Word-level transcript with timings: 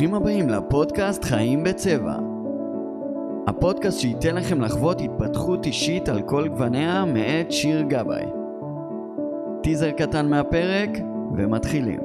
ברוכים 0.00 0.14
הבאים 0.14 0.48
לפודקאסט 0.48 1.24
חיים 1.24 1.64
בצבע. 1.64 2.14
הפודקאסט 3.46 4.00
שייתן 4.00 4.34
לכם 4.34 4.60
לחוות 4.60 5.00
התפתחות 5.00 5.66
אישית 5.66 6.08
על 6.08 6.22
כל 6.22 6.48
גווניה 6.48 7.04
מאת 7.04 7.52
שיר 7.52 7.82
גבאי. 7.82 8.24
טיזר 9.62 9.90
קטן 9.90 10.28
מהפרק 10.28 10.90
ומתחילים. 11.36 12.00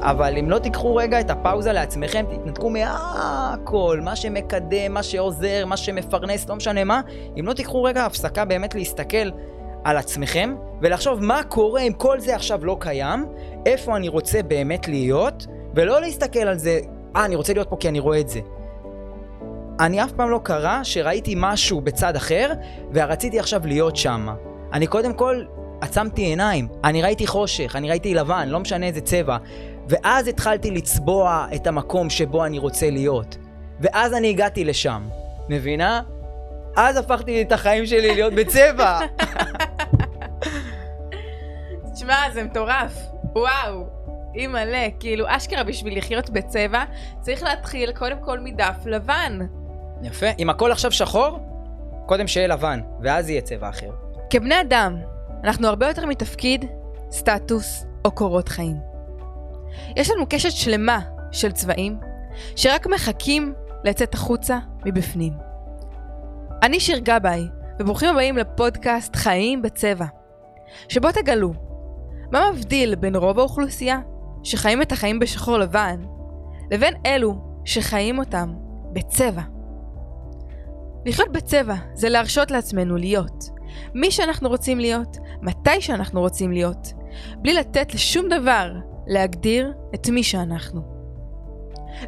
אבל 0.00 0.38
אם 0.38 0.50
לא 0.50 0.58
תיקחו 0.58 0.96
רגע 0.96 1.20
את 1.20 1.30
הפאוזה 1.30 1.72
לעצמכם, 1.72 2.24
תתנתקו 2.30 2.70
מהכל, 2.70 4.00
מה 4.02 4.16
שמקדם, 4.16 4.92
מה 4.92 5.02
שעוזר, 5.02 5.66
מה 5.66 5.76
שמפרנס, 5.76 6.48
לא 6.48 6.56
משנה 6.56 6.84
מה, 6.84 7.00
אם 7.40 7.46
לא 7.46 7.52
תיקחו 7.52 7.82
רגע 7.82 8.06
הפסקה 8.06 8.44
באמת 8.44 8.74
להסתכל 8.74 9.30
על 9.84 9.96
עצמכם, 9.96 10.54
ולחשוב 10.82 11.22
מה 11.22 11.42
קורה 11.42 11.80
אם 11.80 11.92
כל 11.92 12.20
זה 12.20 12.34
עכשיו 12.34 12.64
לא 12.64 12.76
קיים, 12.80 13.26
איפה 13.66 13.96
אני 13.96 14.08
רוצה 14.08 14.42
באמת 14.42 14.88
להיות, 14.88 15.46
ולא 15.74 16.00
להסתכל 16.00 16.38
על 16.38 16.58
זה, 16.58 16.80
אה, 17.16 17.24
אני 17.24 17.36
רוצה 17.36 17.52
להיות 17.52 17.70
פה 17.70 17.76
כי 17.80 17.88
אני 17.88 17.98
רואה 17.98 18.20
את 18.20 18.28
זה. 18.28 18.40
אני 19.80 20.04
אף 20.04 20.12
פעם 20.12 20.30
לא 20.30 20.40
קרה 20.42 20.84
שראיתי 20.84 21.34
משהו 21.36 21.80
בצד 21.80 22.16
אחר, 22.16 22.52
ורציתי 22.94 23.38
עכשיו 23.38 23.66
להיות 23.66 23.96
שם. 23.96 24.28
אני 24.72 24.86
קודם 24.86 25.14
כל 25.14 25.44
עצמתי 25.80 26.22
עיניים, 26.22 26.68
אני 26.84 27.02
ראיתי 27.02 27.26
חושך, 27.26 27.76
אני 27.76 27.88
ראיתי 27.88 28.14
לבן, 28.14 28.48
לא 28.48 28.60
משנה 28.60 28.86
איזה 28.86 29.00
צבע. 29.00 29.36
ואז 29.88 30.28
התחלתי 30.28 30.70
לצבוע 30.70 31.46
את 31.54 31.66
המקום 31.66 32.10
שבו 32.10 32.44
אני 32.44 32.58
רוצה 32.58 32.90
להיות. 32.90 33.36
ואז 33.80 34.14
אני 34.14 34.30
הגעתי 34.30 34.64
לשם. 34.64 35.02
מבינה? 35.48 36.02
אז 36.76 36.96
הפכתי 36.96 37.42
את 37.42 37.52
החיים 37.52 37.86
שלי 37.86 38.14
להיות 38.14 38.32
בצבע. 38.38 39.00
תשמע, 41.94 42.30
זה 42.34 42.44
מטורף. 42.44 42.92
וואו. 43.36 43.93
אימא'לה, 44.34 44.86
כאילו, 45.00 45.24
אשכרה 45.28 45.64
בשביל 45.64 45.98
לחיות 45.98 46.30
בצבע, 46.30 46.84
צריך 47.20 47.42
להתחיל 47.42 47.92
קודם 47.92 48.16
כל 48.24 48.38
מדף 48.40 48.76
לבן. 48.86 49.38
יפה. 50.02 50.26
אם 50.38 50.50
הכל 50.50 50.72
עכשיו 50.72 50.92
שחור, 50.92 51.38
קודם 52.06 52.26
שיהיה 52.26 52.46
לבן, 52.46 52.80
ואז 53.02 53.30
יהיה 53.30 53.40
צבע 53.40 53.68
אחר. 53.68 53.90
כבני 54.30 54.60
אדם, 54.60 54.96
אנחנו 55.44 55.68
הרבה 55.68 55.88
יותר 55.88 56.06
מתפקיד, 56.06 56.64
סטטוס 57.10 57.86
או 58.04 58.10
קורות 58.10 58.48
חיים. 58.48 58.76
יש 59.96 60.10
לנו 60.10 60.26
קשת 60.30 60.50
שלמה 60.50 61.00
של 61.32 61.52
צבעים, 61.52 61.98
שרק 62.56 62.86
מחכים 62.86 63.54
לצאת 63.84 64.14
החוצה 64.14 64.58
מבפנים. 64.84 65.32
אני 66.62 66.80
שיר 66.80 66.98
גבאי, 66.98 67.48
וברוכים 67.80 68.10
הבאים 68.10 68.36
לפודקאסט 68.36 69.16
חיים 69.16 69.62
בצבע, 69.62 70.06
שבו 70.88 71.12
תגלו 71.12 71.52
מה 72.32 72.50
מבדיל 72.52 72.94
בין 72.94 73.16
רוב 73.16 73.38
האוכלוסייה 73.38 74.00
שחיים 74.44 74.82
את 74.82 74.92
החיים 74.92 75.18
בשחור 75.18 75.58
לבן, 75.58 76.02
לבין 76.70 76.94
אלו 77.06 77.34
שחיים 77.64 78.18
אותם 78.18 78.54
בצבע. 78.92 79.42
לחיות 81.06 81.32
בצבע 81.32 81.74
זה 81.94 82.08
להרשות 82.08 82.50
לעצמנו 82.50 82.96
להיות 82.96 83.50
מי 83.94 84.10
שאנחנו 84.10 84.48
רוצים 84.48 84.78
להיות, 84.78 85.16
מתי 85.42 85.80
שאנחנו 85.80 86.20
רוצים 86.20 86.52
להיות, 86.52 86.92
בלי 87.36 87.54
לתת 87.54 87.94
לשום 87.94 88.28
דבר 88.28 88.72
להגדיר 89.06 89.72
את 89.94 90.08
מי 90.08 90.22
שאנחנו. 90.22 90.82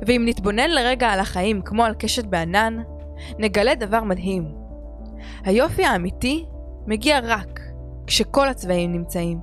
ואם 0.06 0.22
נתבונן 0.26 0.70
לרגע 0.70 1.08
על 1.08 1.20
החיים 1.20 1.62
כמו 1.62 1.84
על 1.84 1.94
קשת 1.94 2.24
בענן, 2.24 2.82
נגלה 3.38 3.74
דבר 3.74 4.02
מדהים. 4.02 4.54
היופי 5.44 5.84
האמיתי 5.84 6.46
מגיע 6.86 7.20
רק 7.22 7.60
כשכל 8.06 8.48
הצבעים 8.48 8.92
נמצאים. 8.92 9.40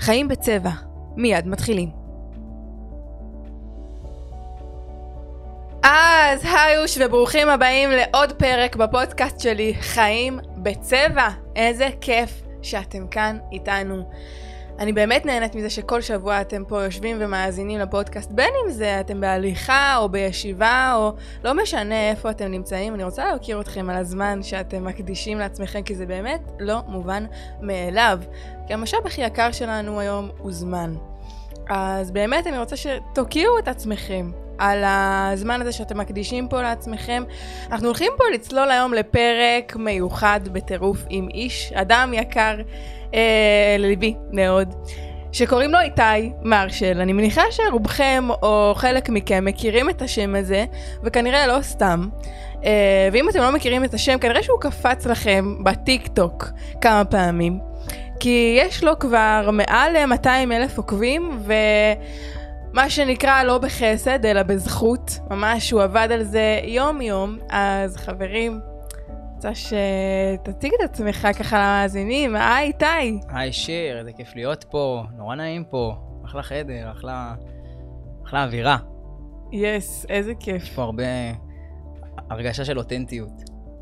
חיים 0.00 0.28
בצבע, 0.28 0.70
מיד 1.16 1.46
מתחילים. 1.46 2.00
אז 5.82 6.44
היוש 6.44 6.98
וברוכים 7.00 7.48
הבאים 7.48 7.90
לעוד 7.90 8.32
פרק 8.32 8.76
בפודקאסט 8.76 9.40
שלי, 9.40 9.74
חיים 9.80 10.38
בצבע. 10.56 11.28
איזה 11.56 11.88
כיף 12.00 12.42
שאתם 12.62 13.08
כאן 13.08 13.38
איתנו. 13.52 14.10
אני 14.80 14.92
באמת 14.92 15.26
נהנית 15.26 15.54
מזה 15.54 15.70
שכל 15.70 16.00
שבוע 16.00 16.40
אתם 16.40 16.64
פה 16.68 16.82
יושבים 16.82 17.16
ומאזינים 17.20 17.80
לפודקאסט, 17.80 18.30
בין 18.30 18.50
אם 18.64 18.70
זה 18.70 19.00
אתם 19.00 19.20
בהליכה 19.20 19.96
או 19.96 20.08
בישיבה 20.08 20.92
או 20.96 21.12
לא 21.44 21.54
משנה 21.62 22.10
איפה 22.10 22.30
אתם 22.30 22.46
נמצאים, 22.46 22.94
אני 22.94 23.04
רוצה 23.04 23.24
להכיר 23.32 23.60
אתכם 23.60 23.90
על 23.90 23.96
הזמן 23.96 24.42
שאתם 24.42 24.84
מקדישים 24.84 25.38
לעצמכם, 25.38 25.82
כי 25.82 25.94
זה 25.94 26.06
באמת 26.06 26.40
לא 26.60 26.80
מובן 26.88 27.24
מאליו. 27.60 28.18
כי 28.66 28.74
המשאב 28.74 29.06
הכי 29.06 29.20
יקר 29.20 29.52
שלנו 29.52 30.00
היום 30.00 30.28
הוא 30.38 30.52
זמן. 30.52 30.94
אז 31.68 32.10
באמת 32.10 32.46
אני 32.46 32.58
רוצה 32.58 32.76
שתוקיעו 32.76 33.58
את 33.58 33.68
עצמכם 33.68 34.30
על 34.58 34.84
הזמן 34.84 35.60
הזה 35.60 35.72
שאתם 35.72 35.98
מקדישים 35.98 36.48
פה 36.48 36.62
לעצמכם. 36.62 37.24
אנחנו 37.72 37.86
הולכים 37.86 38.12
פה 38.16 38.24
לצלול 38.34 38.70
היום 38.70 38.94
לפרק 38.94 39.76
מיוחד 39.76 40.40
בטירוף 40.52 40.98
עם 41.08 41.28
איש, 41.28 41.72
אדם 41.72 42.14
יקר. 42.14 42.54
אה, 43.14 43.76
לליבי 43.78 44.14
מאוד, 44.32 44.74
שקוראים 45.32 45.70
לו 45.70 45.78
איתי 45.80 46.32
מרשל. 46.42 47.00
אני 47.00 47.12
מניחה 47.12 47.42
שרובכם 47.50 48.28
או 48.42 48.72
חלק 48.76 49.08
מכם 49.08 49.44
מכירים 49.44 49.90
את 49.90 50.02
השם 50.02 50.34
הזה, 50.34 50.64
וכנראה 51.04 51.46
לא 51.46 51.62
סתם. 51.62 52.08
אה, 52.64 53.08
ואם 53.12 53.28
אתם 53.28 53.38
לא 53.38 53.52
מכירים 53.52 53.84
את 53.84 53.94
השם, 53.94 54.18
כנראה 54.18 54.42
שהוא 54.42 54.60
קפץ 54.60 55.06
לכם 55.06 55.64
בטיק 55.64 56.06
טוק 56.06 56.46
כמה 56.80 57.04
פעמים. 57.04 57.58
כי 58.20 58.58
יש 58.58 58.84
לו 58.84 58.98
כבר 58.98 59.50
מעל 59.52 60.06
200 60.06 60.52
אלף 60.52 60.78
עוקבים, 60.78 61.30
ו... 61.46 61.52
מה 62.72 62.90
שנקרא 62.90 63.42
לא 63.42 63.58
בחסד, 63.58 64.26
אלא 64.26 64.42
בזכות. 64.42 65.18
ממש, 65.30 65.70
הוא 65.70 65.82
עבד 65.82 66.08
על 66.12 66.22
זה 66.22 66.60
יום-יום. 66.64 67.38
אז 67.48 67.96
חברים, 67.96 68.60
רוצה 69.40 69.54
שתציג 69.54 70.72
את 70.74 70.90
עצמך 70.90 71.28
ככה 71.38 71.58
למאזינים. 71.58 72.36
היי, 72.36 72.66
איתי. 72.66 73.20
היי, 73.28 73.52
שיר, 73.52 73.98
איזה 73.98 74.12
כיף 74.12 74.36
להיות 74.36 74.64
פה. 74.70 75.02
נורא 75.16 75.34
נעים 75.34 75.64
פה. 75.64 75.94
אחלה 76.24 76.42
חדר, 76.42 76.90
אחלה, 76.90 77.34
אחלה 78.26 78.44
אווירה. 78.44 78.76
יס, 79.52 80.04
yes, 80.04 80.08
איזה 80.08 80.32
כיף. 80.40 80.62
יש 80.62 80.70
פה 80.70 80.82
הרבה 80.82 81.04
הרגשה 82.30 82.64
של 82.64 82.78
אותנטיות. 82.78 83.32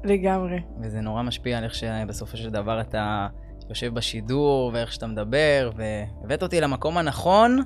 לגמרי. 0.05 0.61
וזה 0.83 1.01
נורא 1.01 1.23
משפיע 1.23 1.59
על 1.59 1.65
איך 1.65 1.75
שבסופו 1.75 2.37
של 2.37 2.51
דבר 2.51 2.81
אתה 2.81 3.27
יושב 3.69 3.95
בשידור, 3.95 4.71
ואיך 4.75 4.93
שאתה 4.93 5.07
מדבר, 5.07 5.71
והבאת 5.77 6.43
אותי 6.43 6.61
למקום 6.61 6.99
הנכון. 6.99 7.63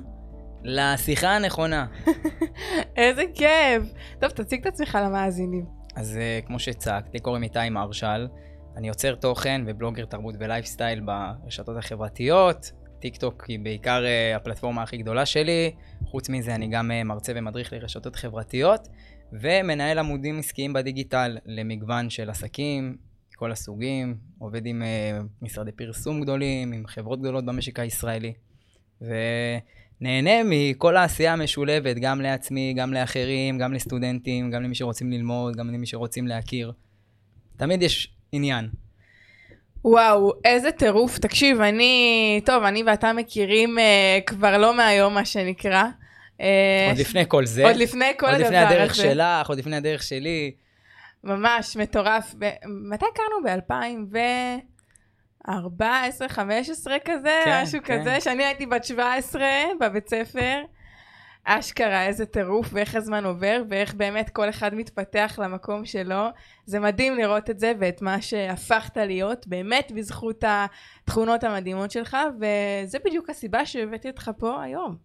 לשיחה 0.63 1.35
הנכונה. 1.35 1.85
איזה 2.97 3.23
כיף. 3.33 3.93
טוב, 4.19 4.29
תציג 4.29 4.59
את 4.59 4.65
עצמך 4.65 4.97
למאזינים. 5.01 5.82
אז 5.95 6.17
uh, 6.17 6.47
כמו 6.47 6.59
שהצגתי, 6.59 7.19
קוראים 7.19 7.43
איתי 7.43 7.69
מרשל. 7.71 8.27
אני 8.77 8.87
יוצר 8.87 9.15
תוכן 9.15 9.61
ובלוגר 9.67 10.05
תרבות 10.05 10.35
ולייפסטייל 10.39 10.99
ברשתות 10.99 11.77
החברתיות. 11.77 12.71
טיק 12.99 13.17
טוק 13.17 13.45
היא 13.47 13.59
בעיקר 13.59 14.03
uh, 14.03 14.35
הפלטפורמה 14.35 14.83
הכי 14.83 14.97
גדולה 14.97 15.25
שלי. 15.25 15.71
חוץ 16.05 16.29
מזה 16.29 16.55
אני 16.55 16.67
גם 16.67 16.91
uh, 16.91 17.03
מרצה 17.03 17.33
ומדריך 17.35 17.73
לרשתות 17.73 18.15
חברתיות, 18.15 18.87
ומנהל 19.33 19.99
עמודים 19.99 20.39
עסקיים 20.39 20.73
בדיגיטל 20.73 21.37
למגוון 21.45 22.09
של 22.09 22.29
עסקים, 22.29 22.97
כל 23.35 23.51
הסוגים. 23.51 24.17
עובד 24.39 24.65
עם 24.65 24.83
משרדי 25.41 25.71
פרסום 25.71 26.21
גדולים, 26.21 26.73
עם 26.73 26.87
חברות 26.87 27.19
גדולות 27.19 27.45
במשק 27.45 27.79
הישראלי. 27.79 28.33
ו... 29.01 29.13
נהנה 30.03 30.41
מכל 30.45 30.97
העשייה 30.97 31.33
המשולבת, 31.33 31.95
גם 31.97 32.21
לעצמי, 32.21 32.73
גם 32.73 32.93
לאחרים, 32.93 33.57
גם 33.57 33.73
לסטודנטים, 33.73 34.51
גם 34.51 34.63
למי 34.63 34.75
שרוצים 34.75 35.11
ללמוד, 35.11 35.55
גם 35.55 35.73
למי 35.73 35.85
שרוצים 35.85 36.27
להכיר. 36.27 36.71
תמיד 37.57 37.81
יש 37.81 38.15
עניין. 38.31 38.69
וואו, 39.85 40.33
איזה 40.45 40.71
טירוף. 40.71 41.17
תקשיב, 41.17 41.61
אני... 41.61 42.41
טוב, 42.45 42.63
אני 42.63 42.83
ואתה 42.83 43.13
מכירים 43.13 43.77
uh, 43.77 44.23
כבר 44.25 44.57
לא 44.57 44.77
מהיום, 44.77 45.13
מה 45.13 45.25
שנקרא. 45.25 45.83
Uh, 46.37 46.41
עוד 46.89 46.97
לפני 46.97 47.23
כל 47.27 47.45
זה. 47.45 47.63
עוד 47.65 47.75
לפני 47.75 48.11
כל 48.19 48.25
הדבר 48.25 48.35
הזה. 48.35 48.43
עוד 48.45 48.53
לפני 48.53 48.75
הדרך 48.75 48.95
שלך, 48.95 49.49
עוד 49.49 49.57
לפני 49.59 49.75
הדרך 49.75 50.03
שלי. 50.03 50.51
ממש 51.23 51.77
מטורף. 51.77 52.35
מתי 52.89 53.05
הכרנו? 53.13 53.43
ב-2000 53.43 53.73
ו... 54.11 54.17
14, 55.49 56.29
15 56.29 56.97
כזה, 57.05 57.41
כן, 57.45 57.61
משהו 57.63 57.79
כן. 57.83 58.01
כזה, 58.01 58.21
שאני 58.21 58.45
הייתי 58.45 58.65
בת 58.65 58.83
17 58.83 59.43
בבית 59.79 60.09
ספר. 60.09 60.63
אשכרה, 61.45 62.05
איזה 62.05 62.25
טירוף, 62.25 62.69
ואיך 62.71 62.95
הזמן 62.95 63.25
עובר, 63.25 63.63
ואיך 63.69 63.93
באמת 63.93 64.29
כל 64.29 64.49
אחד 64.49 64.75
מתפתח 64.75 65.39
למקום 65.41 65.85
שלו. 65.85 66.25
זה 66.65 66.79
מדהים 66.79 67.15
לראות 67.15 67.49
את 67.49 67.59
זה, 67.59 67.73
ואת 67.79 68.01
מה 68.01 68.21
שהפכת 68.21 68.97
להיות, 68.97 69.47
באמת 69.47 69.91
בזכות 69.95 70.43
התכונות 70.47 71.43
המדהימות 71.43 71.91
שלך, 71.91 72.17
וזה 72.35 72.97
בדיוק 73.05 73.29
הסיבה 73.29 73.65
שהבאתי 73.65 74.09
אותך 74.09 74.31
פה 74.37 74.63
היום. 74.63 74.97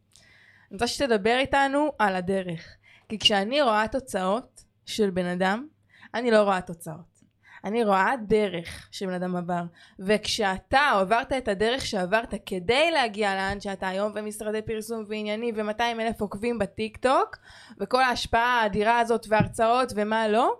אני 0.70 0.72
רוצה 0.72 0.86
שתדבר 0.86 1.36
איתנו 1.38 1.92
על 1.98 2.16
הדרך. 2.16 2.76
כי 3.08 3.18
כשאני 3.18 3.62
רואה 3.62 3.88
תוצאות 3.92 4.64
של 4.86 5.10
בן 5.10 5.26
אדם, 5.26 5.66
אני 6.14 6.30
לא 6.30 6.42
רואה 6.42 6.60
תוצאות. 6.60 7.17
אני 7.64 7.84
רואה 7.84 8.12
דרך 8.26 8.88
שבן 8.90 9.12
אדם 9.12 9.36
עבר, 9.36 9.62
וכשאתה 9.98 10.80
עברת 10.80 11.32
את 11.32 11.48
הדרך 11.48 11.86
שעברת 11.86 12.34
כדי 12.46 12.90
להגיע 12.90 13.34
לאן 13.34 13.60
שאתה 13.60 13.88
היום, 13.88 14.12
ומשרדי 14.14 14.62
פרסום 14.62 15.04
ועניינים, 15.08 15.54
ו-200 15.56 16.00
אלף 16.00 16.20
עוקבים 16.20 16.58
בטיק 16.58 16.96
טוק, 16.96 17.36
וכל 17.80 18.02
ההשפעה 18.02 18.62
האדירה 18.62 18.98
הזאת, 18.98 19.26
והרצאות 19.28 19.92
ומה 19.96 20.28
לא, 20.28 20.54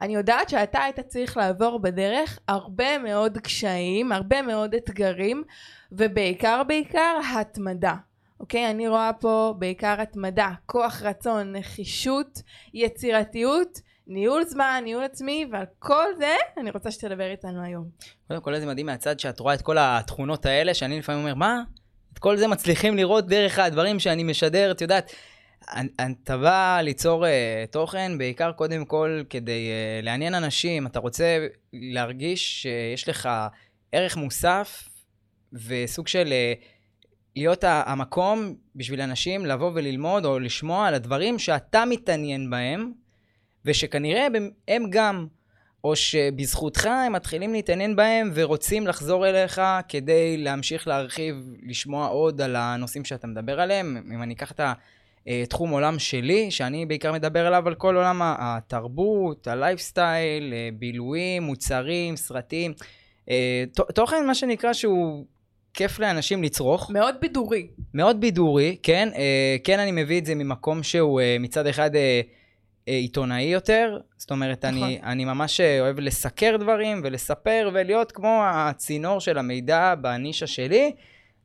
אני 0.00 0.14
יודעת 0.14 0.48
שאתה 0.48 0.82
היית 0.82 1.00
צריך 1.00 1.36
לעבור 1.36 1.78
בדרך 1.78 2.38
הרבה 2.48 2.98
מאוד 2.98 3.38
קשיים, 3.38 4.12
הרבה 4.12 4.42
מאוד 4.42 4.74
אתגרים, 4.74 5.42
ובעיקר 5.92 6.62
בעיקר 6.62 7.20
התמדה. 7.36 7.94
אוקיי? 8.40 8.70
אני 8.70 8.88
רואה 8.88 9.10
פה 9.12 9.54
בעיקר 9.58 10.00
התמדה, 10.00 10.50
כוח 10.66 11.02
רצון, 11.02 11.56
נחישות, 11.56 12.42
יצירתיות, 12.74 13.80
ניהול 14.06 14.44
זמן, 14.44 14.80
ניהול 14.84 15.04
עצמי, 15.04 15.46
ועל 15.52 15.64
כל 15.78 16.04
זה 16.18 16.36
אני 16.56 16.70
רוצה 16.70 16.90
שתדבר 16.90 17.30
איתנו 17.30 17.62
היום. 17.62 17.88
קודם 18.28 18.40
כל, 18.40 18.54
איזה 18.54 18.66
מדהים 18.66 18.86
מהצד 18.86 19.20
שאת 19.20 19.40
רואה 19.40 19.54
את 19.54 19.62
כל 19.62 19.76
התכונות 19.80 20.46
האלה, 20.46 20.74
שאני 20.74 20.98
לפעמים 20.98 21.20
אומר, 21.20 21.34
מה? 21.34 21.62
את 22.12 22.18
כל 22.18 22.36
זה 22.36 22.48
מצליחים 22.48 22.96
לראות 22.96 23.26
דרך 23.26 23.58
הדברים 23.58 24.00
שאני 24.00 24.22
משדר, 24.22 24.70
את 24.70 24.80
יודעת. 24.80 25.12
אתה 26.22 26.36
בא 26.36 26.80
ליצור 26.82 27.24
uh, 27.24 27.28
תוכן 27.70 28.18
בעיקר 28.18 28.52
קודם 28.52 28.84
כל 28.84 29.22
כדי 29.30 29.68
uh, 29.70 30.04
לעניין 30.04 30.34
אנשים, 30.34 30.86
אתה 30.86 30.98
רוצה 30.98 31.46
להרגיש 31.72 32.62
שיש 32.62 33.08
לך 33.08 33.28
ערך 33.92 34.16
מוסף 34.16 34.88
וסוג 35.52 36.08
של 36.08 36.32
uh, 36.32 36.64
להיות 37.36 37.64
המקום 37.66 38.54
בשביל 38.76 39.00
אנשים 39.00 39.46
לבוא 39.46 39.70
וללמוד 39.74 40.24
או 40.24 40.38
לשמוע 40.38 40.86
על 40.88 40.94
הדברים 40.94 41.38
שאתה 41.38 41.84
מתעניין 41.84 42.50
בהם, 42.50 42.92
ושכנראה 43.64 44.26
הם 44.68 44.86
גם, 44.90 45.26
או 45.84 45.96
שבזכותך 45.96 46.86
הם 46.86 47.12
מתחילים 47.12 47.52
להתעניין 47.52 47.96
בהם 47.96 48.30
ורוצים 48.34 48.86
לחזור 48.86 49.28
אליך 49.28 49.60
כדי 49.88 50.36
להמשיך 50.36 50.88
להרחיב, 50.88 51.36
לשמוע 51.62 52.06
עוד 52.06 52.40
על 52.40 52.56
הנושאים 52.56 53.04
שאתה 53.04 53.26
מדבר 53.26 53.60
עליהם. 53.60 53.96
אם 54.14 54.22
אני 54.22 54.34
אקח 54.34 54.52
את 54.52 54.60
התחום 55.26 55.70
עולם 55.70 55.98
שלי, 55.98 56.50
שאני 56.50 56.86
בעיקר 56.86 57.12
מדבר 57.12 57.46
עליו, 57.46 57.68
על 57.68 57.74
כל 57.74 57.96
עולם 57.96 58.20
התרבות, 58.22 59.48
הלייפסטייל, 59.48 60.52
אה, 60.52 60.68
בילויים, 60.78 61.42
מוצרים, 61.42 62.16
סרטים. 62.16 62.74
אה, 63.30 63.64
תוכן, 63.94 64.26
מה 64.26 64.34
שנקרא, 64.34 64.72
שהוא 64.72 65.24
כיף 65.74 65.98
לאנשים 65.98 66.42
לצרוך. 66.42 66.90
מאוד 66.90 67.14
בידורי. 67.20 67.66
מאוד 67.94 68.20
בידורי, 68.20 68.76
כן. 68.82 69.08
אה, 69.16 69.56
כן, 69.64 69.78
אני 69.78 69.92
מביא 69.92 70.20
את 70.20 70.26
זה 70.26 70.34
ממקום 70.34 70.82
שהוא 70.82 71.20
אה, 71.20 71.36
מצד 71.40 71.66
אחד 71.66 71.96
אה, 71.96 72.00
אה, 72.00 72.20
עיתונאי 72.86 73.42
יותר. 73.42 73.98
זאת 74.16 74.30
אומרת, 74.30 74.64
נכון. 74.64 74.82
אני, 74.82 75.00
אני 75.02 75.24
ממש 75.24 75.60
אה, 75.60 75.80
אוהב 75.80 76.00
לסקר 76.00 76.56
דברים 76.60 77.00
ולספר 77.04 77.70
ולהיות 77.72 78.12
כמו 78.12 78.42
הצינור 78.44 79.20
של 79.20 79.38
המידע 79.38 79.94
בנישה 79.94 80.46
שלי 80.46 80.92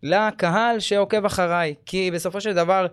לקהל 0.04 0.80
שעוקב 0.80 1.26
אחריי. 1.26 1.76
כי 1.86 2.12
בסופו 2.12 2.42
של 2.42 2.54
דבר, 2.54 2.88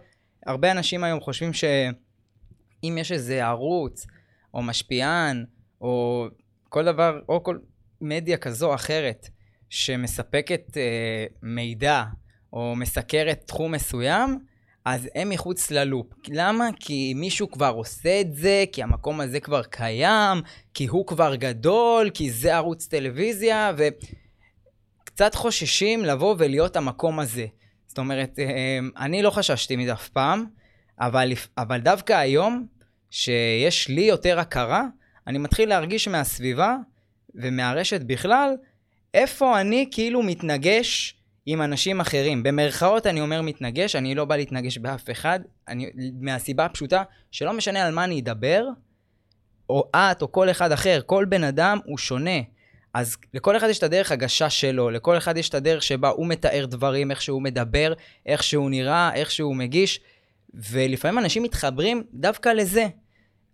הרבה 0.47 0.71
אנשים 0.71 1.05
היום 1.05 1.21
חושבים 1.21 1.53
שאם 1.53 2.97
יש 3.01 3.13
איזה 3.13 3.47
ערוץ, 3.47 4.07
או 4.55 4.63
משפיען, 4.63 5.45
או 5.81 6.27
כל 6.69 6.85
דבר, 6.85 7.21
או 7.29 7.43
כל 7.43 7.59
מדיה 8.01 8.37
כזו 8.37 8.69
או 8.69 8.75
אחרת, 8.75 9.29
שמספקת 9.71 10.77
אה, 10.77 11.27
מידע 11.43 12.05
או 12.53 12.75
מסקרת 12.77 13.45
תחום 13.47 13.73
מסוים, 13.73 14.39
אז 14.87 15.09
הם 15.15 15.29
מחוץ 15.29 15.71
ללופ. 15.71 16.07
למה? 16.29 16.69
כי 16.81 17.15
מישהו 17.15 17.51
כבר 17.51 17.73
עושה 17.77 18.21
את 18.21 18.35
זה, 18.35 18.65
כי 18.73 18.83
המקום 18.83 19.21
הזה 19.21 19.41
כבר 19.41 19.63
קיים, 19.63 20.43
כי 20.75 20.87
הוא 20.87 21.07
כבר 21.07 21.35
גדול, 21.35 22.11
כי 22.15 22.31
זה 22.31 22.55
ערוץ 22.55 22.87
טלוויזיה, 22.87 23.73
וקצת 23.77 25.35
חוששים 25.35 26.05
לבוא 26.05 26.35
ולהיות 26.39 26.77
המקום 26.77 27.21
הזה. 27.21 27.47
זאת 27.87 27.99
אומרת, 27.99 28.39
אה, 28.39 28.79
אני 28.97 29.23
לא 29.23 29.31
חששתי 29.31 29.77
מזה 29.77 29.93
אף 29.93 30.09
פעם, 30.09 30.45
אבל, 31.01 31.33
אבל 31.59 31.81
דווקא 31.81 32.13
היום, 32.13 32.67
שיש 33.11 33.89
לי 33.89 34.03
יותר 34.03 34.41
הכרה, 34.41 34.85
אני 35.27 35.39
מתחיל 35.39 35.69
להרגיש 35.69 36.09
מהסביבה 36.09 36.77
ומהרשת 37.35 38.01
בכלל, 38.01 38.57
איפה 39.15 39.61
אני 39.61 39.89
כאילו 39.91 40.23
מתנגש 40.23 41.17
עם 41.47 41.63
אנשים 41.63 42.01
אחרים. 42.01 42.43
במרכאות 42.43 43.07
אני 43.07 43.21
אומר 43.21 43.43
מתנגש, 43.43 43.97
אני 43.97 44.15
לא 44.15 44.25
בא 44.25 44.37
להתנגש 44.37 44.79
באף 44.79 45.11
אחד, 45.11 45.41
אני, 45.69 45.91
מהסיבה 46.21 46.65
הפשוטה 46.65 47.03
שלא 47.31 47.53
משנה 47.53 47.87
על 47.87 47.95
מה 47.95 48.05
אני 48.05 48.21
אדבר, 48.21 48.65
או 49.71 49.91
את 49.97 50.23
או 50.23 50.33
כל 50.33 50.51
אחד 50.51 50.73
אחר, 50.73 51.01
כל 51.07 51.25
בן 51.29 51.45
אדם 51.45 51.79
הוא 51.85 51.99
שונה. 51.99 52.41
אז 52.95 53.17
לכל 53.35 53.57
אחד 53.57 53.69
יש 53.69 53.79
את 53.79 53.83
הדרך 53.83 54.13
הגשה 54.13 54.51
שלו, 54.51 54.91
לכל 54.91 55.17
אחד 55.17 55.37
יש 55.37 55.49
את 55.49 55.55
הדרך 55.55 55.83
שבה 55.83 56.09
הוא 56.09 56.27
מתאר 56.27 56.67
דברים, 56.67 57.11
איך 57.11 57.23
שהוא 57.23 57.43
מדבר, 57.43 57.93
איך 58.27 58.43
שהוא 58.43 58.71
נראה, 58.71 59.15
איך 59.15 59.31
שהוא 59.31 59.57
מגיש, 59.57 60.01
ולפעמים 60.55 61.19
אנשים 61.19 61.43
מתחברים 61.43 62.03
דווקא 62.15 62.49
לזה. 62.49 62.87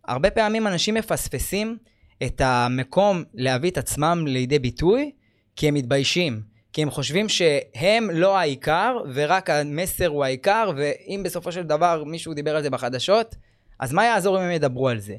הרבה 0.05 0.31
פעמים 0.31 0.67
אנשים 0.67 0.95
מפספסים 0.95 1.77
את 2.23 2.41
המקום 2.45 3.25
להביא 3.35 3.71
את 3.71 3.79
עצמם 3.79 4.25
לידי 4.27 4.59
ביטוי, 4.59 5.13
כי 5.57 5.69
הם 5.69 5.75
מתביישים. 5.75 6.52
כי 6.73 6.83
הם 6.83 6.91
חושבים 6.91 7.29
שהם 7.29 8.11
לא 8.11 8.39
העיקר, 8.39 8.97
ורק 9.15 9.51
המסר 9.51 10.07
הוא 10.07 10.25
העיקר, 10.25 10.71
ואם 10.77 11.21
בסופו 11.25 11.53
של 11.53 11.63
דבר 11.63 12.05
מישהו 12.05 12.35
דיבר 12.35 12.57
על 12.57 12.63
זה 12.63 12.71
בחדשות, 12.71 13.35
אז 13.81 13.93
מה 13.93 14.05
יעזור 14.05 14.39
אם 14.39 14.43
הם 14.43 14.51
ידברו 14.51 14.89
על 14.89 14.99
זה? 14.99 15.17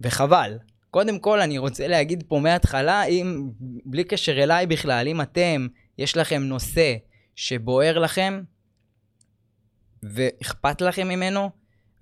וחבל. 0.00 0.58
קודם 0.90 1.18
כל, 1.18 1.40
אני 1.40 1.58
רוצה 1.58 1.88
להגיד 1.88 2.24
פה 2.28 2.38
מההתחלה, 2.38 3.04
אם, 3.04 3.50
בלי 3.84 4.04
קשר 4.04 4.42
אליי 4.42 4.66
בכלל, 4.66 5.08
אם 5.08 5.20
אתם, 5.20 5.66
יש 5.98 6.16
לכם 6.16 6.42
נושא 6.42 6.94
שבוער 7.34 7.98
לכם, 7.98 8.42
ואכפת 10.02 10.80
לכם 10.80 11.08
ממנו, 11.08 11.50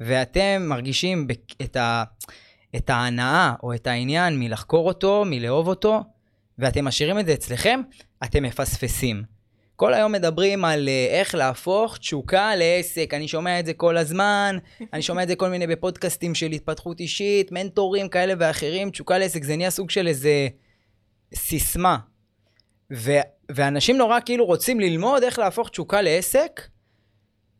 ואתם 0.00 0.62
מרגישים 0.68 1.26
את, 1.62 1.76
ה, 1.76 2.04
את 2.76 2.90
ההנאה 2.90 3.54
או 3.62 3.74
את 3.74 3.86
העניין 3.86 4.38
מלחקור 4.38 4.88
אותו, 4.88 5.24
מלאהוב 5.26 5.68
אותו, 5.68 6.02
ואתם 6.60 6.84
משאירים 6.84 7.18
את 7.18 7.26
זה 7.26 7.32
אצלכם, 7.32 7.80
אתם 8.24 8.42
מפספסים. 8.42 9.22
כל 9.76 9.94
היום 9.94 10.12
מדברים 10.12 10.64
על 10.64 10.88
uh, 10.88 11.14
איך 11.14 11.34
להפוך 11.34 11.98
תשוקה 11.98 12.56
לעסק, 12.56 13.14
אני 13.14 13.28
שומע 13.28 13.60
את 13.60 13.66
זה 13.66 13.72
כל 13.72 13.96
הזמן, 13.96 14.58
אני 14.92 15.02
שומע 15.02 15.22
את 15.22 15.28
זה 15.28 15.36
כל 15.36 15.48
מיני 15.48 15.66
בפודקאסטים 15.66 16.34
של 16.34 16.46
התפתחות 16.46 17.00
אישית, 17.00 17.52
מנטורים 17.52 18.08
כאלה 18.08 18.34
ואחרים, 18.38 18.90
תשוקה 18.90 19.18
לעסק 19.18 19.44
זה 19.44 19.56
נהיה 19.56 19.70
סוג 19.70 19.90
של 19.90 20.08
איזה 20.08 20.48
סיסמה. 21.34 21.98
ו- 22.92 23.20
ואנשים 23.50 23.96
נורא 23.96 24.18
כאילו 24.24 24.46
רוצים 24.46 24.80
ללמוד 24.80 25.22
איך 25.22 25.38
להפוך 25.38 25.68
תשוקה 25.68 26.02
לעסק, 26.02 26.60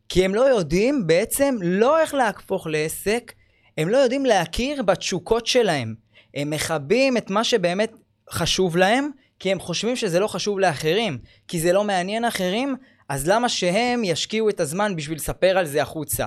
כי 0.09 0.25
הם 0.25 0.35
לא 0.35 0.41
יודעים 0.41 1.07
בעצם 1.07 1.55
לא 1.61 2.01
איך 2.01 2.13
להפוך 2.13 2.67
לעסק, 2.67 3.33
הם 3.77 3.89
לא 3.89 3.97
יודעים 3.97 4.25
להכיר 4.25 4.83
בתשוקות 4.83 5.47
שלהם. 5.47 5.95
הם 6.35 6.49
מכבים 6.49 7.17
את 7.17 7.29
מה 7.29 7.43
שבאמת 7.43 7.91
חשוב 8.31 8.77
להם, 8.77 9.09
כי 9.39 9.51
הם 9.51 9.59
חושבים 9.59 9.95
שזה 9.95 10.19
לא 10.19 10.27
חשוב 10.27 10.59
לאחרים, 10.59 11.17
כי 11.47 11.59
זה 11.59 11.73
לא 11.73 11.83
מעניין 11.83 12.25
אחרים, 12.25 12.75
אז 13.09 13.27
למה 13.27 13.49
שהם 13.49 14.03
ישקיעו 14.03 14.49
את 14.49 14.59
הזמן 14.59 14.95
בשביל 14.95 15.17
לספר 15.17 15.57
על 15.57 15.65
זה 15.65 15.81
החוצה? 15.81 16.25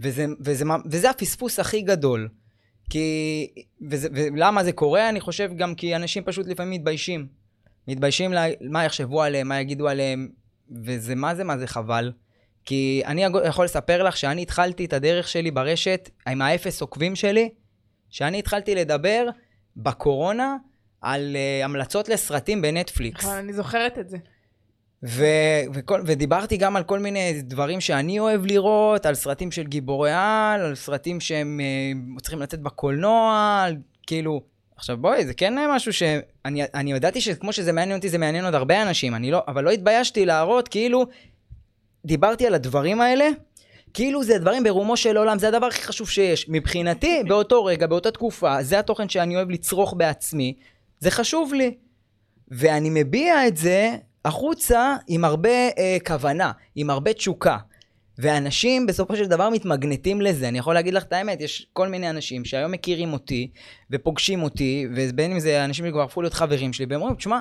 וזה, 0.00 0.26
וזה, 0.40 0.64
וזה 0.90 1.10
הפספוס 1.10 1.58
הכי 1.58 1.82
גדול. 1.82 2.28
כי... 2.90 3.46
וזה, 3.90 4.08
ולמה 4.12 4.64
זה 4.64 4.72
קורה? 4.72 5.08
אני 5.08 5.20
חושב 5.20 5.50
גם 5.56 5.74
כי 5.74 5.96
אנשים 5.96 6.24
פשוט 6.24 6.46
לפעמים 6.46 6.70
מתביישים. 6.70 7.26
מתביישים 7.88 8.32
לה, 8.32 8.44
מה 8.60 8.84
יחשבו 8.84 9.22
עליהם, 9.22 9.48
מה 9.48 9.60
יגידו 9.60 9.88
עליהם, 9.88 10.28
וזה 10.84 11.14
מה 11.14 11.34
זה 11.34 11.44
מה 11.44 11.58
זה 11.58 11.66
חבל. 11.66 12.12
כי 12.64 13.02
אני 13.06 13.24
יכול 13.44 13.64
לספר 13.64 14.02
לך 14.02 14.16
שאני 14.16 14.42
התחלתי 14.42 14.84
את 14.84 14.92
הדרך 14.92 15.28
שלי 15.28 15.50
ברשת 15.50 16.10
עם 16.26 16.42
האפס 16.42 16.80
עוקבים 16.80 17.16
שלי, 17.16 17.48
שאני 18.10 18.38
התחלתי 18.38 18.74
לדבר 18.74 19.28
בקורונה 19.76 20.56
על 21.00 21.36
uh, 21.36 21.64
המלצות 21.64 22.08
לסרטים 22.08 22.62
בנטפליקס. 22.62 23.24
נכון, 23.24 23.36
אני 23.36 23.52
זוכרת 23.52 23.98
את 23.98 24.08
זה. 24.08 24.16
ו- 25.02 25.62
וכל, 25.74 26.02
ודיברתי 26.06 26.56
גם 26.56 26.76
על 26.76 26.82
כל 26.82 26.98
מיני 26.98 27.42
דברים 27.42 27.80
שאני 27.80 28.18
אוהב 28.18 28.46
לראות, 28.46 29.06
על 29.06 29.14
סרטים 29.14 29.50
של 29.50 29.62
גיבורי 29.62 30.12
על, 30.12 30.60
על 30.60 30.74
סרטים 30.74 31.20
שהם 31.20 31.60
uh, 32.16 32.20
צריכים 32.20 32.42
לצאת 32.42 32.60
בקולנוע, 32.60 33.62
על, 33.64 33.76
כאילו... 34.06 34.40
עכשיו 34.76 34.96
בואי, 34.96 35.26
זה 35.26 35.34
כן 35.34 35.54
משהו 35.68 35.92
שאני 35.92 36.62
אני 36.74 36.92
ידעתי 36.92 37.20
שכמו 37.20 37.52
שזה 37.52 37.72
מעניין 37.72 37.96
אותי, 37.96 38.08
זה 38.08 38.18
מעניין 38.18 38.44
עוד 38.44 38.54
הרבה 38.54 38.82
אנשים, 38.82 39.14
אני 39.14 39.30
לא, 39.30 39.42
אבל 39.48 39.64
לא 39.64 39.70
התביישתי 39.70 40.26
להראות, 40.26 40.68
כאילו, 40.68 41.06
דיברתי 42.04 42.46
על 42.46 42.54
הדברים 42.54 43.00
האלה, 43.00 43.28
כאילו 43.94 44.24
זה 44.24 44.38
דברים 44.38 44.64
ברומו 44.64 44.96
של 44.96 45.16
עולם, 45.16 45.38
זה 45.38 45.48
הדבר 45.48 45.66
הכי 45.66 45.82
חשוב 45.82 46.08
שיש. 46.08 46.46
מבחינתי, 46.48 47.22
באותו 47.28 47.64
רגע, 47.64 47.86
באותה 47.86 48.10
תקופה, 48.10 48.62
זה 48.62 48.78
התוכן 48.78 49.08
שאני 49.08 49.36
אוהב 49.36 49.50
לצרוך 49.50 49.94
בעצמי, 49.96 50.54
זה 51.00 51.10
חשוב 51.10 51.54
לי. 51.54 51.74
ואני 52.48 52.90
מביע 52.92 53.46
את 53.46 53.56
זה 53.56 53.96
החוצה 54.24 54.96
עם 55.08 55.24
הרבה 55.24 55.68
אה, 55.78 55.96
כוונה, 56.06 56.52
עם 56.74 56.90
הרבה 56.90 57.12
תשוקה. 57.12 57.56
ואנשים 58.18 58.86
בסופו 58.86 59.16
של 59.16 59.26
דבר 59.26 59.50
מתמגנטים 59.50 60.20
לזה. 60.20 60.48
אני 60.48 60.58
יכול 60.58 60.74
להגיד 60.74 60.94
לך 60.94 61.02
את 61.02 61.12
האמת, 61.12 61.40
יש 61.40 61.66
כל 61.72 61.88
מיני 61.88 62.10
אנשים 62.10 62.44
שהיום 62.44 62.72
מכירים 62.72 63.12
אותי 63.12 63.50
ופוגשים 63.90 64.42
אותי, 64.42 64.86
ובין 64.96 65.32
אם 65.32 65.40
זה 65.40 65.64
אנשים 65.64 65.86
שכבר 65.86 66.02
הפכו 66.02 66.22
להיות 66.22 66.34
חברים 66.34 66.72
שלי, 66.72 66.86
והם 66.90 67.00
אומרים, 67.00 67.16
תשמע, 67.16 67.40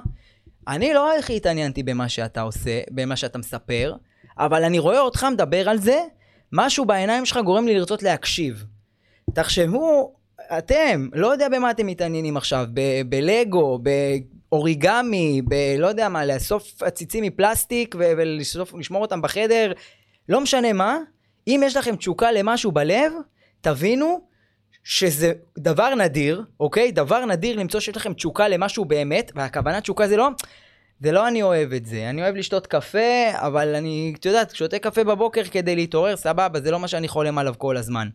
אני 0.68 0.94
לא 0.94 1.18
הכי 1.18 1.36
התעניינתי 1.36 1.84
במה 1.84 2.10
שאתה 2.10 2.42
עושה, 2.42 2.82
במה 2.92 3.16
שאתה 3.16 3.38
מספר, 3.38 3.94
אבל 4.38 4.64
אני 4.64 4.80
רואה 4.80 5.00
אותך 5.00 5.28
מדבר 5.32 5.70
על 5.70 5.78
זה, 5.78 6.00
משהו 6.54 6.86
בעיניים 6.86 7.26
שלך 7.26 7.38
גורם 7.46 7.68
לי 7.68 7.76
לרצות 7.76 8.04
להקשיב. 8.04 8.66
תחשבו, 9.34 10.16
אתם, 10.58 11.08
לא 11.14 11.28
יודע 11.28 11.50
במה 11.50 11.72
אתם 11.72 11.86
מתעניינים 11.86 12.38
עכשיו, 12.38 12.66
בלגו, 13.10 13.80
באוריגמי, 14.50 15.42
בלא 15.46 15.88
יודע 15.88 16.10
מה, 16.10 16.26
לאסוף 16.26 16.84
עציצים 16.84 17.24
מפלסטיק 17.24 17.96
ולשמור 18.00 19.02
אותם 19.02 19.22
בחדר, 19.22 19.72
לא 20.30 20.42
משנה 20.42 20.74
מה, 20.74 20.98
אם 21.48 21.62
יש 21.66 21.78
לכם 21.78 21.96
תשוקה 21.96 22.32
למשהו 22.32 22.72
בלב, 22.72 23.14
תבינו 23.62 24.22
שזה 24.84 25.34
דבר 25.58 25.96
נדיר, 25.96 26.44
אוקיי? 26.60 26.92
דבר 26.92 27.26
נדיר 27.26 27.60
למצוא 27.60 27.80
שיש 27.80 27.98
לכם 27.98 28.14
תשוקה 28.14 28.48
למשהו 28.48 28.86
באמת, 28.86 29.32
והכוונה 29.36 29.82
תשוקה 29.82 30.08
זה 30.08 30.18
לא... 30.18 30.30
זה 31.02 31.12
לא 31.12 31.28
אני 31.28 31.42
אוהב 31.42 31.74
את 31.74 31.86
זה, 31.86 32.10
אני 32.10 32.22
אוהב 32.22 32.36
לשתות 32.36 32.68
קפה, 32.68 33.30
אבל 33.34 33.76
אני, 33.76 34.14
את 34.20 34.26
יודעת, 34.26 34.56
שותה 34.56 34.80
קפה 34.80 35.04
בבוקר 35.04 35.44
כדי 35.44 35.76
להתעורר, 35.76 36.16
סבבה, 36.16 36.60
זה 36.60 36.72
לא 36.72 36.80
מה 36.80 36.88
שאני 36.88 37.08
חולם 37.08 37.38
עליו 37.38 37.54
כל 37.58 37.78
הזמן. 37.78 38.10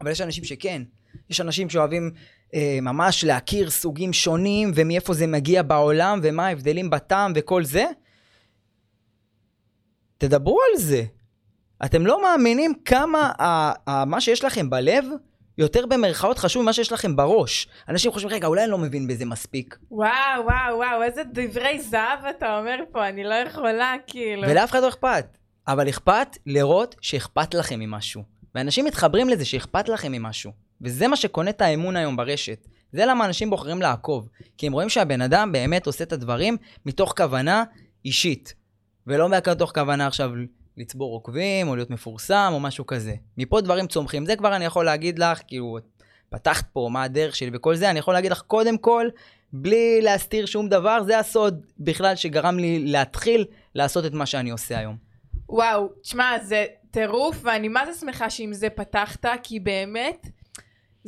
אבל 0.00 0.10
יש 0.10 0.20
אנשים 0.20 0.44
שכן, 0.44 0.82
יש 1.30 1.40
אנשים 1.40 1.70
שאוהבים 1.70 2.10
אה, 2.54 2.78
ממש 2.82 3.24
להכיר 3.24 3.70
סוגים 3.70 4.12
שונים, 4.12 4.72
ומאיפה 4.74 5.14
זה 5.14 5.26
מגיע 5.26 5.62
בעולם, 5.62 6.20
ומה 6.22 6.46
ההבדלים 6.46 6.90
בטעם 6.90 7.32
וכל 7.34 7.64
זה. 7.64 7.84
תדברו 10.18 10.58
על 10.72 10.80
זה. 10.80 11.02
אתם 11.84 12.06
לא 12.06 12.22
מאמינים 12.22 12.74
כמה 12.84 13.32
ה, 13.38 13.72
ה, 13.90 14.04
מה 14.04 14.20
שיש 14.20 14.44
לכם 14.44 14.70
בלב 14.70 15.04
יותר 15.58 15.86
במרכאות 15.86 16.38
חשוב 16.38 16.62
ממה 16.62 16.72
שיש 16.72 16.92
לכם 16.92 17.16
בראש. 17.16 17.68
אנשים 17.88 18.12
חושבים, 18.12 18.32
רגע, 18.32 18.46
אולי 18.46 18.62
אני 18.62 18.70
לא 18.70 18.78
מבין 18.78 19.06
בזה 19.06 19.24
מספיק. 19.24 19.78
וואו, 19.90 20.10
וואו, 20.44 20.76
וואו, 20.76 21.02
איזה 21.02 21.22
דברי 21.32 21.80
זהב 21.80 22.24
אתה 22.36 22.58
אומר 22.58 22.76
פה, 22.92 23.08
אני 23.08 23.24
לא 23.24 23.34
יכולה, 23.34 23.94
כאילו. 24.06 24.42
ולאף 24.48 24.70
אחד 24.70 24.82
לא 24.82 24.88
אכפת. 24.88 25.38
אבל 25.68 25.88
אכפת 25.88 26.28
לראות 26.46 26.96
שאכפת 27.00 27.54
לכם 27.54 27.80
ממשהו. 27.80 28.22
ואנשים 28.54 28.84
מתחברים 28.84 29.28
לזה 29.28 29.44
שאכפת 29.44 29.88
לכם 29.88 30.12
ממשהו. 30.12 30.67
וזה 30.80 31.08
מה 31.08 31.16
שקונה 31.16 31.50
את 31.50 31.60
האמון 31.60 31.96
היום 31.96 32.16
ברשת. 32.16 32.66
זה 32.92 33.06
למה 33.06 33.24
אנשים 33.24 33.50
בוחרים 33.50 33.82
לעקוב. 33.82 34.28
כי 34.58 34.66
הם 34.66 34.72
רואים 34.72 34.88
שהבן 34.88 35.20
אדם 35.20 35.52
באמת 35.52 35.86
עושה 35.86 36.04
את 36.04 36.12
הדברים 36.12 36.56
מתוך 36.86 37.14
כוונה 37.16 37.64
אישית. 38.04 38.54
ולא 39.06 39.28
מתוך 39.28 39.72
כוונה 39.74 40.06
עכשיו 40.06 40.30
לצבור 40.76 41.12
עוקבים, 41.14 41.68
או 41.68 41.76
להיות 41.76 41.90
מפורסם, 41.90 42.50
או 42.52 42.60
משהו 42.60 42.86
כזה. 42.86 43.14
מפה 43.38 43.60
דברים 43.60 43.86
צומחים. 43.86 44.26
זה 44.26 44.36
כבר 44.36 44.56
אני 44.56 44.64
יכול 44.64 44.84
להגיד 44.84 45.18
לך, 45.18 45.40
כאילו, 45.46 45.78
פתחת 46.30 46.64
פה 46.72 46.88
מה 46.92 47.02
הדרך 47.02 47.36
שלי 47.36 47.50
וכל 47.52 47.74
זה, 47.74 47.90
אני 47.90 47.98
יכול 47.98 48.14
להגיד 48.14 48.32
לך 48.32 48.40
קודם 48.40 48.78
כל, 48.78 49.08
בלי 49.52 50.00
להסתיר 50.02 50.46
שום 50.46 50.68
דבר, 50.68 51.02
זה 51.02 51.18
הסוד 51.18 51.66
בכלל 51.78 52.16
שגרם 52.16 52.58
לי 52.58 52.78
להתחיל 52.78 53.44
לעשות 53.74 54.04
את 54.06 54.12
מה 54.12 54.26
שאני 54.26 54.50
עושה 54.50 54.78
היום. 54.78 54.96
וואו, 55.48 55.88
תשמע, 56.02 56.38
זה 56.44 56.66
טירוף, 56.90 57.40
ואני 57.42 57.68
מה 57.68 57.92
זה 57.92 58.00
שמחה 58.00 58.30
שעם 58.30 58.52
זה 58.52 58.70
פתחת, 58.70 59.26
כי 59.42 59.60
באמת, 59.60 60.26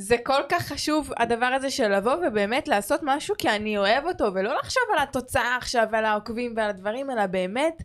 זה 0.02 0.16
כל 0.24 0.42
כך 0.48 0.62
חשוב 0.62 1.12
הדבר 1.16 1.46
הזה 1.46 1.70
של 1.70 1.96
לבוא 1.96 2.14
ובאמת 2.14 2.68
לעשות 2.68 3.00
משהו 3.02 3.34
כי 3.38 3.48
אני 3.48 3.78
אוהב 3.78 4.06
אותו, 4.06 4.34
ולא 4.34 4.54
לחשוב 4.58 4.82
על 4.92 4.98
התוצאה 5.02 5.56
עכשיו 5.56 5.86
ועל 5.92 6.04
העוקבים 6.04 6.54
ועל 6.56 6.70
הדברים, 6.70 7.10
אלא 7.10 7.26
באמת 7.26 7.82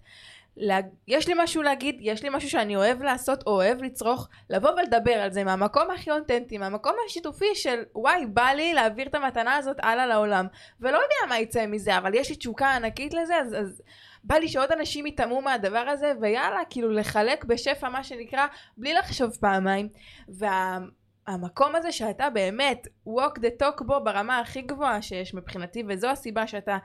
לה... 0.57 0.79
יש 1.07 1.27
לי 1.27 1.33
משהו 1.37 1.61
להגיד, 1.61 1.97
יש 1.99 2.23
לי 2.23 2.29
משהו 2.31 2.49
שאני 2.49 2.75
אוהב 2.75 3.01
לעשות 3.01 3.43
או 3.47 3.51
אוהב 3.51 3.83
לצרוך, 3.83 4.29
לבוא 4.49 4.69
ולדבר 4.69 5.11
על 5.11 5.31
זה 5.31 5.43
מהמקום 5.43 5.91
הכי 5.91 6.11
אותנטי, 6.11 6.57
מהמקום 6.57 6.93
השיתופי 7.05 7.55
של 7.55 7.83
וואי, 7.95 8.25
בא 8.25 8.47
לי 8.47 8.73
להעביר 8.73 9.07
את 9.07 9.15
המתנה 9.15 9.55
הזאת 9.55 9.77
הלאה 9.79 10.07
לעולם. 10.07 10.47
ולא 10.81 10.97
יודע 10.97 11.29
מה 11.29 11.39
יצא 11.39 11.67
מזה, 11.67 11.97
אבל 11.97 12.13
יש 12.13 12.29
לי 12.29 12.35
תשוקה 12.35 12.75
ענקית 12.75 13.13
לזה, 13.13 13.35
אז, 13.35 13.55
אז 13.59 13.81
בא 14.23 14.35
לי 14.35 14.47
שעוד 14.47 14.71
אנשים 14.71 15.05
יטעמו 15.05 15.41
מהדבר 15.41 15.85
הזה, 15.89 16.13
ויאללה, 16.21 16.59
כאילו 16.69 16.91
לחלק 16.91 17.45
בשפע 17.45 17.89
מה 17.89 18.03
שנקרא, 18.03 18.45
בלי 18.77 18.93
לחשוב 18.93 19.31
פעמיים. 19.39 19.89
וה... 20.27 20.77
המקום 21.27 21.75
הזה 21.75 21.91
שאתה 21.91 22.29
באמת 22.29 22.87
walk 23.07 23.39
the 23.39 23.63
talk 23.63 23.83
בו 23.83 24.03
ברמה 24.03 24.39
הכי 24.39 24.61
גבוהה 24.61 25.01
שיש 25.01 25.33
מבחינתי 25.33 25.83
וזו 25.87 26.07
הסיבה 26.07 26.47
שאתה 26.47 26.77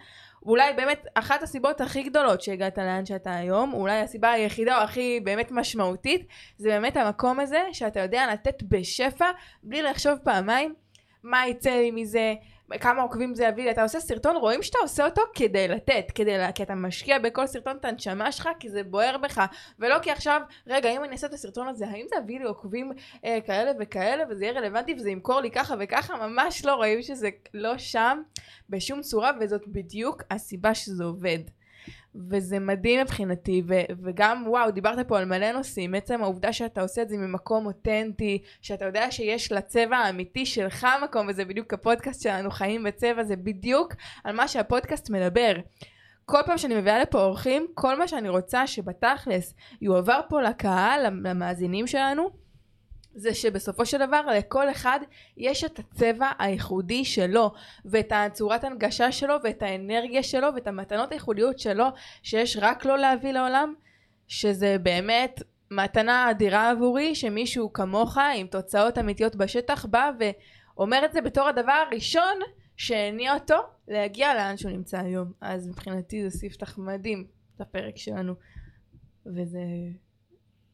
אולי 0.43 0.73
באמת 0.73 1.07
אחת 1.15 1.43
הסיבות 1.43 1.81
הכי 1.81 2.03
גדולות 2.03 2.41
שהגעת 2.41 2.79
לאן 2.79 3.07
שאתה 3.07 3.35
היום 3.35 3.73
אולי 3.73 4.01
הסיבה 4.01 4.31
היחידה 4.31 4.79
או 4.79 4.83
הכי 4.83 5.21
באמת 5.25 5.51
משמעותית 5.51 6.27
זה 6.59 6.69
באמת 6.69 6.97
המקום 6.97 7.41
הזה 7.41 7.63
שאתה 7.73 8.01
יודע 8.01 8.27
לתת 8.33 8.63
בשפע 8.63 9.31
בלי 9.63 9.83
לחשוב 9.83 10.19
פעמיים 10.25 10.75
מה 11.23 11.47
יצא 11.47 11.71
לי 11.71 11.91
מזה 11.91 12.35
כמה 12.79 13.03
עוקבים 13.03 13.35
זה 13.35 13.45
יביא 13.45 13.65
לי, 13.65 13.71
אתה 13.71 13.83
עושה 13.83 14.01
סרטון, 14.01 14.37
רואים 14.37 14.63
שאתה 14.63 14.79
עושה 14.83 15.05
אותו 15.05 15.23
כדי 15.35 15.69
לתת, 15.69 16.05
כדי 16.15 16.39
לה, 16.39 16.53
כי 16.53 16.63
אתה 16.63 16.75
משקיע 16.75 17.19
בכל 17.19 17.47
סרטון 17.47 17.77
את 17.77 17.85
הנשמה 17.85 18.33
שלך, 18.33 18.49
כי 18.61 18.69
זה 18.69 18.83
בוער 18.85 19.17
בך, 19.19 19.41
ולא 19.79 19.99
כי 19.99 20.11
עכשיו, 20.11 20.41
רגע, 20.67 20.91
אם 20.91 21.05
אני 21.05 21.13
אעשה 21.13 21.27
את 21.27 21.33
הסרטון 21.33 21.69
הזה, 21.69 21.87
האם 21.89 22.07
זה 22.09 22.17
יביא 22.17 22.39
לי 22.39 22.45
עוקבים 22.45 22.93
אה, 23.25 23.39
כאלה 23.47 23.73
וכאלה, 23.81 24.25
וזה 24.31 24.45
יהיה 24.45 24.61
רלוונטי, 24.61 24.95
וזה 24.95 25.11
ימכור 25.11 25.41
לי 25.41 25.51
ככה 25.51 25.75
וככה, 25.81 26.29
ממש 26.29 26.65
לא 26.65 26.75
רואים 26.75 27.03
שזה 27.03 27.29
לא 27.55 27.79
שם 27.79 28.23
בשום 28.69 29.01
צורה, 29.01 29.31
וזאת 29.41 29.63
בדיוק 29.69 30.23
הסיבה 30.31 30.75
שזה 30.75 31.05
עובד. 31.05 31.39
וזה 32.15 32.59
מדהים 32.59 33.01
מבחינתי, 33.01 33.63
ו- 33.67 33.93
וגם 34.03 34.45
וואו, 34.47 34.71
דיברת 34.71 35.09
פה 35.09 35.19
על 35.19 35.25
מלא 35.25 35.53
נושאים, 35.53 35.95
עצם 35.95 36.23
העובדה 36.23 36.53
שאתה 36.53 36.83
עושה 36.83 37.03
את 37.03 37.09
זה 37.09 37.17
ממקום 37.17 37.67
אותנטי, 37.67 38.43
שאתה 38.63 38.85
יודע 38.85 39.11
שיש 39.11 39.53
לצבע 39.53 39.97
האמיתי 39.97 40.47
שלך 40.47 40.87
מקום, 41.05 41.27
וזה 41.29 41.45
בדיוק 41.45 41.75
הפודקאסט 41.75 42.23
שלנו, 42.23 42.51
חיים 42.51 42.85
בצבע, 42.85 43.25
זה 43.25 43.37
בדיוק 43.37 43.95
על 44.25 44.37
מה 44.37 44.49
שהפודקאסט 44.49 45.11
מדבר. 45.11 45.53
כל 46.25 46.41
פעם 46.47 46.59
שאני 46.59 46.75
מביאה 46.75 46.99
לפה 46.99 47.23
אורחים, 47.23 47.67
כל 47.75 47.99
מה 47.99 48.09
שאני 48.09 48.29
רוצה 48.29 48.67
שבתכלס 48.67 49.55
יועבר 49.83 50.21
פה 50.29 50.43
לקהל, 50.43 51.07
למאזינים 51.07 51.87
שלנו, 51.87 52.31
זה 53.15 53.35
שבסופו 53.35 53.87
של 53.87 54.07
דבר 54.07 54.27
לכל 54.27 54.71
אחד 54.71 55.01
יש 55.37 55.65
את 55.65 55.79
הצבע 55.79 56.31
הייחודי 56.39 57.05
שלו 57.05 57.53
ואת 57.85 58.13
הצורת 58.15 58.65
הנגשה 58.65 59.13
שלו 59.13 59.35
ואת 59.45 59.63
האנרגיה 59.63 60.23
שלו 60.23 60.49
ואת 60.55 60.67
המתנות 60.67 61.13
הייחודיות 61.13 61.59
שלו 61.59 61.85
שיש 62.23 62.57
רק 62.61 62.85
לו 62.85 62.97
להביא 62.97 63.33
לעולם 63.33 63.75
שזה 64.29 64.77
באמת 64.83 65.43
מתנה 65.71 66.31
אדירה 66.31 66.71
עבורי 66.71 67.15
שמישהו 67.15 67.73
כמוך 67.73 68.19
עם 68.19 68.47
תוצאות 68.47 68.99
אמיתיות 68.99 69.37
בשטח 69.37 69.87
בא 69.87 70.11
ואומר 70.19 71.05
את 71.05 71.13
זה 71.13 71.21
בתור 71.21 71.49
הדבר 71.49 71.85
הראשון 71.87 72.39
שהניע 72.77 73.35
אותו 73.35 73.57
להגיע 73.89 74.35
לאן 74.35 74.57
שהוא 74.57 74.71
נמצא 74.73 74.99
היום. 74.99 75.33
אז 75.41 75.69
מבחינתי 75.69 76.31
זה 76.31 76.39
ספתח 76.39 76.79
מדהים 76.79 77.27
לפרק 77.61 77.97
שלנו. 77.97 78.35
וזה 79.27 79.61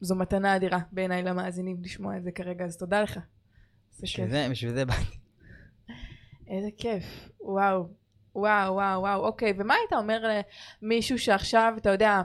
זו 0.01 0.15
מתנה 0.15 0.57
אדירה 0.57 0.79
בעיניי 0.93 1.23
למאזינים 1.23 1.77
לשמוע 1.83 2.17
את 2.17 2.23
זה 2.23 2.31
כרגע, 2.31 2.65
אז 2.65 2.77
תודה 2.77 3.03
לך. 3.03 3.19
בשביל 4.03 4.31
זה, 4.31 4.47
בשביל 4.51 4.73
זה 4.73 4.85
באתי. 4.85 5.19
איזה 6.49 6.69
כיף, 6.77 7.29
וואו, 7.41 7.89
וואו, 8.35 8.75
וואו, 8.75 9.01
וואו, 9.01 9.27
אוקיי, 9.27 9.53
ומה 9.59 9.75
היית 9.75 9.93
אומר 9.93 10.43
למישהו 10.83 11.19
שעכשיו, 11.19 11.75
אתה 11.77 11.91
יודע, 11.91 12.23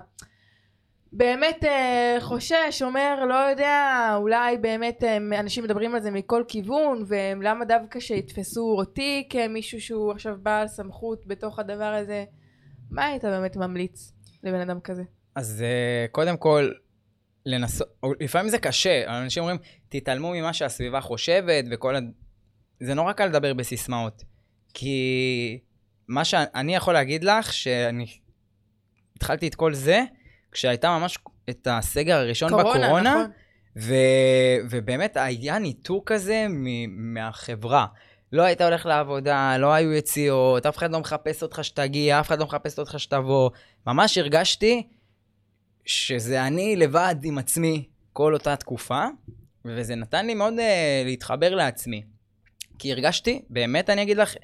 באמת 1.12 1.64
אה, 1.64 2.18
חושש, 2.20 2.82
אומר, 2.82 3.26
לא 3.26 3.34
יודע, 3.34 4.10
אולי 4.16 4.58
באמת 4.58 5.04
אה, 5.04 5.18
אנשים 5.40 5.64
מדברים 5.64 5.96
על 5.96 6.02
זה 6.02 6.12
מכל 6.12 6.44
כיוון, 6.48 7.06
ולמה 7.08 7.66
דווקא 7.66 8.00
שיתפסו 8.00 8.76
אותי 8.78 9.28
כמישהו 9.30 9.82
שהוא 9.82 10.12
עכשיו 10.12 10.36
בעל 10.42 10.68
סמכות 10.68 11.28
בתוך 11.28 11.60
הדבר 11.60 11.94
הזה, 11.94 12.26
מה 12.92 13.06
היית 13.06 13.26
באמת 13.26 13.56
ממליץ 13.56 14.14
לבן 14.44 14.60
אדם 14.60 14.80
כזה? 14.80 15.04
אז 15.36 15.62
אה, 15.62 16.06
קודם 16.12 16.38
כל, 16.38 16.72
לנסות, 17.46 17.88
לפעמים 18.20 18.50
זה 18.50 18.58
קשה, 18.58 19.22
אנשים 19.22 19.44
אומרים, 19.44 19.58
תתעלמו 19.90 20.32
ממה 20.32 20.54
שהסביבה 20.54 21.02
חושבת 21.02 21.66
וכל 21.72 21.96
ה... 21.96 22.00
זה 22.80 22.94
נורא 22.94 23.14
קל 23.14 23.26
לדבר 23.26 23.54
בסיסמאות. 23.54 24.24
כי 24.74 25.60
מה 26.08 26.26
שאני 26.26 26.76
יכול 26.76 26.94
להגיד 26.94 27.24
לך, 27.24 27.54
שאני 27.54 28.06
התחלתי 29.16 29.48
את 29.48 29.56
כל 29.56 29.74
זה, 29.74 30.04
כשהייתה 30.52 30.98
ממש 31.00 31.18
את 31.50 31.68
הסגר 31.72 32.16
הראשון 32.16 32.50
קורונה, 32.50 32.70
בקורונה, 32.70 33.16
נכון. 33.16 33.32
ו... 33.78 33.94
ובאמת 34.70 35.18
היה 35.18 35.60
ניתוק 35.60 36.12
כזה 36.12 36.46
מ... 36.50 37.14
מהחברה. 37.14 37.86
לא 38.32 38.42
היית 38.42 38.62
הולך 38.62 38.86
לעבודה, 38.86 39.58
לא 39.58 39.74
היו 39.74 39.94
יציאות, 39.94 40.66
אף 40.66 40.78
אחד 40.78 40.92
לא 40.92 41.00
מחפש 41.00 41.44
אותך 41.44 41.64
שתגיע, 41.64 42.20
אף 42.20 42.28
אחד 42.28 42.40
לא 42.40 42.46
מחפש 42.46 42.80
אותך 42.80 43.00
שתבוא. 43.00 43.50
ממש 43.88 44.18
הרגשתי 44.18 44.88
שזה 45.86 46.48
אני 46.48 46.76
לבד 46.76 47.16
עם 47.24 47.38
עצמי 47.38 47.88
כל 48.14 48.34
אותה 48.34 48.56
תקופה, 48.56 49.06
וזה 49.66 49.96
נתן 49.96 50.26
לי 50.26 50.34
מאוד 50.34 50.54
uh, 50.54 50.62
להתחבר 51.06 51.56
לעצמי. 51.56 52.04
כי 52.80 52.92
הרגשתי, 52.92 53.42
באמת 53.50 53.90
אני 53.90 54.02
אגיד 54.02 54.18
לך, 54.18 54.36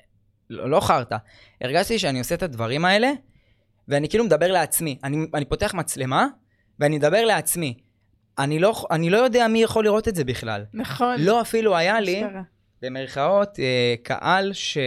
לא, 0.49 0.69
לא 0.69 0.79
חרטא, 0.79 1.17
הרגשתי 1.61 1.99
שאני 1.99 2.19
עושה 2.19 2.35
את 2.35 2.43
הדברים 2.43 2.85
האלה, 2.85 3.11
ואני 3.87 4.09
כאילו 4.09 4.23
מדבר 4.23 4.51
לעצמי. 4.51 4.99
אני, 5.03 5.27
אני 5.33 5.45
פותח 5.45 5.73
מצלמה, 5.73 6.27
ואני 6.79 6.97
מדבר 6.97 7.25
לעצמי. 7.25 7.77
אני 8.39 8.59
לא, 8.59 8.85
אני 8.91 9.09
לא 9.09 9.17
יודע 9.17 9.47
מי 9.47 9.63
יכול 9.63 9.83
לראות 9.83 10.07
את 10.07 10.15
זה 10.15 10.23
בכלל. 10.23 10.65
נכון. 10.73 11.15
לא 11.19 11.41
אפילו 11.41 11.77
היה 11.77 12.01
לי. 12.01 12.23
במרכאות, 12.81 13.59
אה, 13.59 13.95
קהל 14.03 14.53
ש... 14.53 14.77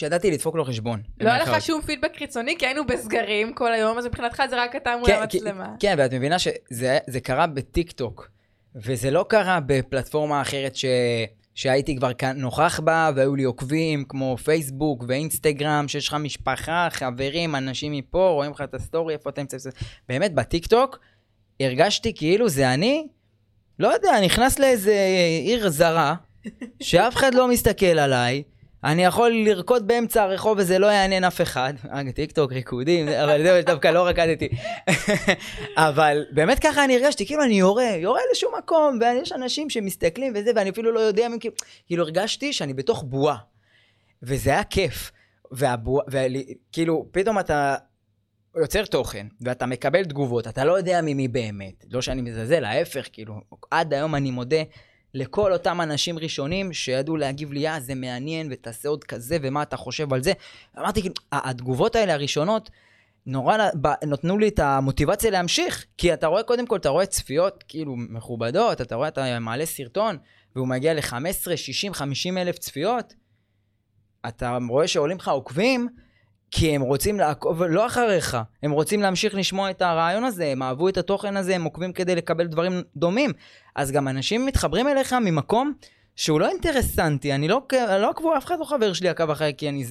שידעתי 0.00 0.30
לדפוק 0.30 0.56
לו 0.56 0.64
חשבון. 0.64 1.02
לא 1.20 1.30
היה 1.30 1.42
לך. 1.42 1.62
שום 1.62 1.82
פידבק 1.82 2.16
חיצוני, 2.16 2.56
כי 2.58 2.66
היינו 2.66 2.86
בסגרים 2.86 3.54
כל 3.54 3.72
היום, 3.72 3.98
אז 3.98 4.06
מבחינתך 4.06 4.42
זה 4.50 4.62
רק 4.62 4.76
אתה 4.76 4.96
מול 4.96 5.06
כן, 5.06 5.18
המצלמה. 5.22 5.74
כן, 5.80 5.94
ואת 5.98 6.14
מבינה 6.14 6.38
שזה 6.38 6.98
זה 7.06 7.20
קרה 7.20 7.46
בטיק 7.46 7.92
טוק, 7.92 8.30
וזה 8.74 9.10
לא 9.10 9.24
קרה 9.28 9.58
בפלטפורמה 9.66 10.42
אחרת 10.42 10.76
ש... 10.76 10.84
שהייתי 11.54 11.96
כבר 11.96 12.10
נוכח 12.34 12.80
בה, 12.80 13.10
והיו 13.16 13.36
לי 13.36 13.42
עוקבים 13.42 14.04
כמו 14.08 14.36
פייסבוק 14.36 15.04
ואינסטגרם, 15.08 15.88
שיש 15.88 16.08
לך 16.08 16.14
משפחה, 16.14 16.88
חברים, 16.90 17.56
אנשים 17.56 17.92
מפה, 17.92 18.28
רואים 18.28 18.50
לך 18.50 18.60
את 18.60 18.74
הסטורי, 18.74 19.14
איפה 19.14 19.30
אתה 19.30 19.40
נמצא. 19.40 19.70
באמת, 20.08 20.34
בטיק 20.34 20.66
טוק 20.66 20.98
הרגשתי 21.60 22.14
כאילו 22.14 22.48
זה 22.48 22.74
אני, 22.74 23.06
לא 23.78 23.88
יודע, 23.88 24.20
נכנס 24.24 24.58
לאיזה 24.58 24.94
עיר 25.44 25.68
זרה, 25.68 26.14
שאף 26.82 27.16
אחד 27.16 27.34
לא 27.34 27.48
מסתכל 27.48 27.98
עליי, 27.98 28.42
אני 28.84 29.04
יכול 29.04 29.30
לרקוד 29.30 29.86
באמצע 29.88 30.22
הרחוב 30.22 30.58
וזה 30.58 30.78
לא 30.78 30.86
יעניין 30.86 31.24
אף 31.24 31.40
אחד. 31.40 31.74
אה, 31.92 32.12
טיק 32.12 32.32
טוק, 32.32 32.52
ריקודים, 32.52 33.08
אבל 33.08 33.42
זהו, 33.42 33.62
דווקא 33.62 33.88
לא 33.88 34.06
רקדתי. 34.06 34.48
אבל 35.76 36.24
באמת 36.30 36.58
ככה 36.58 36.84
אני 36.84 36.96
הרגשתי, 36.96 37.26
כאילו 37.26 37.44
אני 37.44 37.54
יורה, 37.58 37.90
יורה 37.96 38.20
לשום 38.32 38.54
מקום, 38.58 38.98
ויש 39.00 39.32
אנשים 39.32 39.70
שמסתכלים 39.70 40.32
וזה, 40.36 40.50
ואני 40.56 40.70
אפילו 40.70 40.92
לא 40.92 41.00
יודע, 41.00 41.26
כאילו, 41.40 41.54
כאילו 41.86 42.04
הרגשתי 42.04 42.52
שאני 42.52 42.74
בתוך 42.74 43.04
בועה. 43.06 43.36
וזה 44.22 44.50
היה 44.50 44.64
כיף. 44.64 45.12
והבועה, 45.50 46.04
וכאילו, 46.08 47.08
פתאום 47.10 47.38
אתה 47.38 47.76
יוצר 48.56 48.84
תוכן, 48.84 49.26
ואתה 49.40 49.66
מקבל 49.66 50.04
תגובות, 50.04 50.48
אתה 50.48 50.64
לא 50.64 50.78
יודע 50.78 51.00
ממי 51.02 51.28
באמת. 51.28 51.84
לא 51.90 52.02
שאני 52.02 52.22
מזלזל, 52.22 52.64
ההפך, 52.64 53.08
כאילו, 53.12 53.34
עד 53.70 53.94
היום 53.94 54.14
אני 54.14 54.30
מודה 54.30 54.62
לכל 55.14 55.52
אותם 55.52 55.80
אנשים 55.80 56.18
ראשונים 56.18 56.72
שידעו 56.72 57.16
להגיב 57.16 57.52
לי, 57.52 57.68
אה, 57.68 57.80
זה 57.80 57.94
מעניין, 57.94 58.48
ותעשה 58.50 58.88
עוד 58.88 59.04
כזה, 59.04 59.36
ומה 59.42 59.62
אתה 59.62 59.76
חושב 59.76 60.12
על 60.12 60.22
זה. 60.22 60.32
אמרתי, 60.78 61.00
כאילו, 61.00 61.14
התגובות 61.32 61.96
האלה 61.96 62.14
הראשונות, 62.14 62.70
נורא 63.26 63.56
נתנו 64.04 64.38
לי 64.38 64.48
את 64.48 64.58
המוטיבציה 64.58 65.30
להמשיך, 65.30 65.86
כי 65.98 66.14
אתה 66.14 66.26
רואה, 66.26 66.42
קודם 66.42 66.66
כל, 66.66 66.76
אתה 66.76 66.88
רואה 66.88 67.06
צפיות 67.06 67.64
כאילו 67.68 67.96
מכובדות, 67.96 68.80
אתה 68.80 68.94
רואה, 68.94 69.08
אתה 69.08 69.38
מעלה 69.40 69.66
סרטון, 69.66 70.18
והוא 70.56 70.68
מגיע 70.68 70.94
ל-15, 70.94 71.56
60, 71.56 71.94
50 71.94 72.38
אלף 72.38 72.58
צפיות, 72.58 73.14
אתה 74.28 74.58
רואה 74.68 74.88
שעולים 74.88 75.16
לך 75.16 75.28
עוקבים, 75.28 75.88
כי 76.50 76.74
הם 76.74 76.82
רוצים 76.82 77.18
לעקוב 77.18 77.62
לא 77.62 77.86
אחריך, 77.86 78.38
הם 78.62 78.70
רוצים 78.70 79.02
להמשיך 79.02 79.34
לשמוע 79.34 79.70
את 79.70 79.82
הרעיון 79.82 80.24
הזה, 80.24 80.46
הם 80.46 80.62
אהבו 80.62 80.88
את 80.88 80.96
התוכן 80.96 81.36
הזה, 81.36 81.54
הם 81.54 81.64
עוקבים 81.64 81.92
כדי 81.92 82.14
לקבל 82.14 82.46
דברים 82.46 82.82
דומים. 82.96 83.32
אז 83.76 83.90
גם 83.92 84.08
אנשים 84.08 84.46
מתחברים 84.46 84.88
אליך 84.88 85.12
ממקום 85.12 85.72
שהוא 86.16 86.40
לא 86.40 86.48
אינטרסנטי, 86.48 87.34
אני 87.34 87.48
לא, 87.48 87.60
לא 87.98 88.10
עקבו, 88.10 88.36
אף 88.36 88.44
אחד 88.44 88.58
לא 88.60 88.64
חבר 88.64 88.92
שלי 88.92 89.08
עקב 89.08 89.30
אחרי 89.30 89.52
כי 89.56 89.68
אני... 89.68 89.84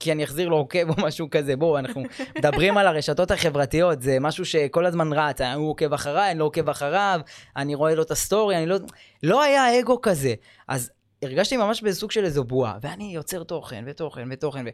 כי 0.00 0.12
אני 0.12 0.24
אחזיר 0.24 0.48
לו 0.48 0.56
עוקב 0.56 0.90
או 0.90 0.94
משהו 1.06 1.30
כזה, 1.30 1.56
בואו, 1.56 1.78
אנחנו 1.78 2.02
מדברים 2.38 2.78
על 2.78 2.86
הרשתות 2.86 3.30
החברתיות, 3.30 4.02
זה 4.02 4.20
משהו 4.20 4.44
שכל 4.44 4.86
הזמן 4.86 5.12
רץ, 5.12 5.40
הוא 5.40 5.70
עוקב 5.70 5.92
אחריי, 5.92 6.30
אני 6.30 6.38
לא 6.38 6.44
עוקב 6.44 6.68
אחריו, 6.68 7.20
אני 7.56 7.74
רואה 7.74 7.94
לו 7.94 8.02
את 8.02 8.10
הסטורי, 8.10 8.56
אני 8.56 8.66
לא... 8.66 8.76
לא 9.22 9.42
היה 9.42 9.80
אגו 9.80 10.00
כזה. 10.00 10.34
אז 10.68 10.90
הרגשתי 11.22 11.56
ממש 11.56 11.82
בסוג 11.82 12.10
של 12.10 12.24
איזו 12.24 12.44
בועה, 12.44 12.78
ואני 12.82 13.14
יוצר 13.14 13.44
תוכן, 13.44 13.84
ותוכן, 13.86 14.28
ותוכן, 14.32 14.64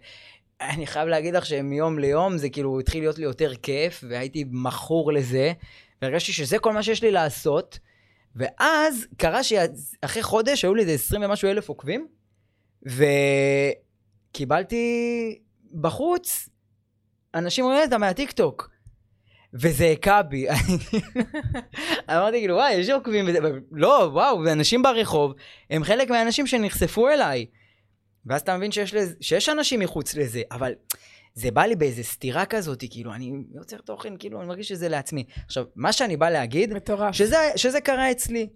ואני 0.60 0.86
חייב 0.86 1.08
להגיד 1.08 1.34
לך 1.34 1.46
שמיום 1.46 1.98
ליום 1.98 2.38
זה 2.38 2.48
כאילו 2.48 2.80
התחיל 2.80 3.02
להיות 3.02 3.18
לי 3.18 3.24
יותר 3.24 3.54
כיף, 3.54 4.04
והייתי 4.08 4.44
מכור 4.50 5.12
לזה, 5.12 5.52
והרגשתי 6.02 6.32
שזה 6.32 6.58
כל 6.58 6.72
מה 6.72 6.82
שיש 6.82 7.02
לי 7.02 7.10
לעשות, 7.10 7.78
ואז 8.36 9.06
קרה 9.16 9.42
שאחרי 9.42 10.22
חודש 10.22 10.64
היו 10.64 10.74
לי 10.74 10.82
איזה 10.82 10.92
20 10.92 11.22
ומשהו 11.22 11.50
אלף 11.50 11.68
עוקבים, 11.68 12.08
וקיבלתי 14.32 15.38
בחוץ 15.80 16.48
אנשים 17.34 17.64
אומרים, 17.64 17.84
אתה 17.84 17.98
מהטיקטוק. 17.98 18.70
וזה 19.54 19.84
היכה 19.84 20.22
בי. 20.22 20.46
אמרתי 22.10 22.38
כאילו, 22.38 22.54
וואי, 22.54 22.72
יש 22.74 22.88
עוקבים, 22.88 23.26
לא, 23.72 24.08
וואו, 24.12 24.40
ואנשים 24.44 24.82
ברחוב, 24.82 25.32
הם 25.70 25.84
חלק 25.84 26.10
מהאנשים 26.10 26.46
שנחשפו 26.46 27.08
אליי. 27.08 27.46
ואז 28.26 28.40
אתה 28.40 28.56
מבין 28.56 28.72
שיש, 28.72 28.94
לזה, 28.94 29.14
שיש 29.20 29.48
אנשים 29.48 29.80
מחוץ 29.80 30.14
לזה, 30.14 30.42
אבל 30.50 30.72
זה 31.34 31.50
בא 31.50 31.62
לי 31.62 31.76
באיזה 31.76 32.02
סתירה 32.02 32.46
כזאת, 32.46 32.84
כאילו, 32.90 33.14
אני 33.14 33.32
יוצר 33.54 33.76
תוכן, 33.76 34.16
כאילו, 34.18 34.40
אני 34.40 34.48
מרגיש 34.48 34.68
שזה 34.68 34.88
לעצמי. 34.88 35.24
עכשיו, 35.46 35.64
מה 35.76 35.92
שאני 35.92 36.16
בא 36.16 36.30
להגיד, 36.30 36.74
מטורף. 36.74 37.14
שזה, 37.14 37.36
שזה 37.56 37.80
קרה 37.80 38.10
אצלי. 38.10 38.48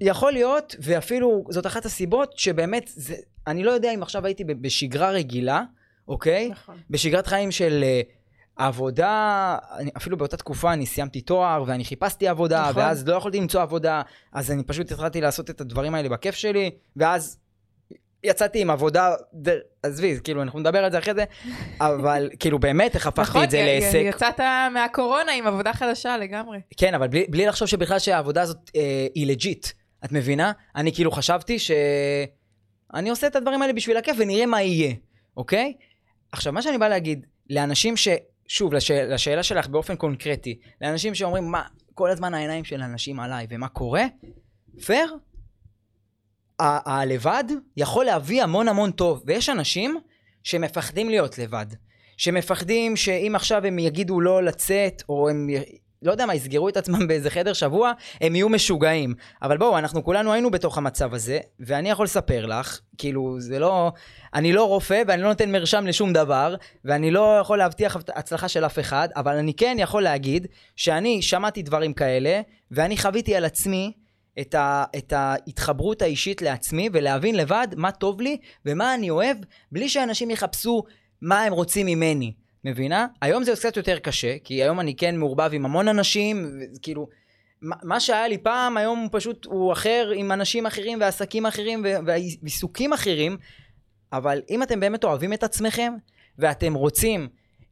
יכול 0.00 0.32
להיות, 0.32 0.76
ואפילו 0.78 1.44
זאת 1.50 1.66
אחת 1.66 1.84
הסיבות 1.84 2.38
שבאמת, 2.38 2.90
זה, 2.94 3.14
אני 3.46 3.64
לא 3.64 3.70
יודע 3.70 3.94
אם 3.94 4.02
עכשיו 4.02 4.26
הייתי 4.26 4.44
בשגרה 4.44 5.10
רגילה, 5.10 5.62
אוקיי? 6.08 6.48
נכון. 6.48 6.78
בשגרת 6.90 7.26
חיים 7.26 7.50
של 7.50 7.84
אה, 7.84 8.00
עבודה, 8.56 9.56
אני, 9.78 9.90
אפילו 9.96 10.16
באותה 10.16 10.36
תקופה 10.36 10.72
אני 10.72 10.86
סיימתי 10.86 11.20
תואר 11.20 11.64
ואני 11.66 11.84
חיפשתי 11.84 12.28
עבודה, 12.28 12.60
נכון. 12.70 12.82
ואז 12.82 13.08
לא 13.08 13.14
יכולתי 13.14 13.40
למצוא 13.40 13.62
עבודה, 13.62 14.02
אז 14.32 14.50
אני 14.50 14.62
פשוט 14.64 14.92
התחלתי 14.92 15.20
לעשות 15.20 15.50
את 15.50 15.60
הדברים 15.60 15.94
האלה 15.94 16.08
בכיף 16.08 16.34
שלי, 16.34 16.70
ואז 16.96 17.38
יצאתי 18.24 18.60
עם 18.60 18.70
עבודה, 18.70 19.14
עזבי, 19.82 20.18
כאילו 20.24 20.42
אנחנו 20.42 20.60
נדבר 20.60 20.84
על 20.84 20.92
זה 20.92 20.98
אחרי 20.98 21.14
זה, 21.14 21.24
אבל 21.80 22.30
כאילו 22.38 22.58
באמת 22.58 22.94
איך 22.94 23.06
הפכתי 23.06 23.30
נכון, 23.30 23.44
את 23.44 23.50
זה 23.50 23.62
לעסק. 23.62 24.00
יצאת 24.04 24.40
מהקורונה 24.74 25.32
עם 25.32 25.46
עבודה 25.46 25.72
חדשה 25.72 26.16
לגמרי. 26.16 26.58
כן, 26.76 26.94
אבל 26.94 27.08
בלי, 27.08 27.26
בלי 27.28 27.46
לחשוב 27.46 27.68
שבכלל 27.68 27.98
שהעבודה 27.98 28.42
הזאת 28.42 28.70
אה, 28.76 29.06
היא 29.14 29.26
לג'יט, 29.26 29.66
את 30.04 30.12
מבינה? 30.12 30.52
אני 30.76 30.94
כאילו 30.94 31.12
חשבתי 31.12 31.58
ש... 31.58 31.70
אני 32.94 33.10
עושה 33.10 33.26
את 33.26 33.36
הדברים 33.36 33.62
האלה 33.62 33.72
בשביל 33.72 33.96
הכיף 33.96 34.16
ונראה 34.18 34.46
מה 34.46 34.62
יהיה, 34.62 34.94
אוקיי? 35.36 35.72
עכשיו, 36.32 36.52
מה 36.52 36.62
שאני 36.62 36.78
בא 36.78 36.88
להגיד, 36.88 37.26
לאנשים 37.50 37.96
ש... 37.96 38.08
שוב, 38.48 38.74
לש... 38.74 38.90
לשאלה 38.90 39.42
שלך 39.42 39.68
באופן 39.68 39.96
קונקרטי, 39.96 40.58
לאנשים 40.80 41.14
שאומרים, 41.14 41.44
מה, 41.44 41.62
כל 41.94 42.10
הזמן 42.10 42.34
העיניים 42.34 42.64
של 42.64 42.82
אנשים 42.82 43.20
עליי, 43.20 43.46
ומה 43.50 43.68
קורה? 43.68 44.04
פייר? 44.84 45.16
הלבד 46.60 47.44
יכול 47.76 48.04
להביא 48.04 48.42
המון 48.42 48.68
המון 48.68 48.90
טוב, 48.90 49.22
ויש 49.26 49.48
אנשים 49.48 49.98
שמפחדים 50.42 51.08
להיות 51.08 51.38
לבד. 51.38 51.66
שמפחדים 52.16 52.96
שאם 52.96 53.32
עכשיו 53.34 53.66
הם 53.66 53.78
יגידו 53.78 54.20
לא 54.20 54.42
לצאת, 54.42 55.02
או 55.08 55.28
הם, 55.28 55.48
לא 56.02 56.10
יודע 56.12 56.26
מה, 56.26 56.34
יסגרו 56.34 56.68
את 56.68 56.76
עצמם 56.76 57.06
באיזה 57.08 57.30
חדר 57.30 57.52
שבוע, 57.52 57.92
הם 58.20 58.34
יהיו 58.34 58.48
משוגעים. 58.48 59.14
אבל 59.42 59.58
בואו, 59.58 59.78
אנחנו 59.78 60.04
כולנו 60.04 60.32
היינו 60.32 60.50
בתוך 60.50 60.78
המצב 60.78 61.14
הזה, 61.14 61.38
ואני 61.60 61.90
יכול 61.90 62.04
לספר 62.04 62.46
לך, 62.46 62.80
כאילו, 62.98 63.40
זה 63.40 63.58
לא... 63.58 63.92
אני 64.34 64.52
לא 64.52 64.64
רופא, 64.68 65.02
ואני 65.06 65.22
לא 65.22 65.28
נותן 65.28 65.52
מרשם 65.52 65.86
לשום 65.86 66.12
דבר, 66.12 66.54
ואני 66.84 67.10
לא 67.10 67.38
יכול 67.40 67.58
להבטיח 67.58 67.96
הצלחה 68.08 68.48
של 68.48 68.64
אף 68.64 68.78
אחד, 68.78 69.08
אבל 69.16 69.36
אני 69.36 69.54
כן 69.54 69.76
יכול 69.80 70.02
להגיד 70.02 70.46
שאני 70.76 71.22
שמעתי 71.22 71.62
דברים 71.62 71.92
כאלה, 71.92 72.40
ואני 72.70 72.96
חוויתי 72.96 73.36
על 73.36 73.44
עצמי 73.44 73.92
את, 74.40 74.54
ה, 74.54 74.84
את 74.96 75.12
ההתחברות 75.12 76.02
האישית 76.02 76.42
לעצמי, 76.42 76.88
ולהבין 76.92 77.34
לבד 77.34 77.68
מה 77.76 77.90
טוב 77.92 78.20
לי 78.20 78.36
ומה 78.66 78.94
אני 78.94 79.10
אוהב, 79.10 79.36
בלי 79.72 79.88
שאנשים 79.88 80.30
יחפשו 80.30 80.82
מה 81.22 81.42
הם 81.42 81.52
רוצים 81.52 81.86
ממני. 81.86 82.32
מבינה? 82.64 83.06
היום 83.20 83.44
זה 83.44 83.52
קצת 83.52 83.76
יותר 83.76 83.98
קשה, 83.98 84.38
כי 84.44 84.62
היום 84.62 84.80
אני 84.80 84.96
כן 84.96 85.16
מעורבב 85.16 85.50
עם 85.52 85.64
המון 85.64 85.88
אנשים, 85.88 86.60
כאילו, 86.82 87.08
מה 87.62 88.00
שהיה 88.00 88.28
לי 88.28 88.38
פעם, 88.38 88.76
היום 88.76 88.98
הוא 88.98 89.08
פשוט, 89.12 89.44
הוא 89.44 89.72
אחר, 89.72 90.12
עם 90.16 90.32
אנשים 90.32 90.66
אחרים 90.66 91.00
ועסקים 91.00 91.46
אחרים 91.46 91.84
ועיסוקים 92.06 92.92
אחרים, 92.92 93.36
אבל 94.12 94.42
אם 94.50 94.62
אתם 94.62 94.80
באמת 94.80 95.04
אוהבים 95.04 95.32
את 95.32 95.42
עצמכם, 95.42 95.92
ואתם 96.38 96.74
רוצים 96.74 97.28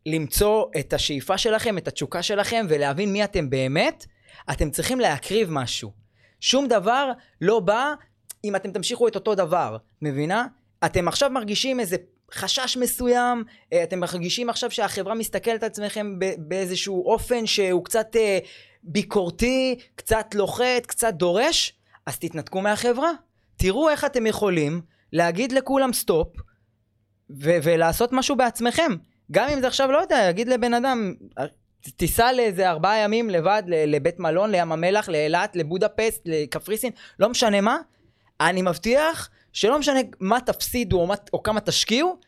למצוא 0.06 0.64
את 0.80 0.92
השאיפה 0.92 1.38
שלכם, 1.38 1.78
את 1.78 1.88
התשוקה 1.88 2.22
שלכם, 2.22 2.66
ולהבין 2.68 3.12
מי 3.12 3.24
אתם 3.24 3.50
באמת, 3.50 4.06
אתם 4.50 4.70
צריכים 4.70 5.00
להקריב 5.00 5.48
משהו. 5.50 5.92
שום 6.40 6.68
דבר 6.68 7.12
לא 7.40 7.60
בא 7.60 7.94
אם 8.44 8.56
אתם 8.56 8.72
תמשיכו 8.72 9.08
את 9.08 9.14
אותו 9.14 9.34
דבר, 9.34 9.76
מבינה? 10.02 10.46
אתם 10.84 11.08
עכשיו 11.08 11.30
מרגישים 11.30 11.80
איזה 11.80 11.96
חשש 12.32 12.76
מסוים, 12.76 13.44
אה, 13.72 13.82
אתם 13.82 14.00
מרגישים 14.00 14.50
עכשיו 14.50 14.70
שהחברה 14.70 15.14
מסתכלת 15.14 15.62
על 15.62 15.66
עצמכם 15.66 16.18
באיזשהו 16.38 17.06
אופן 17.06 17.46
שהוא 17.46 17.84
קצת 17.84 18.16
אה, 18.16 18.38
ביקורתי, 18.82 19.78
קצת 19.94 20.34
לוחת, 20.34 20.86
קצת 20.86 21.14
דורש, 21.14 21.72
אז 22.06 22.18
תתנתקו 22.18 22.60
מהחברה. 22.60 23.10
תראו 23.56 23.88
איך 23.88 24.04
אתם 24.04 24.26
יכולים 24.26 24.80
להגיד 25.12 25.52
לכולם 25.52 25.92
סטופ, 25.92 26.28
ולעשות 27.38 28.12
משהו 28.12 28.36
בעצמכם. 28.36 28.92
גם 29.30 29.48
אם 29.48 29.60
זה 29.60 29.66
עכשיו, 29.66 29.92
לא 29.92 29.98
יודע, 29.98 30.18
להגיד 30.18 30.48
לבן 30.48 30.74
אדם, 30.74 31.14
תיסע 31.80 32.32
לאיזה 32.32 32.70
ארבעה 32.70 32.98
ימים 32.98 33.30
לבד 33.30 33.62
לבית 33.66 34.18
מלון, 34.18 34.50
לים 34.50 34.72
המלח, 34.72 35.08
לאילת, 35.08 35.56
לבודפסט, 35.56 36.22
לקפריסין, 36.24 36.92
לא 37.18 37.28
משנה 37.28 37.60
מה, 37.60 37.78
אני 38.40 38.62
מבטיח 38.62 39.30
שלא 39.52 39.78
משנה 39.78 40.00
מה 40.20 40.40
תפסידו 40.40 41.00
או, 41.00 41.06
מה, 41.06 41.14
או 41.32 41.42
כמה 41.42 41.60
תשקיעו, 41.60 42.18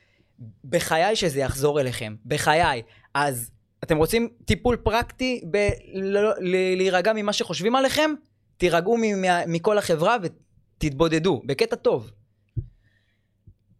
בחיי 0.64 1.16
שזה 1.16 1.40
יחזור 1.40 1.80
אליכם. 1.80 2.14
בחיי. 2.26 2.82
אז 3.14 3.50
אתם 3.84 3.96
רוצים 3.96 4.28
טיפול 4.44 4.76
פרקטי 4.76 5.40
בלהירגע 5.44 7.12
ממה 7.12 7.32
שחושבים 7.32 7.76
עליכם? 7.76 8.10
תירגעו 8.56 8.96
מכל 9.46 9.78
החברה 9.78 10.16
ותתבודדו, 10.22 11.42
בקטע 11.44 11.76
טוב. 11.76 12.10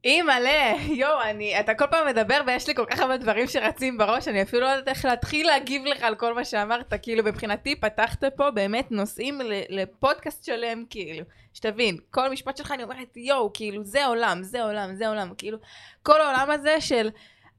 אי 0.05 0.23
מלא, 0.23 0.79
יואו, 1.01 1.23
אני, 1.23 1.61
אתה 1.61 1.75
כל 1.75 1.87
פעם 1.91 2.07
מדבר 2.07 2.41
ויש 2.47 2.69
לי 2.69 2.75
כל 2.75 2.85
כך 2.91 2.99
הרבה 2.99 3.17
דברים 3.17 3.47
שרצים 3.47 3.99
בראש, 3.99 4.29
אני 4.29 4.43
אפילו 4.43 4.63
לא 4.63 4.69
יודעת 4.69 4.89
איך 4.89 5.05
להתחיל 5.05 5.47
להגיב 5.47 5.85
לך 5.85 6.03
על 6.03 6.15
כל 6.15 6.35
מה 6.35 6.45
שאמרת, 6.45 6.95
כאילו 7.03 7.25
מבחינתי 7.25 7.77
פתחת 7.77 8.25
פה 8.37 8.51
באמת 8.51 8.91
נושאים 8.91 9.41
לפודקאסט 9.69 10.45
שלם, 10.45 10.85
כאילו, 10.91 11.25
שתבין, 11.55 11.97
כל 12.11 12.31
משפט 12.31 12.57
שלך 12.57 12.73
אני 12.73 12.83
אומרת, 12.83 13.17
יואו, 13.17 13.51
כאילו, 13.55 13.85
זה 13.85 14.07
עולם, 14.07 14.43
זה 14.43 14.63
עולם, 14.63 14.95
זה 14.95 15.09
עולם, 15.09 15.33
כאילו, 15.39 15.59
כל 16.03 16.21
העולם 16.21 16.51
הזה 16.51 16.81
של, 16.81 17.11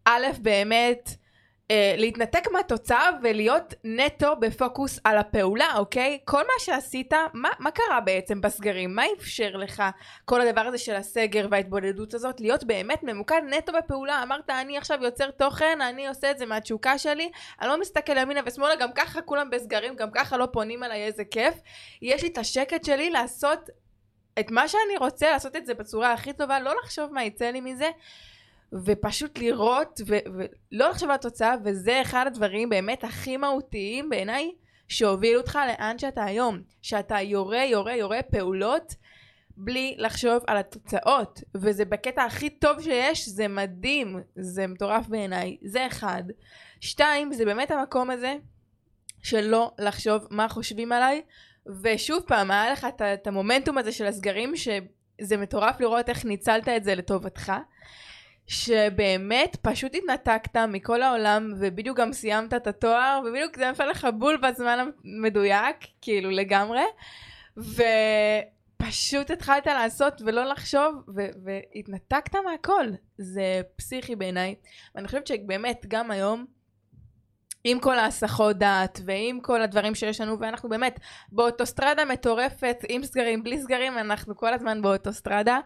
א', 0.05 0.27
באמת, 0.41 1.09
אה, 1.71 1.95
להתנתק 1.97 2.51
מהתוצאה 2.51 3.09
ולהיות 3.23 3.73
נטו 3.83 4.35
בפוקוס 4.39 4.99
על 5.03 5.17
הפעולה, 5.17 5.67
אוקיי? 5.77 6.19
כל 6.25 6.41
מה 6.41 6.53
שעשית, 6.59 7.13
מה, 7.33 7.49
מה 7.59 7.71
קרה 7.71 7.99
בעצם 7.99 8.41
בסגרים? 8.41 8.95
מה 8.95 9.03
אפשר 9.17 9.49
לך 9.55 9.83
כל 10.25 10.41
הדבר 10.41 10.61
הזה 10.61 10.77
של 10.77 10.95
הסגר 10.95 11.47
וההתבודדות 11.51 12.13
הזאת? 12.13 12.41
להיות 12.41 12.63
באמת 12.63 13.03
ממוקד 13.03 13.41
נטו 13.49 13.71
בפעולה. 13.73 14.23
אמרת, 14.23 14.49
אני 14.49 14.77
עכשיו 14.77 15.03
יוצר 15.03 15.31
תוכן, 15.31 15.81
אני 15.81 16.07
עושה 16.07 16.31
את 16.31 16.37
זה 16.37 16.45
מהתשוקה 16.45 16.97
שלי, 16.97 17.31
אני 17.61 17.69
לא 17.69 17.79
מסתכל 17.79 18.17
ימינה 18.17 18.41
ושמאלה, 18.45 18.75
גם 18.75 18.89
ככה 18.95 19.21
כולם 19.21 19.49
בסגרים, 19.49 19.95
גם 19.95 20.11
ככה 20.11 20.37
לא 20.37 20.47
פונים 20.51 20.83
אליי, 20.83 21.05
איזה 21.05 21.23
כיף. 21.25 21.55
יש 22.01 22.23
לי 22.23 22.29
את 22.29 22.37
השקט 22.37 22.83
שלי 22.83 23.09
לעשות 23.09 23.69
את 24.39 24.51
מה 24.51 24.67
שאני 24.67 24.97
רוצה, 24.99 25.31
לעשות 25.31 25.55
את 25.55 25.65
זה 25.65 25.73
בצורה 25.73 26.13
הכי 26.13 26.33
טובה, 26.33 26.59
לא 26.59 26.73
לחשוב 26.83 27.13
מה 27.13 27.23
יצא 27.23 27.45
לי 27.45 27.61
מזה. 27.61 27.89
ופשוט 28.85 29.39
לראות 29.39 30.01
ולא 30.05 30.89
לחשוב 30.89 31.09
על 31.09 31.15
התוצאה, 31.15 31.55
וזה 31.65 32.01
אחד 32.01 32.23
הדברים 32.27 32.69
באמת 32.69 33.03
הכי 33.03 33.37
מהותיים 33.37 34.09
בעיניי, 34.09 34.51
שהובילו 34.87 35.39
אותך 35.39 35.59
לאן 35.67 35.97
שאתה 35.97 36.23
היום. 36.23 36.61
שאתה 36.81 37.21
יורה, 37.21 37.65
יורה, 37.65 37.95
יורה 37.95 38.21
פעולות 38.21 38.95
בלי 39.57 39.95
לחשוב 39.97 40.43
על 40.47 40.57
התוצאות. 40.57 41.39
וזה 41.55 41.85
בקטע 41.85 42.23
הכי 42.23 42.49
טוב 42.49 42.81
שיש, 42.81 43.29
זה 43.29 43.47
מדהים, 43.47 44.19
זה 44.35 44.67
מטורף 44.67 45.07
בעיניי. 45.07 45.57
זה 45.61 45.87
אחד. 45.87 46.23
שתיים, 46.79 47.33
זה 47.33 47.45
באמת 47.45 47.71
המקום 47.71 48.09
הזה 48.09 48.35
של 49.23 49.41
לא 49.41 49.71
לחשוב 49.79 50.27
מה 50.29 50.49
חושבים 50.49 50.91
עליי. 50.91 51.21
ושוב 51.81 52.23
פעם, 52.27 52.51
היה 52.51 52.71
לך 52.71 52.87
את 53.13 53.27
המומנטום 53.27 53.77
הזה 53.77 53.91
של 53.91 54.05
הסגרים, 54.05 54.55
שזה 54.55 55.37
מטורף 55.37 55.81
לראות 55.81 56.09
איך 56.09 56.25
ניצלת 56.25 56.69
את 56.69 56.83
זה 56.83 56.95
לטובתך. 56.95 57.53
שבאמת 58.47 59.57
פשוט 59.61 59.95
התנתקת 59.95 60.57
מכל 60.57 61.01
העולם 61.01 61.53
ובדיוק 61.59 61.99
גם 61.99 62.13
סיימת 62.13 62.53
את 62.53 62.67
התואר 62.67 63.21
ובדיוק 63.25 63.57
זה 63.57 63.71
נפל 63.71 63.85
לך 63.85 64.07
בול 64.17 64.37
בזמן 64.37 64.87
המדויק, 65.03 65.75
כאילו 66.01 66.29
לגמרי. 66.29 66.83
ופשוט 67.57 69.31
התחלת 69.31 69.67
לעשות 69.67 70.21
ולא 70.25 70.43
לחשוב 70.43 71.03
ו- 71.15 71.29
והתנתקת 71.43 72.35
מהכל, 72.35 72.87
זה 73.17 73.61
פסיכי 73.75 74.15
בעיניי. 74.15 74.55
ואני 74.95 75.07
חושבת 75.07 75.27
שבאמת 75.27 75.85
גם 75.87 76.11
היום 76.11 76.45
עם 77.63 77.79
כל 77.79 77.99
ההסחות 77.99 78.57
דעת 78.57 78.99
ועם 79.05 79.39
כל 79.41 79.61
הדברים 79.61 79.95
שיש 79.95 80.21
לנו 80.21 80.39
ואנחנו 80.39 80.69
באמת 80.69 80.99
באוטוסטרדה 81.31 82.05
מטורפת 82.05 82.77
עם 82.89 83.03
סגרים 83.03 83.43
בלי 83.43 83.61
סגרים 83.61 83.97
אנחנו 83.97 84.37
כל 84.37 84.53
הזמן 84.53 84.81
באוטוסטרדה 84.81 85.59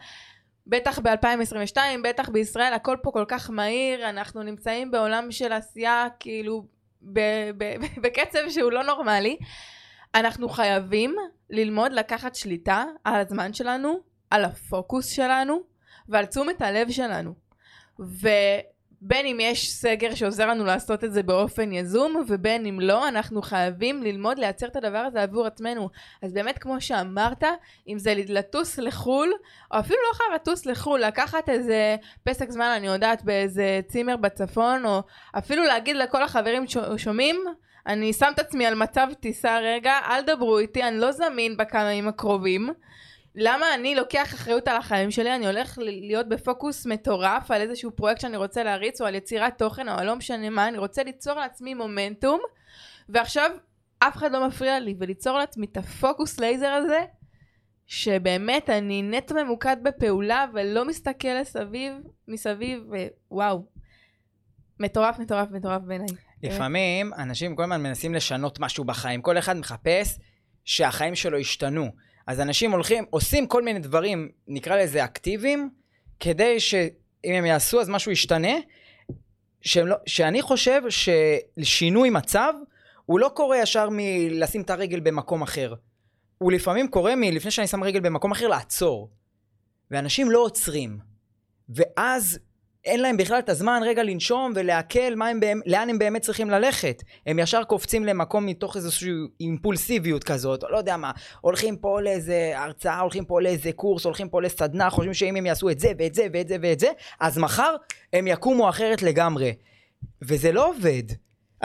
בטח 0.69 0.99
ב-2022, 0.99 1.77
בטח 2.03 2.29
בישראל, 2.29 2.73
הכל 2.73 2.97
פה 3.01 3.11
כל 3.11 3.25
כך 3.27 3.49
מהיר, 3.49 4.09
אנחנו 4.09 4.43
נמצאים 4.43 4.91
בעולם 4.91 5.31
של 5.31 5.51
עשייה 5.51 6.07
כאילו 6.19 6.65
בקצב 8.03 8.49
שהוא 8.49 8.71
לא 8.71 8.83
נורמלי. 8.83 9.37
אנחנו 10.15 10.49
חייבים 10.49 11.15
ללמוד 11.49 11.91
לקחת 11.91 12.35
שליטה 12.35 12.85
על 13.03 13.21
הזמן 13.21 13.53
שלנו, 13.53 13.99
על 14.29 14.45
הפוקוס 14.45 15.09
שלנו 15.09 15.59
ועל 16.09 16.25
תשומת 16.25 16.61
הלב 16.61 16.91
שלנו. 16.91 17.33
ו... 17.99 18.27
בין 19.01 19.25
אם 19.25 19.37
יש 19.39 19.71
סגר 19.71 20.15
שעוזר 20.15 20.45
לנו 20.47 20.65
לעשות 20.65 21.03
את 21.03 21.13
זה 21.13 21.23
באופן 21.23 21.71
יזום, 21.71 22.23
ובין 22.27 22.65
אם 22.65 22.79
לא, 22.79 23.07
אנחנו 23.07 23.41
חייבים 23.41 24.03
ללמוד 24.03 24.39
לייצר 24.39 24.67
את 24.67 24.75
הדבר 24.75 24.97
הזה 24.97 25.23
עבור 25.23 25.45
עצמנו. 25.45 25.89
אז 26.21 26.33
באמת, 26.33 26.57
כמו 26.57 26.81
שאמרת, 26.81 27.43
אם 27.87 27.99
זה 27.99 28.13
לטוס 28.27 28.77
לחו"ל, 28.77 29.33
או 29.71 29.79
אפילו 29.79 29.99
לא 30.11 30.17
חייב 30.17 30.29
לטוס 30.35 30.65
לחו"ל, 30.65 30.99
לקחת 30.99 31.49
איזה 31.49 31.95
פסק 32.23 32.49
זמן, 32.49 32.73
אני 32.77 32.87
יודעת, 32.87 33.23
באיזה 33.23 33.79
צימר 33.87 34.15
בצפון, 34.15 34.85
או 34.85 35.01
אפילו 35.37 35.63
להגיד 35.63 35.95
לכל 35.95 36.23
החברים 36.23 36.65
שומעים, 36.97 37.43
אני 37.87 38.13
שם 38.13 38.31
את 38.33 38.39
עצמי 38.39 38.65
על 38.65 38.75
מצב 38.75 39.07
טיסה 39.19 39.59
רגע, 39.59 39.93
אל 40.07 40.21
דברו 40.21 40.59
איתי, 40.59 40.83
אני 40.83 40.97
לא 40.97 41.11
זמין 41.11 41.57
בכמה 41.57 41.93
ימים 41.93 42.07
הקרובים. 42.07 42.69
למה 43.39 43.73
אני 43.75 43.95
לוקח 43.95 44.33
אחריות 44.33 44.67
על 44.67 44.77
החיים 44.77 45.11
שלי, 45.11 45.35
אני 45.35 45.47
הולך 45.47 45.77
להיות 45.81 46.29
בפוקוס 46.29 46.85
מטורף 46.85 47.51
על 47.51 47.61
איזשהו 47.61 47.91
פרויקט 47.91 48.21
שאני 48.21 48.37
רוצה 48.37 48.63
להריץ, 48.63 49.01
או 49.01 49.05
על 49.05 49.15
יצירת 49.15 49.57
תוכן, 49.57 49.89
או 49.89 49.93
על 49.93 50.05
לא 50.05 50.15
משנה 50.15 50.49
מה, 50.49 50.67
אני 50.67 50.77
רוצה 50.77 51.03
ליצור 51.03 51.33
לעצמי 51.33 51.73
מומנטום, 51.73 52.39
ועכשיו 53.09 53.51
אף 53.99 54.15
אחד 54.15 54.31
לא 54.31 54.47
מפריע 54.47 54.79
לי, 54.79 54.95
וליצור 54.99 55.37
לעצמי 55.37 55.65
את 55.71 55.77
הפוקוס 55.77 56.39
לייזר 56.39 56.67
הזה, 56.67 56.99
שבאמת 57.87 58.69
אני 58.69 59.01
נטו 59.01 59.35
ממוקד 59.35 59.77
בפעולה, 59.83 60.45
ולא 60.53 60.85
מסתכל 60.85 61.33
לסביב, 61.41 61.93
מסביב, 62.27 62.83
ווואו. 63.31 63.65
מטורף, 64.79 65.19
מטורף, 65.19 65.51
מטורף 65.51 65.81
בעיניי. 65.81 66.07
לפעמים 66.43 67.13
אנשים 67.13 67.55
כל 67.55 67.63
הזמן 67.63 67.83
מנסים 67.83 68.13
לשנות 68.13 68.59
משהו 68.59 68.83
בחיים, 68.83 69.21
כל 69.21 69.37
אחד 69.37 69.57
מחפש 69.57 70.19
שהחיים 70.65 71.15
שלו 71.15 71.37
ישתנו. 71.37 72.06
אז 72.27 72.39
אנשים 72.39 72.71
הולכים, 72.71 73.05
עושים 73.09 73.47
כל 73.47 73.63
מיני 73.63 73.79
דברים, 73.79 74.29
נקרא 74.47 74.77
לזה 74.77 75.03
אקטיביים, 75.03 75.69
כדי 76.19 76.59
שאם 76.59 77.33
הם 77.33 77.45
יעשו 77.45 77.81
אז 77.81 77.89
משהו 77.89 78.11
ישתנה, 78.11 78.53
לא, 79.83 79.95
שאני 80.05 80.41
חושב 80.41 80.81
ששינוי 80.89 82.09
מצב, 82.09 82.53
הוא 83.05 83.19
לא 83.19 83.31
קורה 83.33 83.57
ישר 83.57 83.89
מלשים 83.91 84.61
את 84.61 84.69
הרגל 84.69 84.99
במקום 84.99 85.41
אחר. 85.41 85.73
הוא 86.37 86.51
לפעמים 86.51 86.87
קורה 86.87 87.15
מלפני 87.15 87.51
שאני 87.51 87.67
שם 87.67 87.83
רגל 87.83 87.99
במקום 87.99 88.31
אחר 88.31 88.47
לעצור. 88.47 89.09
ואנשים 89.91 90.31
לא 90.31 90.39
עוצרים. 90.39 90.99
ואז 91.69 92.39
אין 92.87 92.99
להם 92.99 93.17
בכלל 93.17 93.39
את 93.39 93.49
הזמן 93.49 93.81
רגע 93.85 94.03
לנשום 94.03 94.51
ולעכל 94.55 94.99
הם, 94.99 95.61
לאן 95.65 95.89
הם 95.89 95.99
באמת 95.99 96.21
צריכים 96.21 96.49
ללכת. 96.49 97.03
הם 97.25 97.39
ישר 97.39 97.63
קופצים 97.63 98.05
למקום 98.05 98.45
מתוך 98.45 98.75
איזושהי 98.75 99.11
אימפולסיביות 99.39 100.23
כזאת, 100.23 100.63
לא 100.69 100.77
יודע 100.77 100.97
מה, 100.97 101.11
הולכים 101.41 101.77
פה 101.77 102.01
לאיזה 102.01 102.51
הרצאה, 102.55 102.99
הולכים 102.99 103.25
פה 103.25 103.41
לאיזה 103.41 103.71
קורס, 103.71 104.05
הולכים 104.05 104.29
פה 104.29 104.41
לסדנה, 104.41 104.89
חושבים 104.89 105.13
שאם 105.13 105.35
הם 105.35 105.45
יעשו 105.45 105.69
את 105.69 105.79
זה 105.79 105.91
ואת 105.99 106.13
זה 106.13 106.27
ואת 106.33 106.47
זה 106.47 106.55
ואת 106.61 106.79
זה, 106.79 106.87
אז 107.19 107.37
מחר 107.37 107.75
הם 108.13 108.27
יקומו 108.27 108.69
אחרת 108.69 109.01
לגמרי. 109.01 109.53
וזה 110.21 110.51
לא 110.51 110.69
עובד. 110.69 111.03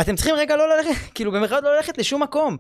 אתם 0.00 0.16
צריכים 0.16 0.35
רגע 0.35 0.56
לא 0.56 0.76
ללכת, 0.76 0.90
כאילו 1.14 1.32
במרכאות 1.32 1.64
לא 1.64 1.76
ללכת 1.76 1.98
לשום 1.98 2.22
מקום. 2.22 2.56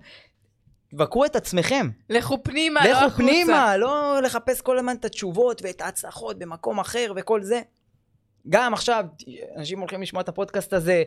תבקרו 0.90 1.24
את 1.24 1.36
עצמכם. 1.36 1.88
לכו 2.10 2.42
פנימה, 2.42 2.84
לא 2.84 2.90
החוצה. 2.90 3.06
לכו 3.06 3.16
פנימה, 3.16 3.76
לא 3.76 4.20
לחפש 4.22 4.60
כל 4.60 4.78
הזמן 4.78 4.96
את 4.96 5.04
התשובות 5.04 5.62
ואת 5.64 5.80
ההצלחות 5.80 6.38
במקום 6.38 6.80
אחר 6.80 7.12
וכל 7.16 7.42
זה. 7.42 7.60
גם 8.48 8.74
עכשיו, 8.74 9.04
אנשים 9.56 9.78
הולכים 9.78 10.02
לשמוע 10.02 10.22
את 10.22 10.28
הפודקאסט 10.28 10.72
הזה, 10.72 11.02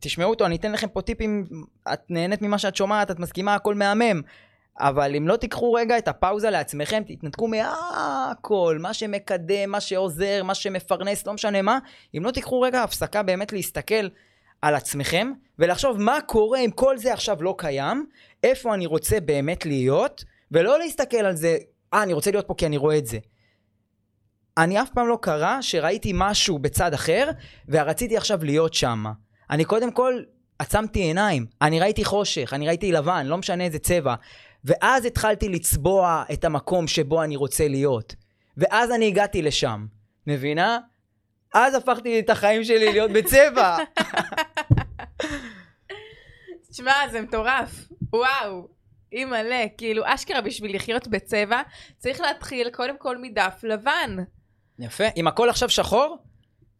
תשמעו 0.00 0.30
אותו, 0.30 0.46
אני 0.46 0.56
אתן 0.56 0.72
לכם 0.72 0.88
פה 0.88 1.02
טיפים, 1.02 1.46
את 1.92 2.00
נהנית 2.10 2.42
ממה 2.42 2.58
שאת 2.58 2.76
שומעת, 2.76 3.10
את 3.10 3.18
מסכימה, 3.18 3.54
הכל 3.54 3.74
מהמם. 3.74 4.20
אבל 4.80 5.16
אם 5.16 5.28
לא 5.28 5.36
תיקחו 5.36 5.72
רגע 5.72 5.98
את 5.98 6.08
הפאוזה 6.08 6.50
לעצמכם, 6.50 7.02
תתנתקו 7.06 7.48
מהכל, 7.48 8.78
מה 8.80 8.94
שמקדם, 8.94 9.70
מה 9.70 9.80
שעוזר, 9.80 10.42
מה 10.44 10.54
שמפרנס, 10.54 11.26
לא 11.26 11.32
משנה 11.32 11.62
מה, 11.62 11.78
אם 12.16 12.24
לא 12.24 12.30
תיקחו 12.30 12.60
רגע 12.60 12.82
הפסקה 12.82 13.22
באמת 13.22 13.52
להסתכל 13.52 14.08
על 14.62 14.74
עצמכם, 14.74 15.32
ולחשוב 15.58 16.00
מה 16.00 16.18
קורה 16.26 16.58
אם 16.58 16.70
כל 16.70 16.98
זה 16.98 17.12
עכשיו 17.12 17.42
לא 17.42 17.54
קיים, 17.58 18.06
איפה 18.42 18.74
אני 18.74 18.86
רוצה 18.86 19.20
באמת 19.20 19.66
להיות, 19.66 20.24
ולא 20.50 20.78
להסתכל 20.78 21.16
על 21.16 21.36
זה, 21.36 21.56
אה, 21.94 22.02
אני 22.02 22.12
רוצה 22.12 22.30
להיות 22.30 22.46
פה 22.46 22.54
כי 22.54 22.66
אני 22.66 22.76
רואה 22.76 22.98
את 22.98 23.06
זה. 23.06 23.18
אני 24.58 24.82
אף 24.82 24.90
פעם 24.90 25.08
לא 25.08 25.18
קרה 25.22 25.62
שראיתי 25.62 26.12
משהו 26.14 26.58
בצד 26.58 26.94
אחר, 26.94 27.30
ורציתי 27.68 28.16
עכשיו 28.16 28.44
להיות 28.44 28.74
שם. 28.74 29.04
אני 29.50 29.64
קודם 29.64 29.92
כל 29.92 30.22
עצמתי 30.58 31.00
עיניים, 31.00 31.46
אני 31.62 31.80
ראיתי 31.80 32.04
חושך, 32.04 32.52
אני 32.52 32.66
ראיתי 32.66 32.92
לבן, 32.92 33.26
לא 33.26 33.38
משנה 33.38 33.64
איזה 33.64 33.78
צבע. 33.78 34.14
ואז 34.64 35.04
התחלתי 35.04 35.48
לצבוע 35.48 36.24
את 36.32 36.44
המקום 36.44 36.88
שבו 36.88 37.22
אני 37.22 37.36
רוצה 37.36 37.68
להיות. 37.68 38.14
ואז 38.56 38.90
אני 38.90 39.06
הגעתי 39.06 39.42
לשם. 39.42 39.86
מבינה? 40.26 40.78
אז 41.54 41.74
הפכתי 41.74 42.20
את 42.20 42.30
החיים 42.30 42.64
שלי 42.64 42.92
להיות 42.92 43.10
בצבע. 43.16 43.78
תשמע, 46.70 46.92
זה 47.10 47.20
מטורף. 47.20 47.88
וואו. 48.12 48.68
אימא'לה, 49.12 49.64
כאילו, 49.78 50.02
אשכרה 50.06 50.40
בשביל 50.40 50.76
לחיות 50.76 51.08
בצבע, 51.08 51.62
צריך 51.98 52.20
להתחיל 52.20 52.70
קודם 52.70 52.98
כל 52.98 53.18
מדף 53.18 53.60
לבן. 53.62 54.16
יפה. 54.82 55.04
אם 55.16 55.26
הכל 55.26 55.50
עכשיו 55.50 55.68
שחור, 55.68 56.16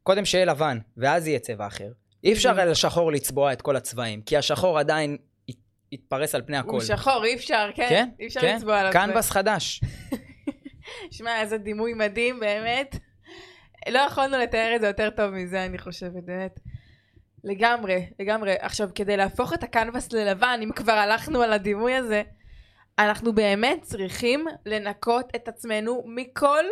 קודם 0.02 0.24
שיהיה 0.24 0.44
לבן, 0.44 0.78
ואז 0.96 1.26
יהיה 1.26 1.38
צבע 1.38 1.66
אחר. 1.66 1.88
אי 2.24 2.32
אפשר 2.32 2.60
על 2.60 2.70
השחור 2.70 3.12
לצבוע 3.12 3.52
את 3.52 3.62
כל 3.62 3.76
הצבעים, 3.76 4.22
כי 4.22 4.36
השחור 4.36 4.78
עדיין 4.78 5.16
ית- 5.48 5.58
יתפרס 5.92 6.34
על 6.34 6.42
פני 6.46 6.56
הכל. 6.56 6.70
הוא 6.70 6.80
שחור, 6.80 7.24
אי 7.24 7.34
אפשר, 7.34 7.70
כן? 7.74 7.86
כן, 7.88 8.08
אי 8.20 8.26
אפשר 8.26 8.40
כן, 8.40 8.56
לצבוע 8.56 8.78
עליו. 8.80 8.92
קנבס 8.92 9.30
חדש. 9.30 9.80
שמע, 11.10 11.40
איזה 11.40 11.58
דימוי 11.58 11.94
מדהים, 11.94 12.40
באמת. 12.40 12.96
לא 13.88 13.98
יכולנו 13.98 14.38
לתאר 14.38 14.72
את 14.76 14.80
זה 14.80 14.86
יותר 14.86 15.10
טוב 15.10 15.30
מזה, 15.30 15.64
אני 15.64 15.78
חושבת, 15.78 16.24
באמת. 16.24 16.60
לגמרי, 17.44 18.06
לגמרי. 18.20 18.54
עכשיו, 18.58 18.88
כדי 18.94 19.16
להפוך 19.16 19.52
את 19.52 19.62
הקנבס 19.62 20.12
ללבן, 20.12 20.60
אם 20.62 20.72
כבר 20.72 20.92
הלכנו 20.92 21.42
על 21.42 21.52
הדימוי 21.52 21.94
הזה, 21.94 22.22
אנחנו 22.98 23.34
באמת 23.34 23.82
צריכים 23.82 24.44
לנקות 24.66 25.32
את 25.36 25.48
עצמנו 25.48 26.02
מכל 26.06 26.64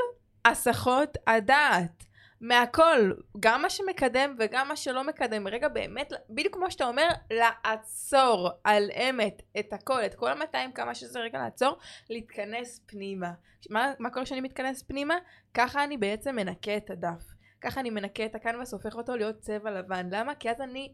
הסחות 0.45 1.19
הדעת. 1.27 2.05
מהכל, 2.41 3.13
גם 3.41 3.63
מה 3.63 3.71
שמקדם 3.71 4.37
וגם 4.39 4.69
מה 4.69 4.77
שלא 4.77 5.05
מקדם. 5.05 5.49
רגע, 5.49 5.69
באמת, 5.69 6.13
בדיוק 6.31 6.55
כמו 6.55 6.71
שאתה 6.71 6.85
אומר, 6.87 7.09
לעצור 7.31 8.51
על 8.65 8.91
אמת 8.91 9.43
את 9.59 9.73
הכל, 9.73 10.05
את 10.07 10.15
כל 10.15 10.29
ה-200 10.31 10.73
כמה 10.75 10.95
שזה 10.95 11.21
רגע 11.21 11.39
לעצור, 11.39 11.79
להתכנס 12.11 12.81
פנימה. 12.87 13.33
מה, 13.71 13.93
מה 13.99 14.11
קורה 14.11 14.25
כשאני 14.25 14.41
מתכנס 14.41 14.83
פנימה? 14.83 15.15
ככה 15.55 15.85
אני 15.85 15.97
בעצם 15.97 16.37
מנקה 16.37 16.77
את 16.77 16.91
הדף. 16.91 17.23
ככה 17.61 17.81
אני 17.81 17.91
מנקה 17.91 18.25
את 18.25 18.35
הקנבס, 18.35 18.73
הופך 18.73 18.95
אותו 18.95 19.17
להיות 19.17 19.41
צבע 19.41 19.71
לבן. 19.71 20.09
למה? 20.11 20.35
כי 20.35 20.51
אז 20.51 20.61
אני 20.61 20.93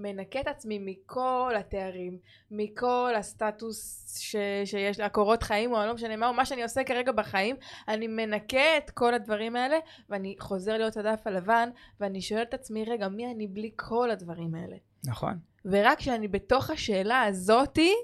מנקה 0.00 0.40
את 0.40 0.46
עצמי 0.46 0.78
מכל 0.78 1.54
התארים, 1.58 2.18
מכל 2.50 3.12
הסטטוס 3.16 4.14
ש, 4.20 4.36
שיש 4.64 4.98
לי, 4.98 5.04
הקורות 5.04 5.42
חיים, 5.42 5.72
או 5.72 5.86
לא 5.86 5.94
משנה 5.94 6.16
מה, 6.16 6.28
או 6.28 6.34
מה 6.34 6.44
שאני 6.44 6.62
עושה 6.62 6.84
כרגע 6.84 7.12
בחיים, 7.12 7.56
אני 7.88 8.06
מנקה 8.06 8.76
את 8.78 8.90
כל 8.90 9.14
הדברים 9.14 9.56
האלה, 9.56 9.78
ואני 10.08 10.36
חוזר 10.40 10.76
להיות 10.78 10.96
הדף 10.96 11.26
הלבן, 11.26 11.68
ואני 12.00 12.20
שואל 12.20 12.42
את 12.42 12.54
עצמי, 12.54 12.84
רגע, 12.84 13.08
מי 13.08 13.30
אני 13.30 13.46
בלי 13.46 13.70
כל 13.76 14.10
הדברים 14.10 14.54
האלה? 14.54 14.76
נכון. 15.04 15.38
ורק 15.64 15.98
כשאני 15.98 16.28
בתוך 16.28 16.70
השאלה 16.70 17.22
הזאתי, 17.22 17.94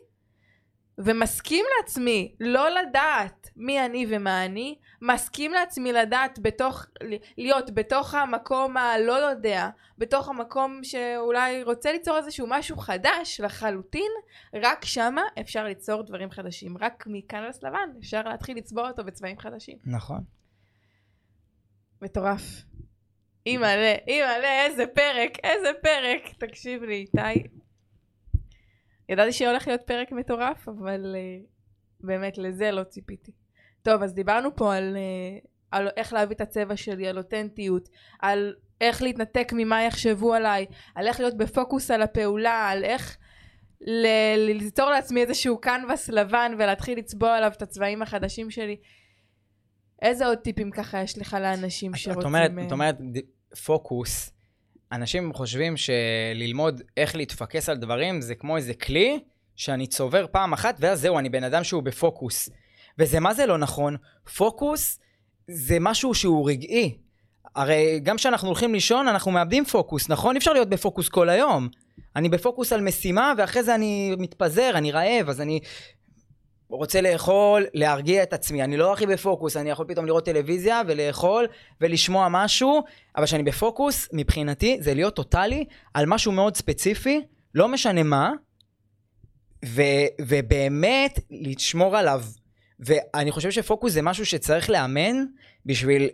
ומסכים 0.99 1.65
לעצמי 1.79 2.35
לא 2.41 2.71
לדעת 2.71 3.51
מי 3.57 3.85
אני 3.85 4.07
ומה 4.09 4.45
אני, 4.45 4.79
מסכים 5.03 5.53
לעצמי 5.53 5.93
לדעת 5.93 6.39
בתוך, 6.39 6.87
להיות 7.39 7.75
בתוך 7.75 8.15
המקום 8.15 8.77
הלא 8.77 9.13
יודע, 9.13 9.69
בתוך 9.99 10.29
המקום 10.29 10.81
שאולי 10.85 11.63
רוצה 11.63 11.93
ליצור 11.93 12.17
איזשהו 12.17 12.47
משהו 12.51 12.77
חדש 12.77 13.41
לחלוטין, 13.45 14.11
רק 14.55 14.85
שמה 14.85 15.23
אפשר 15.41 15.65
ליצור 15.65 16.03
דברים 16.03 16.31
חדשים. 16.31 16.77
רק 16.81 17.05
מקנבס 17.07 17.63
לבן 17.63 17.91
אפשר 17.99 18.23
להתחיל 18.23 18.57
לצבוע 18.57 18.89
אותו 18.89 19.05
בצבעים 19.05 19.39
חדשים. 19.39 19.79
נכון. 19.85 20.21
מטורף. 22.03 22.43
אימא'לה, 23.47 23.95
אימא'לה, 24.09 24.65
איזה 24.65 24.87
פרק, 24.87 25.39
איזה 25.45 25.71
פרק. 25.83 26.35
תקשיב 26.39 26.83
לי, 26.83 26.95
איתי. 26.95 27.49
ידעתי 29.09 29.33
שהולך 29.33 29.69
להיות 29.69 29.83
פרק 29.83 30.13
מטורף, 30.13 30.69
אבל 30.69 31.17
uh, 31.17 31.47
באמת 32.01 32.39
לזה 32.39 32.71
לא 32.71 32.85
ציפיתי. 32.85 33.33
טוב, 33.83 34.03
אז 34.03 34.15
דיברנו 34.15 34.57
פה 34.57 34.75
על, 34.77 34.97
uh, 34.97 35.47
על 35.71 35.89
איך 35.97 36.13
להביא 36.13 36.37
את 36.37 36.41
הצבע 36.41 36.77
שלי, 36.77 37.09
על 37.09 37.19
אותנטיות, 37.19 37.89
על 38.21 38.55
איך 38.81 39.03
להתנתק 39.03 39.53
ממה 39.57 39.83
יחשבו 39.83 40.35
עליי, 40.35 40.67
על 40.95 41.07
איך 41.07 41.21
להיות 41.21 41.37
בפוקוס 41.37 41.91
על 41.91 42.03
הפעולה, 42.03 42.69
על 42.71 42.85
איך 42.85 43.17
ל- 43.81 44.37
ליצור 44.37 44.91
לעצמי 44.91 45.23
איזשהו 45.23 45.61
קנבס 45.61 46.09
לבן 46.09 46.53
ולהתחיל 46.59 46.99
לצבוע 46.99 47.37
עליו 47.37 47.53
את 47.57 47.63
הצבעים 47.63 48.03
החדשים 48.03 48.51
שלי. 48.51 48.77
איזה 50.03 50.27
עוד 50.27 50.39
טיפים 50.39 50.71
ככה 50.71 51.03
יש 51.03 51.19
לך 51.19 51.37
לאנשים 51.41 51.93
את- 51.93 51.99
שרוצים... 51.99 52.21
את 52.21 52.25
אומרת, 52.25 52.51
אה, 52.59 52.67
את 52.67 52.73
אומרת 52.73 52.97
פוקוס. 53.67 54.33
אנשים 54.93 55.33
חושבים 55.33 55.75
שללמוד 55.77 56.83
איך 56.97 57.17
להתפקס 57.17 57.69
על 57.69 57.77
דברים 57.77 58.21
זה 58.21 58.35
כמו 58.35 58.57
איזה 58.57 58.75
כלי 58.75 59.21
שאני 59.57 59.87
צובר 59.87 60.27
פעם 60.31 60.53
אחת 60.53 60.77
ואז 60.81 61.01
זהו, 61.01 61.19
אני 61.19 61.29
בן 61.29 61.45
אדם 61.45 61.65
שהוא 61.65 61.83
בפוקוס. 61.83 62.49
וזה 62.99 63.21
מה 63.21 63.35
זה 63.35 63.47
לא 63.47 63.59
נכון? 63.59 63.97
פוקוס 64.37 64.99
זה 65.49 65.77
משהו 65.81 66.15
שהוא 66.15 66.51
רגעי. 66.51 66.97
הרי 67.57 68.01
גם 68.03 68.17
כשאנחנו 68.17 68.49
הולכים 68.49 68.75
לישון 68.75 69.09
אנחנו 69.09 69.31
מאבדים 69.31 69.65
פוקוס, 69.65 70.09
נכון? 70.09 70.35
אי 70.35 70.39
אפשר 70.39 70.53
להיות 70.53 70.69
בפוקוס 70.69 71.09
כל 71.09 71.29
היום. 71.29 71.69
אני 72.17 72.29
בפוקוס 72.29 72.73
על 72.73 72.81
משימה 72.81 73.33
ואחרי 73.39 73.63
זה 73.63 73.75
אני 73.75 74.15
מתפזר, 74.19 74.71
אני 74.75 74.93
רעב, 74.93 75.29
אז 75.29 75.41
אני 75.41 75.61
רוצה 76.69 77.01
לאכול, 77.01 77.67
להרגיע 77.75 78.23
את 78.23 78.33
עצמי. 78.33 78.63
אני 78.63 78.77
לא 78.77 78.93
הכי 78.93 79.07
בפוקוס, 79.07 79.57
אני 79.57 79.71
יכול 79.71 79.87
פתאום 79.89 80.07
לראות 80.07 80.25
טלוויזיה 80.25 80.83
ולאכול 80.87 81.47
ולשמוע 81.81 82.29
משהו, 82.31 82.83
אבל 83.17 83.25
כשאני 83.25 83.43
בפוקוס, 83.43 84.09
מבחינתי 84.13 84.79
זה 84.81 84.95
להיות 84.95 85.17
טוטאלי 85.17 85.65
על 85.95 86.07
משהו 86.07 86.33
מאוד 86.33 86.57
ספציפי, 86.57 87.21
לא 87.55 87.69
משנה 87.69 88.03
מה, 88.03 88.31
ו, 89.65 89.83
ובאמת 90.21 91.21
לשמור 91.31 91.97
עליו. 91.97 92.23
ואני 92.81 93.31
חושב 93.31 93.51
שפוקוס 93.51 93.93
זה 93.93 94.03
משהו 94.03 94.27
שצריך 94.27 94.71
לאמן 94.71 95.25
בשביל 95.67 96.09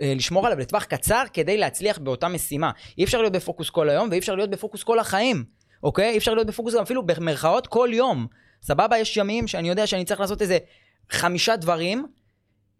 לשמור 0.00 0.46
עליו 0.46 0.58
לטווח 0.58 0.84
קצר 0.84 1.22
כדי 1.32 1.56
להצליח 1.56 1.98
באותה 1.98 2.28
משימה. 2.28 2.70
אי 2.98 3.04
אפשר 3.04 3.20
להיות 3.20 3.32
בפוקוס 3.32 3.70
כל 3.70 3.88
היום 3.88 4.08
ואי 4.10 4.18
אפשר 4.18 4.34
להיות 4.34 4.50
בפוקוס 4.50 4.82
כל 4.82 4.98
החיים, 4.98 5.44
אוקיי? 5.82 6.10
אי 6.10 6.18
אפשר 6.18 6.34
להיות 6.34 6.46
בפוקוס 6.46 6.74
גם 6.74 6.82
אפילו 6.82 7.06
במרכאות 7.06 7.66
כל 7.66 7.88
יום. 7.92 8.26
סבבה, 8.64 8.98
יש 8.98 9.16
ימים 9.16 9.46
שאני 9.46 9.68
יודע 9.68 9.86
שאני 9.86 10.04
צריך 10.04 10.20
לעשות 10.20 10.42
איזה 10.42 10.58
חמישה 11.10 11.56
דברים, 11.56 12.06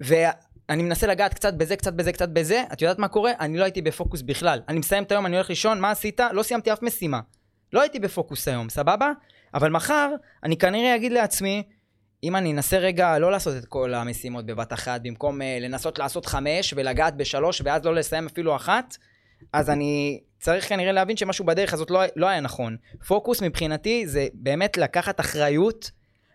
ואני 0.01 0.83
מנסה 0.83 1.07
לגעת 1.07 1.35
קצת 1.35 1.55
בזה, 1.55 1.77
קצת 1.77 1.93
בזה, 1.93 2.13
קצת 2.13 2.29
בזה, 2.29 2.63
את 2.73 2.83
יודעת 2.83 2.99
מה 2.99 3.09
קורה? 3.09 3.33
אני 3.41 3.59
לא 3.59 3.65
הייתי 3.65 3.83
בפוקוס 3.83 4.23
בכלל. 4.23 4.61
אני 4.69 4.79
מסיים 4.79 5.03
את 5.03 5.13
היום, 5.13 5.27
אני 5.27 5.37
הולך 5.37 5.49
לישון, 5.49 5.81
מה 5.81 5.91
עשית? 5.91 6.21
לא 6.33 6.43
סיימתי 6.43 6.73
אף 6.73 6.83
משימה. 6.83 7.21
לא 7.73 7.81
הייתי 7.81 7.99
בפוקוס 7.99 8.49
היום, 8.49 8.69
סבבה? 8.69 9.13
אבל 9.55 9.71
מחר, 9.71 10.11
אני 10.45 10.57
כנראה 10.57 10.97
אגיד 10.97 11.13
לעצמי, 11.13 11.63
אם 12.25 12.37
אני 12.37 12.53
אנסה 12.53 12.79
רגע 12.79 13.19
לא 13.19 13.31
לעשות 13.31 13.57
את 13.57 13.65
כל 13.65 13.95
המשימות 13.95 14.47
בבת 14.47 14.73
אחת, 14.73 15.01
במקום 15.05 15.41
uh, 15.41 15.45
לנסות 15.61 15.99
לעשות 15.99 16.27
חמש 16.27 16.75
ולגעת 16.77 17.17
בשלוש 17.17 17.63
ואז 17.65 17.85
לא 17.85 17.95
לסיים 17.95 18.27
אפילו 18.27 18.57
אחת, 18.57 18.97
אז 19.53 19.71
אני 19.71 20.21
צריך 20.45 20.69
כנראה 20.69 20.93
להבין 20.93 21.17
שמשהו 21.17 21.45
בדרך 21.45 21.73
הזאת 21.73 21.91
לא, 21.91 22.01
לא 22.17 22.27
היה 22.27 22.41
נכון. 22.41 22.77
פוקוס 23.07 23.43
מבחינתי 23.43 24.07
זה 24.07 24.27
באמת 24.35 24.77
לקחת 24.77 25.21
אחריות 25.21 25.91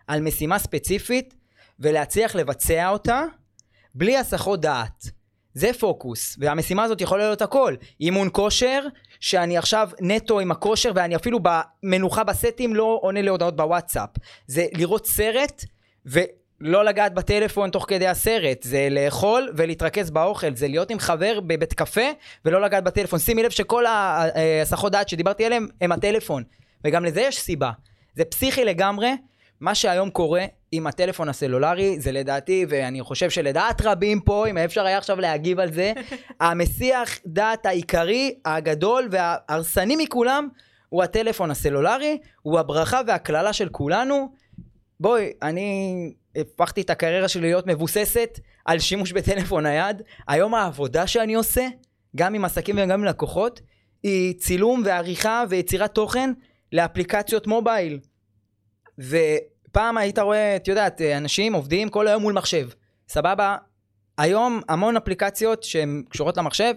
על 0.06 0.20
משימה 0.20 0.58
ספציפית 0.58 1.34
ולהצליח 1.80 2.34
לבצע 2.34 2.88
אותה 2.88 3.24
בלי 3.94 4.16
הסחות 4.16 4.60
דעת. 4.60 5.04
זה 5.54 5.70
פוקוס, 5.80 6.36
והמשימה 6.40 6.84
הזאת 6.84 7.00
יכולה 7.00 7.24
להיות 7.24 7.42
הכל. 7.42 7.74
אימון 8.00 8.28
כושר, 8.32 8.82
שאני 9.20 9.58
עכשיו 9.58 9.90
נטו 10.00 10.40
עם 10.40 10.50
הכושר 10.50 10.92
ואני 10.94 11.16
אפילו 11.16 11.38
במנוחה 11.42 12.24
בסטים 12.24 12.76
לא 12.76 12.98
עונה 13.02 13.22
להודעות 13.22 13.56
בוואטסאפ. 13.56 14.10
זה 14.46 14.66
לראות 14.72 15.06
סרט 15.06 15.64
ולא 16.60 16.84
לגעת 16.84 17.14
בטלפון 17.14 17.70
תוך 17.70 17.84
כדי 17.88 18.06
הסרט. 18.06 18.62
זה 18.62 18.88
לאכול 18.90 19.52
ולהתרכז 19.56 20.10
באוכל. 20.10 20.54
זה 20.54 20.68
להיות 20.68 20.90
עם 20.90 20.98
חבר 20.98 21.40
בבית 21.40 21.72
קפה 21.72 22.10
ולא 22.44 22.60
לגעת 22.60 22.84
בטלפון. 22.84 23.18
שימי 23.18 23.42
לב 23.42 23.50
שכל 23.50 23.84
ההסחות 23.86 24.92
דעת 24.92 25.08
שדיברתי 25.08 25.44
עליהן 25.44 25.66
הם 25.80 25.92
הטלפון. 25.92 26.42
וגם 26.84 27.04
לזה 27.04 27.20
יש 27.20 27.40
סיבה. 27.40 27.70
זה 28.14 28.24
פסיכי 28.24 28.64
לגמרי. 28.64 29.10
מה 29.60 29.74
שהיום 29.74 30.10
קורה 30.10 30.44
עם 30.72 30.86
הטלפון 30.86 31.28
הסלולרי 31.28 32.00
זה 32.00 32.12
לדעתי, 32.12 32.66
ואני 32.68 33.02
חושב 33.02 33.30
שלדעת 33.30 33.82
רבים 33.84 34.20
פה, 34.20 34.46
אם 34.46 34.58
אפשר 34.58 34.86
היה 34.86 34.98
עכשיו 34.98 35.20
להגיב 35.20 35.60
על 35.60 35.72
זה, 35.72 35.92
המסיח 36.40 37.18
דעת 37.26 37.66
העיקרי, 37.66 38.34
הגדול 38.44 39.08
וההרסני 39.10 39.96
מכולם, 39.96 40.48
הוא 40.88 41.02
הטלפון 41.02 41.50
הסלולרי, 41.50 42.18
הוא 42.42 42.58
הברכה 42.58 43.00
והקללה 43.06 43.52
של 43.52 43.68
כולנו. 43.68 44.32
בואי, 45.00 45.32
אני 45.42 46.12
הפכתי 46.36 46.80
את 46.80 46.90
הקריירה 46.90 47.28
שלי 47.28 47.42
להיות 47.42 47.66
מבוססת 47.66 48.40
על 48.64 48.78
שימוש 48.78 49.12
בטלפון 49.12 49.66
נייד. 49.66 50.02
היום 50.28 50.54
העבודה 50.54 51.06
שאני 51.06 51.34
עושה, 51.34 51.66
גם 52.16 52.34
עם 52.34 52.44
עסקים 52.44 52.76
וגם 52.78 52.90
עם 52.90 53.04
לקוחות, 53.04 53.60
היא 54.02 54.34
צילום 54.38 54.82
ועריכה 54.84 55.44
ויצירת 55.48 55.94
תוכן 55.94 56.32
לאפליקציות 56.72 57.46
מובייל. 57.46 57.98
ופעם 58.98 59.98
היית 59.98 60.18
רואה, 60.18 60.56
את 60.56 60.68
יודעת, 60.68 61.00
אנשים 61.00 61.52
עובדים 61.54 61.88
כל 61.88 62.08
היום 62.08 62.22
מול 62.22 62.32
מחשב. 62.32 62.68
סבבה? 63.08 63.56
היום 64.18 64.60
המון 64.68 64.96
אפליקציות 64.96 65.62
שהן 65.62 66.02
קשורות 66.08 66.36
למחשב, 66.36 66.74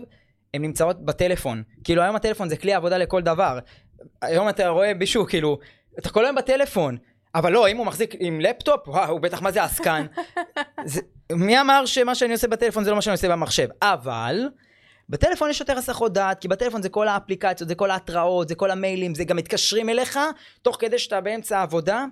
הן 0.53 0.61
נמצאות 0.61 1.05
בטלפון. 1.05 1.63
כאילו 1.83 2.01
היום 2.01 2.15
הטלפון 2.15 2.49
זה 2.49 2.57
כלי 2.57 2.73
עבודה 2.73 2.97
לכל 2.97 3.21
דבר. 3.21 3.59
היום 4.21 4.49
אתה 4.49 4.67
רואה 4.67 4.93
מישהו, 4.93 5.25
כאילו, 5.25 5.57
אתה 5.99 6.09
כל 6.09 6.25
היום 6.25 6.35
בטלפון. 6.35 6.97
אבל 7.35 7.51
לא, 7.51 7.67
אם 7.67 7.77
הוא 7.77 7.85
מחזיק 7.85 8.15
עם 8.19 8.41
לפטופ, 8.41 8.87
וואו, 8.87 9.11
הוא 9.11 9.19
בטח 9.19 9.41
מה 9.41 9.51
זה 9.51 9.63
עסקן. 9.63 10.05
זה, 10.85 11.01
מי 11.31 11.61
אמר 11.61 11.85
שמה 11.85 12.15
שאני 12.15 12.33
עושה 12.33 12.47
בטלפון 12.47 12.83
זה 12.83 12.89
לא 12.89 12.95
מה 12.95 13.01
שאני 13.01 13.11
עושה 13.11 13.29
במחשב? 13.29 13.67
אבל, 13.81 14.49
בטלפון 15.09 15.49
יש 15.49 15.59
יותר 15.59 15.77
הסחות 15.77 16.13
דעת, 16.13 16.39
כי 16.39 16.47
בטלפון 16.47 16.81
זה 16.81 16.89
כל 16.89 17.07
האפליקציות, 17.07 17.69
זה 17.69 17.75
כל 17.75 17.91
ההתראות, 17.91 18.47
זה 18.47 18.55
כל 18.55 18.71
המיילים, 18.71 19.15
זה 19.15 19.23
גם 19.23 19.35
מתקשרים 19.35 19.89
אליך, 19.89 20.19
תוך 20.61 20.77
כדי 20.79 20.99
שאתה 20.99 21.21
באמצע 21.21 21.59
העבודה. 21.59 22.05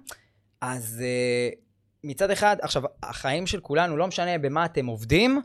אז 0.62 1.03
uh, 1.03 1.55
מצד 2.03 2.31
אחד, 2.31 2.57
עכשיו, 2.62 2.84
החיים 3.03 3.47
של 3.47 3.60
כולנו, 3.60 3.97
לא 3.97 4.07
משנה 4.07 4.38
במה 4.38 4.65
אתם 4.65 4.86
עובדים, 4.86 5.41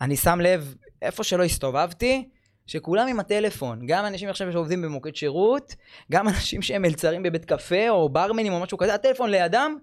אני 0.00 0.16
שם 0.16 0.40
לב, 0.40 0.74
איפה 1.02 1.24
שלא 1.24 1.44
הסתובבתי, 1.44 2.28
שכולם 2.66 3.08
עם 3.08 3.20
הטלפון, 3.20 3.86
גם 3.86 4.06
אנשים 4.06 4.28
עכשיו 4.28 4.52
שעובדים 4.52 4.82
במוקד 4.82 5.14
שירות, 5.14 5.74
גם 6.12 6.28
אנשים 6.28 6.62
שהם 6.62 6.82
מלצרים 6.82 7.22
בבית 7.22 7.44
קפה 7.44 7.88
או 7.88 8.08
ברמנים 8.08 8.52
או 8.52 8.60
משהו 8.60 8.78
כזה, 8.78 8.94
הטלפון 8.94 9.30
לידם, 9.30 9.76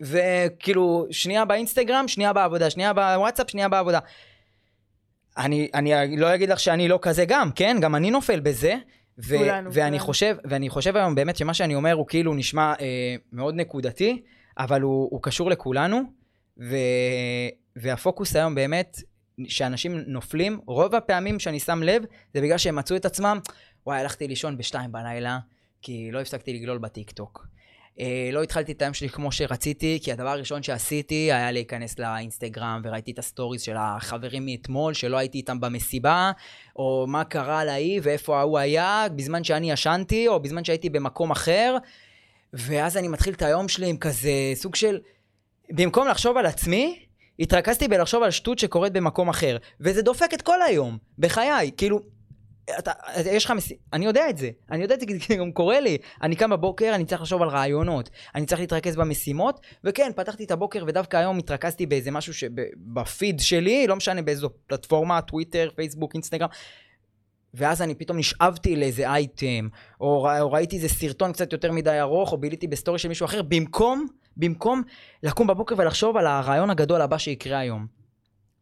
וכאילו, 0.00 1.06
שנייה 1.10 1.44
באינסטגרם, 1.44 2.08
שנייה 2.08 2.32
בעבודה, 2.32 2.70
שנייה 2.70 2.92
בוואטסאפ, 2.92 3.50
שנייה 3.50 3.68
בעבודה. 3.68 3.98
אני, 5.38 5.68
אני 5.74 6.16
לא 6.16 6.34
אגיד 6.34 6.48
לך 6.48 6.60
שאני 6.60 6.88
לא 6.88 6.98
כזה 7.02 7.24
גם, 7.24 7.50
כן? 7.52 7.76
גם 7.80 7.94
אני 7.94 8.10
נופל 8.10 8.40
בזה. 8.40 8.74
ו- 9.18 9.38
כולנו, 9.38 9.70
ואני 9.72 9.90
כולנו. 9.90 10.04
חושב, 10.04 10.36
ואני 10.44 10.68
חושב 10.68 10.96
היום 10.96 11.14
באמת 11.14 11.36
שמה 11.36 11.54
שאני 11.54 11.74
אומר 11.74 11.92
הוא 11.92 12.06
כאילו 12.06 12.34
נשמע 12.34 12.72
אה, 12.80 13.16
מאוד 13.32 13.54
נקודתי, 13.54 14.22
אבל 14.58 14.80
הוא, 14.80 15.08
הוא 15.10 15.22
קשור 15.22 15.50
לכולנו, 15.50 16.00
ו- 16.58 16.76
והפוקוס 17.76 18.36
היום 18.36 18.54
באמת, 18.54 18.96
שאנשים 19.48 19.98
נופלים, 20.06 20.60
רוב 20.66 20.94
הפעמים 20.94 21.38
שאני 21.38 21.60
שם 21.60 21.82
לב, 21.82 22.02
זה 22.34 22.40
בגלל 22.40 22.58
שהם 22.58 22.76
מצאו 22.76 22.96
את 22.96 23.04
עצמם, 23.04 23.38
וואי, 23.86 24.00
הלכתי 24.00 24.28
לישון 24.28 24.56
בשתיים 24.56 24.92
בלילה, 24.92 25.38
כי 25.82 26.10
לא 26.12 26.20
הפסקתי 26.20 26.52
לגלול 26.52 26.78
בטיקטוק. 26.78 27.46
אה, 28.00 28.30
לא 28.32 28.42
התחלתי 28.42 28.72
את 28.72 28.82
היום 28.82 28.94
שלי 28.94 29.08
כמו 29.08 29.32
שרציתי, 29.32 29.98
כי 30.02 30.12
הדבר 30.12 30.28
הראשון 30.28 30.62
שעשיתי 30.62 31.14
היה 31.14 31.52
להיכנס 31.52 31.98
לאינסטגרם, 31.98 32.80
וראיתי 32.84 33.10
את 33.10 33.18
הסטוריז 33.18 33.62
של 33.62 33.76
החברים 33.78 34.46
מאתמול, 34.46 34.94
שלא 34.94 35.16
הייתי 35.16 35.38
איתם 35.38 35.60
במסיבה, 35.60 36.32
או 36.76 37.06
מה 37.08 37.24
קרה 37.24 37.64
להיא, 37.64 38.00
ואיפה 38.02 38.38
ההוא 38.38 38.58
היה, 38.58 39.06
בזמן 39.16 39.44
שאני 39.44 39.70
ישנתי, 39.70 40.28
או 40.28 40.40
בזמן 40.40 40.64
שהייתי 40.64 40.90
במקום 40.90 41.30
אחר. 41.30 41.76
ואז 42.52 42.96
אני 42.96 43.08
מתחיל 43.08 43.34
את 43.34 43.42
היום 43.42 43.68
שלי 43.68 43.88
עם 43.88 43.96
כזה 43.96 44.30
סוג 44.54 44.74
של... 44.74 44.98
במקום 45.70 46.08
לחשוב 46.08 46.36
על 46.36 46.46
עצמי, 46.46 47.04
התרכזתי 47.38 47.88
בלחשוב 47.88 48.22
על 48.22 48.30
שטות 48.30 48.58
שקורית 48.58 48.92
במקום 48.92 49.28
אחר. 49.28 49.56
וזה 49.80 50.02
דופק 50.02 50.34
את 50.34 50.42
כל 50.42 50.62
היום, 50.62 50.98
בחיי. 51.18 51.70
כאילו, 51.76 52.00
אתה, 52.78 52.92
יש 53.26 53.44
לך 53.44 53.50
משימה, 53.50 53.80
אני 53.92 54.04
יודע 54.04 54.30
את 54.30 54.38
זה, 54.38 54.50
אני 54.70 54.82
יודע 54.82 54.94
את 54.94 55.00
זה 55.00 55.06
כי 55.06 55.18
זה 55.28 55.36
גם 55.36 55.52
קורה 55.52 55.80
לי. 55.80 55.98
אני 56.22 56.36
קם 56.36 56.50
בבוקר, 56.50 56.92
אני 56.94 57.04
צריך 57.04 57.20
לחשוב 57.20 57.42
על 57.42 57.48
רעיונות, 57.48 58.10
אני 58.34 58.46
צריך 58.46 58.60
להתרכז 58.60 58.96
במשימות, 58.96 59.60
וכן, 59.84 60.10
פתחתי 60.16 60.44
את 60.44 60.50
הבוקר 60.50 60.84
ודווקא 60.86 61.16
היום 61.16 61.38
התרכזתי 61.38 61.86
באיזה 61.86 62.10
משהו 62.10 62.34
שבפיד 62.34 63.40
שלי, 63.40 63.86
לא 63.86 63.96
משנה 63.96 64.22
באיזו 64.22 64.50
פלטפורמה, 64.66 65.22
טוויטר, 65.22 65.68
פייסבוק, 65.76 66.14
אינסטגרם, 66.14 66.48
ואז 67.54 67.82
אני 67.82 67.94
פתאום 67.94 68.18
נשאבתי 68.18 68.76
לאיזה 68.76 69.10
אייטם, 69.10 69.68
או, 70.00 70.28
או 70.40 70.52
ראיתי 70.52 70.76
איזה 70.76 70.88
סרטון 70.88 71.32
קצת 71.32 71.52
יותר 71.52 71.72
מדי 71.72 72.00
ארוך, 72.00 72.32
או 72.32 72.38
ביליתי 72.38 72.66
בסטורי 72.66 72.98
של 72.98 73.08
מישהו 73.08 73.24
אחר, 73.24 73.42
במקום, 73.42 74.06
במקום 74.36 74.82
לקום 75.22 75.46
בבוקר 75.46 75.74
ולחשוב 75.78 76.16
על 76.16 76.26
הרעיון 76.26 76.70
הגדול 76.70 77.00
הבא 77.00 77.18
שיקרה 77.18 77.58
היום. 77.58 77.86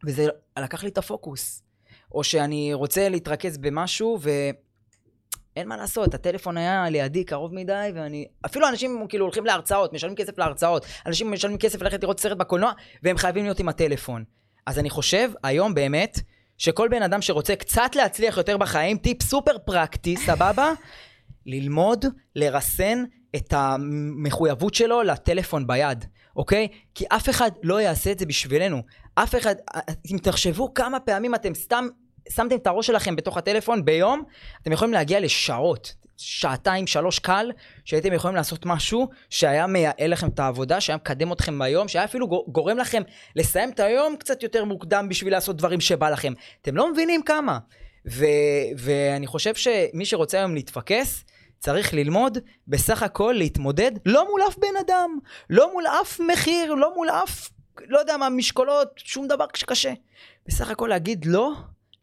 וזה 0.05 0.27
לקח 0.59 0.83
לי 0.83 0.89
את 0.89 0.97
הפוקוס. 0.97 1.63
או 2.11 2.23
שאני 2.23 2.73
רוצה 2.73 3.09
להתרכז 3.09 3.57
במשהו 3.57 4.19
ואין 4.21 5.67
מה 5.67 5.77
לעשות, 5.77 6.13
הטלפון 6.13 6.57
היה 6.57 6.89
לידי 6.89 7.23
קרוב 7.23 7.53
מדי, 7.53 7.89
ואני... 7.95 8.25
אפילו 8.45 8.69
אנשים 8.69 9.05
כאילו 9.09 9.25
הולכים 9.25 9.45
להרצאות, 9.45 9.93
משלמים 9.93 10.15
כסף 10.15 10.37
להרצאות, 10.37 10.85
אנשים 11.05 11.31
משלמים 11.31 11.57
כסף 11.57 11.81
ללכת 11.81 12.03
לראות 12.03 12.19
סרט 12.19 12.37
בקולנוע, 12.37 12.71
והם 13.03 13.17
חייבים 13.17 13.43
להיות 13.43 13.59
עם 13.59 13.69
הטלפון. 13.69 14.23
אז 14.65 14.79
אני 14.79 14.89
חושב, 14.89 15.31
היום 15.43 15.73
באמת, 15.73 16.19
שכל 16.57 16.87
בן 16.87 17.03
אדם 17.03 17.21
שרוצה 17.21 17.55
קצת 17.55 17.95
להצליח 17.95 18.37
יותר 18.37 18.57
בחיים, 18.57 18.97
טיפ 18.97 19.21
סופר 19.21 19.57
פרקטי, 19.57 20.17
סבבה? 20.17 20.73
ללמוד 21.45 22.05
לרסן 22.35 23.03
את 23.35 23.53
המחויבות 23.53 24.73
שלו 24.73 25.03
לטלפון 25.03 25.67
ביד, 25.67 26.05
אוקיי? 26.35 26.67
כי 26.95 27.05
אף 27.09 27.29
אחד 27.29 27.51
לא 27.63 27.81
יעשה 27.81 28.11
את 28.11 28.19
זה 28.19 28.25
בשבילנו. 28.25 28.81
אף 29.15 29.35
אחד, 29.35 29.55
אם 30.11 30.17
תחשבו 30.17 30.73
כמה 30.73 30.99
פעמים 30.99 31.35
אתם 31.35 31.53
סתם 31.53 31.87
שמתם 32.29 32.55
את 32.55 32.67
הראש 32.67 32.87
שלכם 32.87 33.15
בתוך 33.15 33.37
הטלפון 33.37 33.85
ביום, 33.85 34.23
אתם 34.61 34.71
יכולים 34.71 34.93
להגיע 34.93 35.19
לשעות, 35.19 35.93
שעתיים, 36.17 36.87
שלוש 36.87 37.19
קל, 37.19 37.51
שהייתם 37.85 38.13
יכולים 38.13 38.35
לעשות 38.35 38.65
משהו 38.65 39.07
שהיה 39.29 39.67
מייעל 39.67 40.11
לכם 40.11 40.27
את 40.27 40.39
העבודה, 40.39 40.81
שהיה 40.81 40.97
מקדם 40.97 41.31
אתכם 41.31 41.59
ביום, 41.59 41.87
שהיה 41.87 42.05
אפילו 42.05 42.27
גו- 42.27 42.45
גורם 42.47 42.77
לכם 42.77 43.01
לסיים 43.35 43.69
את 43.69 43.79
היום 43.79 44.15
קצת 44.15 44.43
יותר 44.43 44.65
מוקדם 44.65 45.09
בשביל 45.09 45.33
לעשות 45.33 45.57
דברים 45.57 45.81
שבא 45.81 46.09
לכם. 46.09 46.33
אתם 46.61 46.75
לא 46.75 46.91
מבינים 46.91 47.23
כמה. 47.23 47.57
ו- 48.11 48.25
ואני 48.77 49.27
חושב 49.27 49.55
שמי 49.55 50.05
שרוצה 50.05 50.37
היום 50.37 50.55
להתפקס, 50.55 51.23
צריך 51.63 51.93
ללמוד 51.93 52.37
בסך 52.67 53.03
הכל 53.03 53.35
להתמודד 53.37 53.91
לא 54.05 54.27
מול 54.29 54.41
אף 54.47 54.57
בן 54.57 54.77
אדם, 54.85 55.19
לא 55.49 55.73
מול 55.73 55.83
אף 55.87 56.19
מחיר, 56.19 56.73
לא 56.73 56.95
מול 56.95 57.09
אף, 57.09 57.49
לא 57.87 57.99
יודע 57.99 58.17
מה, 58.17 58.29
משקולות, 58.29 58.87
שום 58.95 59.27
דבר 59.27 59.45
שקשה. 59.55 59.93
בסך 60.47 60.69
הכל 60.69 60.87
להגיד 60.87 61.25
לא 61.25 61.53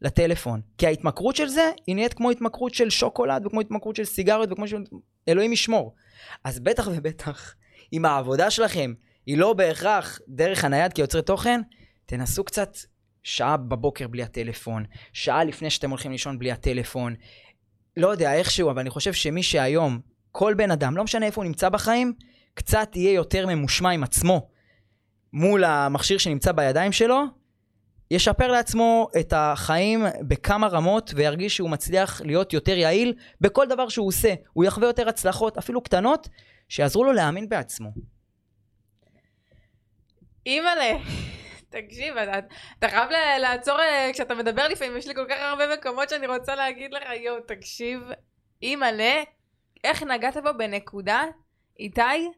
לטלפון. 0.01 0.61
כי 0.77 0.87
ההתמכרות 0.87 1.35
של 1.35 1.47
זה, 1.47 1.71
היא 1.87 1.95
נהיית 1.95 2.13
כמו 2.13 2.31
התמכרות 2.31 2.73
של 2.73 2.89
שוקולד 2.89 3.45
וכמו 3.45 3.61
התמכרות 3.61 3.95
של 3.95 4.05
סיגריות 4.05 4.51
וכמו 4.51 4.67
ש... 4.67 4.73
אלוהים 5.27 5.53
ישמור. 5.53 5.95
אז 6.43 6.59
בטח 6.59 6.87
ובטח, 6.91 7.55
אם 7.93 8.05
העבודה 8.05 8.51
שלכם 8.51 8.93
היא 9.25 9.37
לא 9.37 9.53
בהכרח 9.53 10.19
דרך 10.27 10.63
הנייד 10.63 10.93
כיוצרי 10.93 11.21
תוכן, 11.21 11.61
תנסו 12.05 12.43
קצת 12.43 12.77
שעה 13.23 13.57
בבוקר 13.57 14.07
בלי 14.07 14.23
הטלפון, 14.23 14.83
שעה 15.13 15.43
לפני 15.43 15.69
שאתם 15.69 15.89
הולכים 15.89 16.11
לישון 16.11 16.39
בלי 16.39 16.51
הטלפון. 16.51 17.15
לא 17.97 18.07
יודע, 18.07 18.33
איכשהו, 18.33 18.71
אבל 18.71 18.79
אני 18.79 18.89
חושב 18.89 19.13
שמי 19.13 19.43
שהיום, 19.43 19.99
כל 20.31 20.53
בן 20.53 20.71
אדם, 20.71 20.97
לא 20.97 21.03
משנה 21.03 21.25
איפה 21.25 21.41
הוא 21.41 21.47
נמצא 21.47 21.69
בחיים, 21.69 22.13
קצת 22.53 22.95
יהיה 22.95 23.13
יותר 23.13 23.47
ממושמע 23.47 23.89
עם 23.89 24.03
עצמו 24.03 24.47
מול 25.33 25.63
המכשיר 25.63 26.17
שנמצא 26.17 26.51
בידיים 26.51 26.91
שלו, 26.91 27.23
ישפר 28.11 28.51
לעצמו 28.51 29.07
את 29.19 29.33
החיים 29.35 30.05
בכמה 30.27 30.67
רמות 30.67 31.11
וירגיש 31.15 31.55
שהוא 31.55 31.69
מצליח 31.69 32.21
להיות 32.21 32.53
יותר 32.53 32.77
יעיל 32.77 33.13
בכל 33.41 33.67
דבר 33.67 33.89
שהוא 33.89 34.07
עושה. 34.07 34.33
הוא 34.53 34.65
יחווה 34.65 34.87
יותר 34.87 35.09
הצלחות, 35.09 35.57
אפילו 35.57 35.81
קטנות, 35.81 36.29
שיעזרו 36.69 37.03
לו 37.03 37.13
להאמין 37.13 37.49
בעצמו. 37.49 37.89
אימא'לה, 40.45 40.97
תקשיב, 41.71 42.17
אתה, 42.17 42.39
אתה 42.79 42.89
חייב 42.89 43.09
לעצור 43.39 43.79
אה, 43.79 44.09
כשאתה 44.13 44.35
מדבר 44.35 44.67
לפעמים, 44.67 44.97
יש 44.97 45.07
לי 45.07 45.15
כל 45.15 45.25
כך 45.29 45.35
הרבה 45.39 45.75
מקומות 45.75 46.09
שאני 46.09 46.27
רוצה 46.27 46.55
להגיד 46.55 46.93
לך, 46.93 47.03
יואו, 47.23 47.39
תקשיב, 47.39 48.01
אימא'לה, 48.63 49.23
איך 49.83 50.03
נגעת 50.03 50.37
בו 50.37 50.49
בנקודה, 50.57 51.23
איתי, 51.79 52.31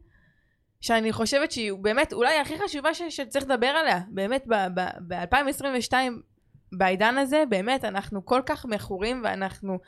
שאני 0.82 1.12
חושבת 1.12 1.52
שהיא 1.52 1.74
באמת 1.82 2.14
אולי 2.14 2.40
הכי 2.40 2.60
חשובה 2.60 2.94
ש, 2.94 3.02
שצריך 3.10 3.46
לדבר 3.46 3.68
עליה, 3.68 4.00
באמת 4.08 4.46
ב-2022, 4.48 5.94
בעידן 6.72 7.18
הזה, 7.18 7.44
באמת, 7.50 7.86
אנחנו 7.86 8.26
כל 8.26 8.42
כך 8.46 8.66
מכורים 8.66 9.22
ואנחנו 9.24 9.80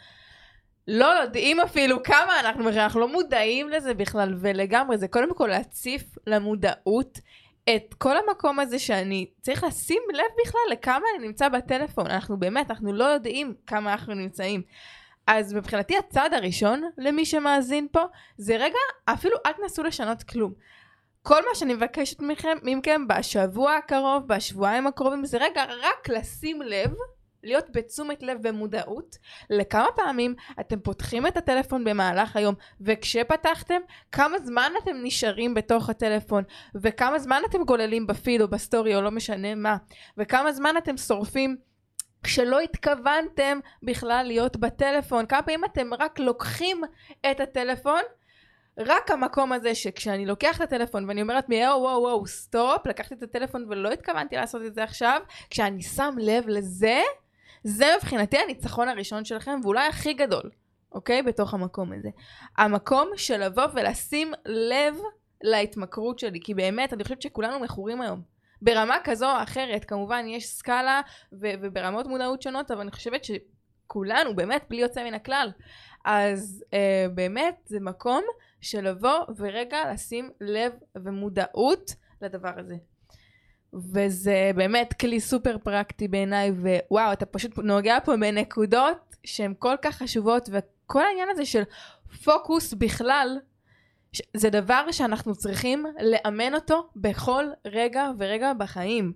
לא 0.88 1.06
יודעים 1.06 1.60
אפילו 1.60 2.04
כמה 2.04 2.40
אנחנו 2.40 2.70
אנחנו 2.70 3.00
לא 3.00 3.08
מודעים 3.08 3.70
לזה 3.70 3.94
בכלל, 3.94 4.36
ולגמרי, 4.40 4.98
זה 4.98 5.08
קודם 5.08 5.34
כל 5.34 5.48
להציף 5.48 6.04
למודעות 6.28 7.20
את 7.70 7.94
כל 7.98 8.18
המקום 8.18 8.60
הזה 8.60 8.80
שאני 8.80 9.30
צריך 9.42 9.64
לשים 9.64 10.02
לב 10.14 10.46
בכלל 10.46 10.62
לכמה 10.72 11.06
אני 11.18 11.28
נמצא 11.28 11.50
בטלפון. 11.50 12.08
אנחנו 12.08 12.38
באמת, 12.38 12.72
אנחנו 12.72 12.94
לא 12.94 13.04
יודעים 13.04 13.54
כמה 13.68 13.92
אנחנו 13.92 14.14
נמצאים. 14.14 14.62
אז 15.28 15.54
מבחינתי 15.54 15.98
הצעד 15.98 16.34
הראשון 16.34 16.90
למי 16.98 17.26
שמאזין 17.26 17.88
פה, 17.92 18.04
זה 18.38 18.56
רגע, 18.56 18.78
אפילו 19.06 19.38
אל 19.46 19.52
תנסו 19.52 19.84
לשנות 19.84 20.24
כלום. 20.24 20.54
כל 21.22 21.42
מה 21.50 21.56
שאני 21.56 21.74
מבקשת 21.74 22.22
מכם, 22.22 22.58
מכם 22.64 23.08
בשבוע 23.08 23.76
הקרוב, 23.76 24.28
בשבועיים 24.28 24.88
הקרובים, 24.88 25.26
זה 25.26 25.38
רגע 25.38 25.64
רק 25.64 26.10
לשים 26.10 26.62
לב, 26.62 26.94
להיות 27.46 27.66
בתשומת 27.72 28.24
לב 28.24 28.48
במודעות, 28.48 29.18
לכמה 29.50 29.88
פעמים 29.96 30.36
אתם 30.60 30.80
פותחים 30.80 31.28
את 31.28 31.38
הטלפון 31.38 31.84
במהלך 31.84 32.36
היום, 32.36 32.56
וכשפתחתם, 32.82 33.82
כמה 34.12 34.40
זמן 34.40 34.72
אתם 34.84 34.96
נשארים 35.04 35.54
בתוך 35.54 35.90
הטלפון, 35.90 36.44
וכמה 36.76 37.20
זמן 37.20 37.42
אתם 37.50 37.64
גוללים 37.64 38.08
בפיד 38.08 38.42
או 38.42 38.48
בסטורי 38.48 38.96
או 38.96 39.02
לא 39.02 39.12
משנה 39.12 39.56
מה, 39.56 39.78
וכמה 40.18 40.52
זמן 40.52 40.78
אתם 40.78 40.98
שורפים 40.98 41.58
כשלא 42.24 42.60
התכוונתם 42.60 43.60
בכלל 43.84 44.24
להיות 44.28 44.58
בטלפון, 44.58 45.26
כמה 45.26 45.42
פעמים 45.42 45.66
אתם 45.66 45.94
רק 45.94 46.20
לוקחים 46.20 46.82
את 47.32 47.40
הטלפון, 47.40 48.02
רק 48.78 49.12
המקום 49.12 49.54
הזה 49.54 49.76
שכשאני 49.76 50.26
לוקח 50.26 50.56
את 50.56 50.62
הטלפון 50.62 51.08
ואני 51.08 51.22
אומרת 51.22 51.50
מי 51.50 51.68
וואו 51.68 51.82
וואו 51.82 52.02
וואו 52.02 52.28
סטופ, 52.28 52.88
לקחתי 52.88 53.14
את 53.14 53.24
הטלפון 53.24 53.66
ולא 53.70 53.92
התכוונתי 53.92 54.36
לעשות 54.36 54.62
את 54.66 54.76
זה 54.76 54.84
עכשיו, 54.84 55.22
כשאני 55.50 55.82
שם 55.82 56.16
לב 56.20 56.48
לזה, 56.48 57.02
זה 57.68 57.86
מבחינתי 57.98 58.38
הניצחון 58.38 58.90
הראשון 58.90 59.26
שלכם 59.26 59.60
ואולי 59.64 59.88
הכי 59.88 60.14
גדול, 60.14 60.50
אוקיי? 60.92 61.22
בתוך 61.22 61.54
המקום 61.54 61.94
הזה. 61.94 62.10
המקום 62.58 63.10
של 63.16 63.38
לבוא 63.38 63.64
ולשים 63.74 64.34
לב 64.46 64.96
להתמכרות 65.44 66.20
שלי, 66.20 66.40
כי 66.44 66.54
באמת 66.54 66.94
אני 66.94 67.04
חושבת 67.04 67.22
שכולנו 67.22 67.60
מכורים 67.60 68.02
היום. 68.02 68.22
ברמה 68.62 68.98
כזו 69.04 69.26
או 69.26 69.44
אחרת, 69.44 69.86
כמובן 69.86 70.26
יש 70.28 70.48
סקאלה 70.48 71.02
ו- 71.34 71.54
וברמות 71.62 72.08
מודעות 72.08 72.42
שונות, 72.42 72.72
אבל 72.72 72.82
אני 72.82 72.92
חושבת 72.92 73.22
שכולנו, 73.24 74.36
באמת, 74.36 74.66
בלי 74.70 74.82
יוצא 74.82 75.04
מן 75.04 75.14
הכלל. 75.14 75.52
אז 76.06 76.64
אה, 76.74 77.06
באמת, 77.14 77.56
זה 77.66 77.80
מקום 77.80 78.24
של 78.62 78.90
לבוא 78.90 79.20
ורגע 79.38 79.94
לשים 79.94 80.32
לב 80.42 80.72
ומודעות 80.96 81.96
לדבר 82.22 82.52
הזה. 82.58 82.76
וזה 83.76 84.52
באמת 84.56 84.94
כלי 84.94 85.20
סופר 85.20 85.58
פרקטי 85.58 86.08
בעיניי, 86.08 86.52
ווואו, 86.52 87.14
אתה 87.14 87.26
פשוט 87.26 87.58
נוגע 87.58 87.98
פה 88.06 88.18
בנקודות 88.18 89.16
שהן 89.24 89.54
כל 89.60 89.76
כך 89.82 89.96
חשובות, 89.96 90.50
וכל 90.52 91.06
העניין 91.06 91.30
הזה 91.32 91.46
של 91.46 91.64
פוקוס 92.24 92.74
בכלל, 92.74 93.40
זה 94.34 94.50
דבר 94.50 94.92
שאנחנו 94.92 95.36
צריכים 95.36 95.86
לאמן 96.02 96.54
אותו 96.54 96.90
בכל 96.96 97.46
רגע 97.66 98.10
ורגע 98.18 98.54
בחיים. 98.54 99.14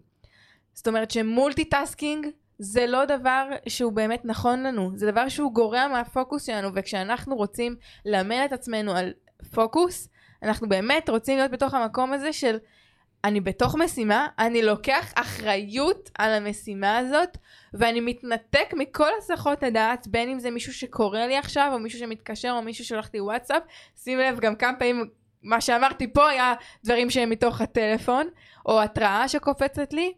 זאת 0.73 0.87
אומרת 0.87 1.11
שמולטיטאסקינג 1.11 2.27
זה 2.59 2.87
לא 2.87 3.05
דבר 3.05 3.49
שהוא 3.67 3.93
באמת 3.93 4.25
נכון 4.25 4.63
לנו, 4.63 4.91
זה 4.95 5.11
דבר 5.11 5.29
שהוא 5.29 5.53
גורע 5.53 5.87
מהפוקוס 5.87 6.45
שלנו, 6.45 6.69
וכשאנחנו 6.73 7.35
רוצים 7.35 7.75
לאמן 8.05 8.45
את 8.45 8.53
עצמנו 8.53 8.95
על 8.95 9.13
פוקוס, 9.53 10.09
אנחנו 10.43 10.69
באמת 10.69 11.09
רוצים 11.09 11.37
להיות 11.37 11.51
בתוך 11.51 11.73
המקום 11.73 12.13
הזה 12.13 12.33
של 12.33 12.57
אני 13.23 13.41
בתוך 13.41 13.75
משימה, 13.75 14.27
אני 14.39 14.61
לוקח 14.61 15.13
אחריות 15.15 16.09
על 16.17 16.33
המשימה 16.33 16.97
הזאת, 16.97 17.37
ואני 17.73 17.99
מתנתק 17.99 18.73
מכל 18.73 19.09
הסחות 19.17 19.63
הדעת, 19.63 20.07
בין 20.07 20.29
אם 20.29 20.39
זה 20.39 20.51
מישהו 20.51 20.73
שקורא 20.73 21.19
לי 21.19 21.37
עכשיו, 21.37 21.69
או 21.73 21.79
מישהו 21.79 21.99
שמתקשר, 21.99 22.51
או 22.57 22.61
מישהו 22.61 22.85
שולח 22.85 23.09
לי 23.13 23.21
וואטסאפ. 23.21 23.63
שים 24.03 24.19
לב, 24.19 24.39
גם 24.39 24.55
כמה 24.55 24.73
פעמים 24.79 25.09
מה 25.43 25.61
שאמרתי 25.61 26.13
פה 26.13 26.29
היה 26.29 26.53
דברים 26.85 27.09
שהם 27.09 27.29
מתוך 27.29 27.61
הטלפון, 27.61 28.27
או 28.65 28.81
התראה 28.81 29.27
שקופצת 29.27 29.93
לי. 29.93 30.13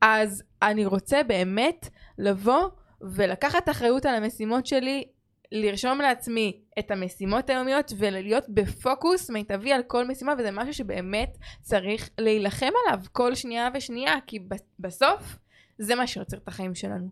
אז 0.00 0.42
אני 0.62 0.86
רוצה 0.86 1.22
באמת 1.22 1.88
לבוא 2.18 2.68
ולקחת 3.00 3.68
אחריות 3.68 4.06
על 4.06 4.14
המשימות 4.14 4.66
שלי, 4.66 5.04
לרשום 5.52 6.00
לעצמי 6.00 6.60
את 6.78 6.90
המשימות 6.90 7.50
היומיות 7.50 7.92
ולהיות 7.98 8.44
בפוקוס 8.48 9.30
מיטבי 9.30 9.72
על 9.72 9.82
כל 9.86 10.08
משימה, 10.08 10.34
וזה 10.38 10.50
משהו 10.50 10.74
שבאמת 10.74 11.38
צריך 11.62 12.10
להילחם 12.18 12.70
עליו 12.86 13.04
כל 13.12 13.34
שנייה 13.34 13.68
ושנייה, 13.74 14.14
כי 14.26 14.38
בסוף 14.78 15.36
זה 15.78 15.94
מה 15.94 16.06
שיוצר 16.06 16.36
את 16.36 16.48
החיים 16.48 16.74
שלנו. 16.74 17.08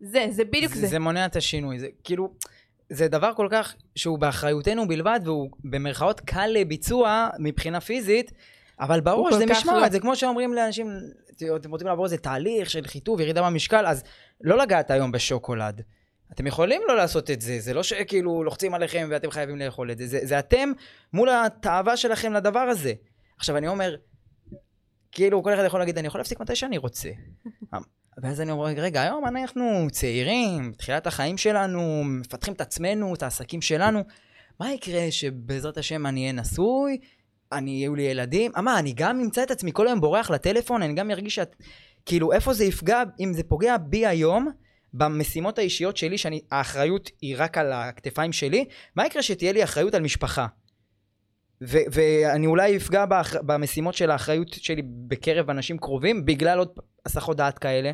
זה, 0.00 0.26
זה 0.30 0.44
בדיוק 0.44 0.74
זה, 0.74 0.80
זה. 0.80 0.86
זה 0.86 0.98
מונע 0.98 1.26
את 1.26 1.36
השינוי, 1.36 1.78
זה 1.78 1.86
כאילו, 2.04 2.34
זה 2.90 3.08
דבר 3.08 3.34
כל 3.36 3.48
כך 3.50 3.74
שהוא 3.96 4.18
באחריותנו 4.18 4.88
בלבד, 4.88 5.20
והוא 5.24 5.50
במרכאות 5.64 6.20
קל 6.20 6.46
לביצוע 6.46 7.28
מבחינה 7.38 7.80
פיזית, 7.80 8.32
אבל 8.80 8.96
הוא 8.96 9.04
בראש 9.04 9.32
כל 9.32 9.38
זה 9.38 9.44
כך 9.48 9.56
משמעת, 9.56 9.82
לא. 9.82 9.88
זה 9.88 10.00
כמו 10.00 10.16
שאומרים 10.16 10.54
לאנשים, 10.54 10.86
אתם 11.56 11.70
רוצים 11.70 11.86
לעבור 11.86 12.04
איזה 12.04 12.18
תהליך 12.18 12.70
של 12.70 12.86
חיטוב, 12.86 13.20
ירידה 13.20 13.42
במשקל, 13.42 13.86
אז 13.86 14.04
לא 14.40 14.58
לגעת 14.58 14.90
היום 14.90 15.12
בשוקולד. 15.12 15.82
אתם 16.34 16.46
יכולים 16.46 16.82
לא 16.88 16.96
לעשות 16.96 17.30
את 17.30 17.40
זה, 17.40 17.60
זה 17.60 17.74
לא 17.74 17.82
שכאילו 17.82 18.44
לוחצים 18.44 18.74
עליכם 18.74 19.08
ואתם 19.10 19.30
חייבים 19.30 19.56
לאכול 19.58 19.90
את 19.90 19.98
זה, 19.98 20.06
זה, 20.06 20.18
זה 20.22 20.38
אתם 20.38 20.72
מול 21.12 21.28
התאווה 21.28 21.96
שלכם 21.96 22.32
לדבר 22.32 22.58
הזה. 22.60 22.92
עכשיו 23.36 23.56
אני 23.56 23.68
אומר, 23.68 23.96
כאילו 25.12 25.42
כל 25.42 25.54
אחד 25.54 25.64
יכול 25.64 25.80
להגיד, 25.80 25.98
אני 25.98 26.06
יכול 26.06 26.20
להפסיק 26.20 26.40
מתי 26.40 26.56
שאני 26.56 26.78
רוצה. 26.78 27.08
ואז 28.22 28.40
אני 28.40 28.50
אומר, 28.50 28.64
רגע, 28.64 29.02
היום 29.02 29.26
אנחנו 29.26 29.86
צעירים, 29.90 30.72
תחילת 30.78 31.06
החיים 31.06 31.38
שלנו, 31.38 32.04
מפתחים 32.04 32.54
את 32.54 32.60
עצמנו, 32.60 33.14
את 33.14 33.22
העסקים 33.22 33.62
שלנו. 33.62 34.02
מה 34.60 34.72
יקרה 34.72 35.10
שבעזרת 35.10 35.78
השם 35.78 36.06
אני 36.06 36.20
אהיה 36.20 36.32
נשוי, 36.32 36.98
אני, 37.52 37.70
יהיו 37.70 37.94
לי 37.94 38.02
ילדים? 38.02 38.52
אה, 38.56 38.62
מה, 38.62 38.78
אני 38.78 38.92
גם 38.96 39.20
אמצא 39.20 39.42
את 39.42 39.50
עצמי 39.50 39.70
כל 39.72 39.86
היום 39.86 40.00
בורח 40.00 40.30
לטלפון, 40.30 40.82
אני 40.82 40.94
גם 40.94 41.10
ארגיש 41.10 41.34
שאת... 41.34 41.56
כאילו, 42.06 42.32
איפה 42.32 42.52
זה 42.52 42.64
יפגע, 42.64 43.02
אם 43.20 43.32
זה 43.32 43.42
פוגע 43.42 43.76
בי 43.76 44.06
היום, 44.06 44.50
במשימות 44.94 45.58
האישיות 45.58 45.96
שלי, 45.96 46.18
שהאחריות 46.18 47.10
היא 47.20 47.34
רק 47.38 47.58
על 47.58 47.72
הכתפיים 47.72 48.32
שלי, 48.32 48.64
מה 48.96 49.06
יקרה 49.06 49.22
שתהיה 49.22 49.52
לי 49.52 49.64
אחריות 49.64 49.94
על 49.94 50.02
משפחה? 50.02 50.46
ו- 51.62 51.78
ואני 51.92 52.46
אולי 52.46 52.76
אפגע 52.76 53.06
באח- 53.06 53.36
במשימות 53.46 53.94
של 53.94 54.10
האחריות 54.10 54.48
שלי 54.52 54.82
בקרב 54.84 55.50
אנשים 55.50 55.78
קרובים, 55.78 56.24
בגלל 56.24 56.58
עוד 56.58 56.68
הסחות 57.06 57.36
דעת 57.36 57.58
כאלה. 57.58 57.90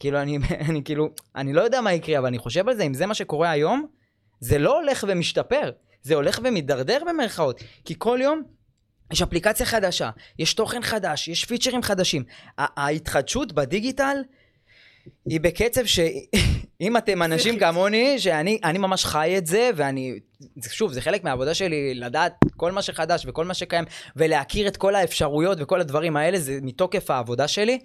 כאילו, 0.00 0.22
אני, 0.22 0.38
אני 0.70 0.84
כאילו, 0.84 1.08
אני 1.36 1.52
לא 1.52 1.60
יודע 1.60 1.80
מה 1.80 1.92
יקרה, 1.92 2.18
אבל 2.18 2.26
אני 2.26 2.38
חושב 2.38 2.68
על 2.68 2.76
זה, 2.76 2.82
אם 2.82 2.94
זה 2.94 3.06
מה 3.06 3.14
שקורה 3.14 3.50
היום, 3.50 3.86
זה 4.40 4.58
לא 4.58 4.80
הולך 4.80 5.04
ומשתפר, 5.08 5.70
זה 6.02 6.14
הולך 6.14 6.40
ומידרדר 6.44 7.02
במרכאות. 7.08 7.60
כי 7.84 7.94
כל 7.98 8.18
יום 8.22 8.42
יש 9.12 9.22
אפליקציה 9.22 9.66
חדשה, 9.66 10.10
יש 10.38 10.54
תוכן 10.54 10.82
חדש, 10.82 11.28
יש 11.28 11.44
פיצ'רים 11.44 11.82
חדשים. 11.82 12.24
ההתחדשות 12.58 13.52
בדיגיטל 13.52 14.16
היא 15.26 15.40
בקצב 15.40 15.84
שאם 15.84 16.96
אתם 16.96 17.22
אנשים. 17.22 17.58
כמוני, 17.58 18.18
שאני 18.18 18.58
אני 18.64 18.78
ממש 18.78 19.04
חי 19.04 19.38
את 19.38 19.46
זה, 19.46 19.70
ואני, 19.76 20.18
שוב, 20.68 20.92
זה 20.92 21.00
חלק 21.00 21.24
מהעבודה 21.24 21.54
שלי, 21.54 21.94
לדעת 21.94 22.34
כל 22.56 22.72
מה 22.72 22.82
שחדש 22.82 23.26
וכל 23.26 23.44
מה 23.44 23.54
שקיים, 23.54 23.84
ולהכיר 24.16 24.68
את 24.68 24.76
כל 24.76 24.94
האפשרויות 24.94 25.58
וכל 25.60 25.80
הדברים 25.80 26.16
האלה, 26.16 26.38
זה 26.38 26.58
מתוקף 26.62 27.10
העבודה 27.10 27.48
שלי. 27.48 27.78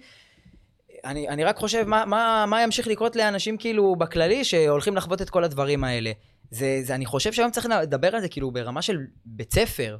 אני, 1.04 1.28
אני 1.28 1.44
רק 1.44 1.56
חושב 1.56 1.84
מה, 1.86 2.04
מה, 2.04 2.44
מה 2.48 2.62
ימשיך 2.62 2.86
לקרות 2.86 3.16
לאנשים 3.16 3.56
כאילו 3.56 3.96
בכללי 3.96 4.44
שהולכים 4.44 4.96
לחוות 4.96 5.22
את 5.22 5.30
כל 5.30 5.44
הדברים 5.44 5.84
האלה. 5.84 6.12
זה, 6.50 6.80
זה, 6.82 6.94
אני 6.94 7.06
חושב 7.06 7.32
שהיום 7.32 7.50
צריך 7.50 7.66
לדבר 7.82 8.16
על 8.16 8.20
זה 8.20 8.28
כאילו 8.28 8.50
ברמה 8.50 8.82
של 8.82 8.98
בית 9.24 9.52
ספר. 9.52 9.96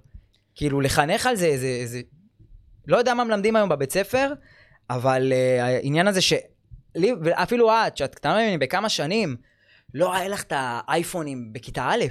כאילו 0.55 0.81
לחנך 0.81 1.27
על 1.27 1.37
זה, 1.37 1.57
זה, 1.57 1.83
זה... 1.85 2.01
לא 2.87 2.97
יודע 2.97 3.15
מה 3.15 3.25
מלמדים 3.25 3.57
היום 3.57 3.69
בבית 3.69 3.93
ספר, 3.93 4.33
אבל 4.91 5.33
uh, 5.33 5.63
העניין 5.63 6.07
הזה 6.07 6.21
שלי, 6.97 7.13
ואפילו 7.23 7.71
את, 7.73 7.97
שאת 7.97 8.15
קטנה 8.15 8.37
ממני 8.37 8.59
בכמה 8.59 8.89
שנים, 8.89 9.37
לא 9.95 10.15
היה 10.15 10.29
לך 10.29 10.43
את 10.43 10.53
האייפונים 10.57 11.53
בכיתה 11.53 11.89
א'. 11.91 12.05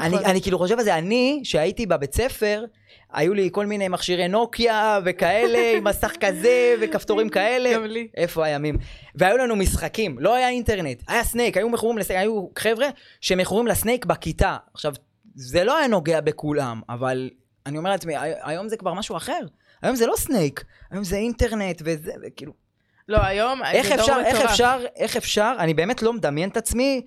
אני, 0.00 0.14
נכון. 0.14 0.26
אני 0.30 0.42
כאילו 0.42 0.58
חושב 0.58 0.78
על 0.78 0.84
זה, 0.84 0.98
אני, 0.98 1.40
שהייתי 1.44 1.86
בבית 1.86 2.14
ספר, 2.14 2.64
היו 3.12 3.34
לי 3.34 3.48
כל 3.52 3.66
מיני 3.66 3.88
מכשירי 3.88 4.28
נוקיה 4.28 4.98
וכאלה, 5.04 5.58
עם 5.76 5.84
מסך 5.84 6.12
כזה 6.20 6.74
וכפתורים 6.80 7.28
כאלה. 7.28 7.74
גם 7.74 7.84
לי. 7.84 8.08
איפה 8.16 8.44
הימים? 8.44 8.78
והיו 9.14 9.36
לנו 9.36 9.56
משחקים, 9.56 10.18
לא 10.18 10.34
היה 10.34 10.48
אינטרנט, 10.48 11.02
היה 11.08 11.24
סנייק, 11.24 11.56
היו 11.56 11.68
מכורים 11.68 11.98
לסנייק, 11.98 12.20
היו 12.20 12.46
חבר'ה 12.58 12.86
שמכורים 13.20 13.66
לסנייק 13.66 14.04
בכיתה. 14.04 14.56
עכשיו, 14.74 14.94
זה 15.34 15.64
לא 15.64 15.78
היה 15.78 15.86
נוגע 15.88 16.20
בכולם, 16.20 16.80
אבל 16.88 17.30
אני 17.66 17.78
אומר 17.78 17.90
לעצמי, 17.90 18.16
הי- 18.16 18.32
היום 18.42 18.68
זה 18.68 18.76
כבר 18.76 18.94
משהו 18.94 19.16
אחר. 19.16 19.40
היום 19.82 19.96
זה 19.96 20.06
לא 20.06 20.14
סנייק, 20.16 20.64
היום 20.90 21.04
זה 21.04 21.16
אינטרנט 21.16 21.82
וזה, 21.84 22.12
וכאילו, 22.26 22.52
לא, 23.08 23.18
היום 23.22 23.64
איך 23.64 23.92
אפשר, 23.92 24.20
איך. 24.24 24.40
אפשר, 24.40 24.84
איך 24.96 25.16
אפשר, 25.16 25.56
אני 25.58 25.74
באמת 25.74 26.02
לא 26.02 26.12
מדמיין 26.12 26.48
את 26.48 26.56
עצמי 26.56 27.02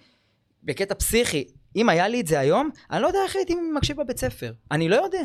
בקטע 0.64 0.96
פסיכי. 0.96 1.48
אם 1.76 1.90
היה 1.90 2.08
לי 2.08 2.22
את 2.22 2.28
זה 2.28 2.40
היום, 2.40 2.70
אני 2.92 3.02
לא 3.02 3.08
יודע 3.08 3.20
איך 3.24 3.36
הייתי 3.36 3.56
מקשיב 3.74 4.02
בבית 4.02 4.18
ספר. 4.18 4.54
אני 4.72 4.90
לא 4.90 4.96
יודע. 4.96 5.22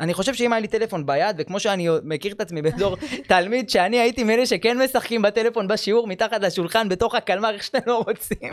אני 0.00 0.14
חושב 0.14 0.34
שאם 0.34 0.52
היה 0.52 0.60
לי 0.60 0.68
טלפון 0.68 1.06
ביד, 1.06 1.36
וכמו 1.38 1.60
שאני 1.60 1.88
מכיר 2.04 2.32
את 2.32 2.40
עצמי 2.40 2.62
בתור 2.62 2.96
תלמיד, 3.28 3.70
שאני 3.70 3.98
הייתי 3.98 4.24
מאלה 4.24 4.46
שכן 4.46 4.82
משחקים 4.82 5.22
בטלפון 5.22 5.68
בשיעור, 5.68 6.06
מתחת 6.06 6.40
לשולחן, 6.42 6.88
בתוך 6.88 7.14
הקלמר, 7.14 7.50
איך 7.54 7.62
שאתם 7.62 7.78
לא 7.86 8.04
רוצים. 8.06 8.52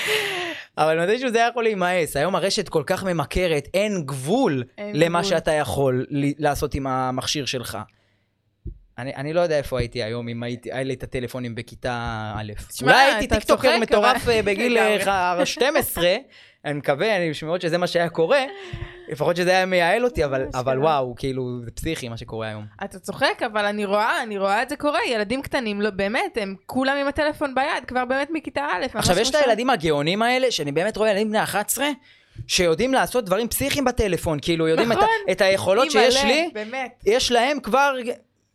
אבל 0.78 1.04
מתישהו 1.04 1.30
זה 1.30 1.38
היה 1.38 1.48
יכול 1.48 1.62
להימאס. 1.62 2.16
היום 2.16 2.34
הרשת 2.34 2.68
כל 2.68 2.82
כך 2.86 3.04
ממכרת, 3.04 3.68
אין 3.74 4.02
גבול 4.06 4.64
אין 4.78 4.96
למה 4.96 5.20
גבול. 5.20 5.30
שאתה 5.30 5.52
יכול 5.52 6.06
לעשות 6.38 6.74
עם 6.74 6.86
המכשיר 6.86 7.46
שלך. 7.46 7.78
אני, 8.98 9.14
אני 9.16 9.32
לא 9.32 9.40
יודע 9.40 9.58
איפה 9.58 9.78
הייתי 9.78 10.02
היום 10.02 10.28
אם 10.28 10.42
הייתי, 10.42 10.72
היה 10.72 10.82
לי 10.82 10.94
את 10.94 11.02
הטלפונים 11.02 11.54
בכיתה 11.54 12.32
א'. 12.36 12.52
תשמע, 12.68 12.92
אולי 12.92 13.04
הייתי 13.04 13.34
טיקטוקר 13.34 13.78
מטורף 13.78 14.28
אה, 14.28 14.42
בגיל 14.42 14.74
לגמרי. 14.74 15.08
אה, 15.08 15.46
12, 15.46 16.04
אני 16.64 16.74
מקווה, 16.74 17.16
אני 17.16 17.32
מאוד 17.42 17.60
שזה 17.60 17.78
מה 17.78 17.86
שהיה 17.86 18.08
קורה, 18.08 18.44
לפחות 19.08 19.36
שזה 19.36 19.50
היה 19.50 19.66
מייעל 19.66 20.04
אותי, 20.04 20.24
אבל. 20.24 20.46
אבל 20.54 20.78
וואו, 20.78 21.14
כאילו, 21.16 21.60
זה 21.64 21.70
פסיכי 21.70 22.08
מה 22.08 22.16
שקורה 22.16 22.48
היום. 22.48 22.64
אתה 22.84 22.98
צוחק, 22.98 23.42
אבל 23.46 23.64
אני 23.64 23.84
רואה, 23.84 24.22
אני 24.22 24.38
רואה 24.38 24.62
את 24.62 24.68
זה 24.68 24.76
קורה, 24.76 24.98
ילדים 25.08 25.42
קטנים, 25.42 25.80
לא, 25.80 25.90
באמת, 25.90 26.38
הם 26.40 26.54
כולם 26.66 26.96
עם 26.96 27.06
הטלפון 27.08 27.54
ביד, 27.54 27.84
כבר 27.86 28.04
באמת 28.04 28.28
מכיתה 28.32 28.66
א'. 28.72 28.86
עכשיו, 28.94 29.18
יש 29.18 29.30
את 29.30 29.34
הילדים 29.34 29.70
הגאונים 29.70 30.22
האלה, 30.22 30.50
שאני 30.50 30.72
באמת 30.72 30.96
רואה 30.96 31.10
ילדים 31.10 31.28
בני 31.28 31.42
11, 31.42 31.86
שיודעים 32.46 32.94
לעשות 32.94 33.24
דברים 33.24 33.48
פסיכיים 33.48 33.84
בטלפון, 33.84 34.38
כאילו, 34.42 34.68
יודעים 34.68 34.92
את, 34.92 34.96
נכון. 34.96 35.08
את 35.30 35.40
היכולות 35.40 35.90
שיש 35.90 36.24
לי, 36.24 36.50
באמת, 36.54 37.02
יש 37.06 37.32
להם 37.32 37.60
כבר 37.60 37.94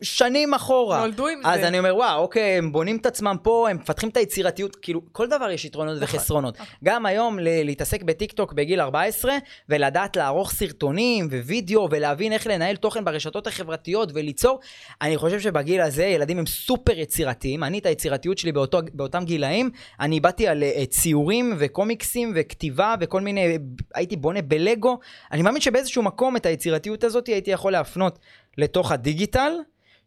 שנים 0.02 0.54
אחורה. 0.54 1.00
נולדו 1.00 1.28
עם 1.28 1.42
אז 1.46 1.60
זה. 1.60 1.68
אני 1.68 1.80
אומר, 1.80 1.96
וואו, 1.96 2.22
אוקיי, 2.22 2.58
הם 2.58 2.72
בונים 2.72 2.98
את 2.98 3.06
עצמם 3.06 3.36
פה, 3.44 3.68
הם 3.70 3.76
מפתחים 3.78 4.10
את 4.10 4.18
היצירתיות, 4.18 4.76
כאילו, 4.76 5.02
כל 5.12 5.28
דבר 5.28 5.50
יש 5.50 5.66
יתרונות 5.66 6.02
נכון. 6.02 6.16
וחסרונות. 6.16 6.58
גם 6.84 7.06
היום 7.06 7.40
ל- 7.40 7.64
להתעסק 7.66 8.04
בטיקטוק 8.04 8.54
בגיל 8.54 8.82
14, 8.82 9.38
ולדעת 9.70 10.16
לערוך 10.16 10.52
סרטונים 10.52 11.28
ווידאו, 11.28 11.88
ולהבין 11.92 12.34
איך 12.34 12.48
לנהל 12.48 12.76
תוכן 12.76 13.06
ברשתות 13.06 13.48
החברתיות 13.48 14.10
וליצור, 14.14 14.60
אני 15.02 15.18
חושב 15.18 15.40
שבגיל 15.40 15.82
הזה 15.82 16.06
ילדים 16.06 16.40
הם 16.40 16.46
סופר 16.46 17.00
יצירתיים. 17.00 17.64
אני, 17.64 17.80
את 17.80 17.86
היצירתיות 17.86 18.38
שלי 18.38 18.52
באותו, 18.52 18.80
באותם 18.94 19.24
גילאים, 19.26 19.70
אני 20.00 20.16
איבדתי 20.16 20.48
על 20.48 20.64
אה, 20.64 20.86
ציורים 20.86 21.56
וקומיקסים 21.60 22.34
וכתיבה 22.36 22.96
וכל 23.00 23.22
מיני, 23.22 23.58
הייתי 23.96 24.16
בונה 24.16 24.42
בלגו. 24.42 25.00
אני 25.32 25.42
מאמין 25.42 25.62
שבאיזשהו 25.62 26.04
מקום 26.04 26.36
את 26.36 26.46
היצירתיות 26.46 27.04
הזאת 27.04 27.28
הייתי 27.28 27.52
יכול 27.52 27.72
להפנות 27.72 28.20
לתוך 28.58 28.92
הדיגיטל. 28.92 29.52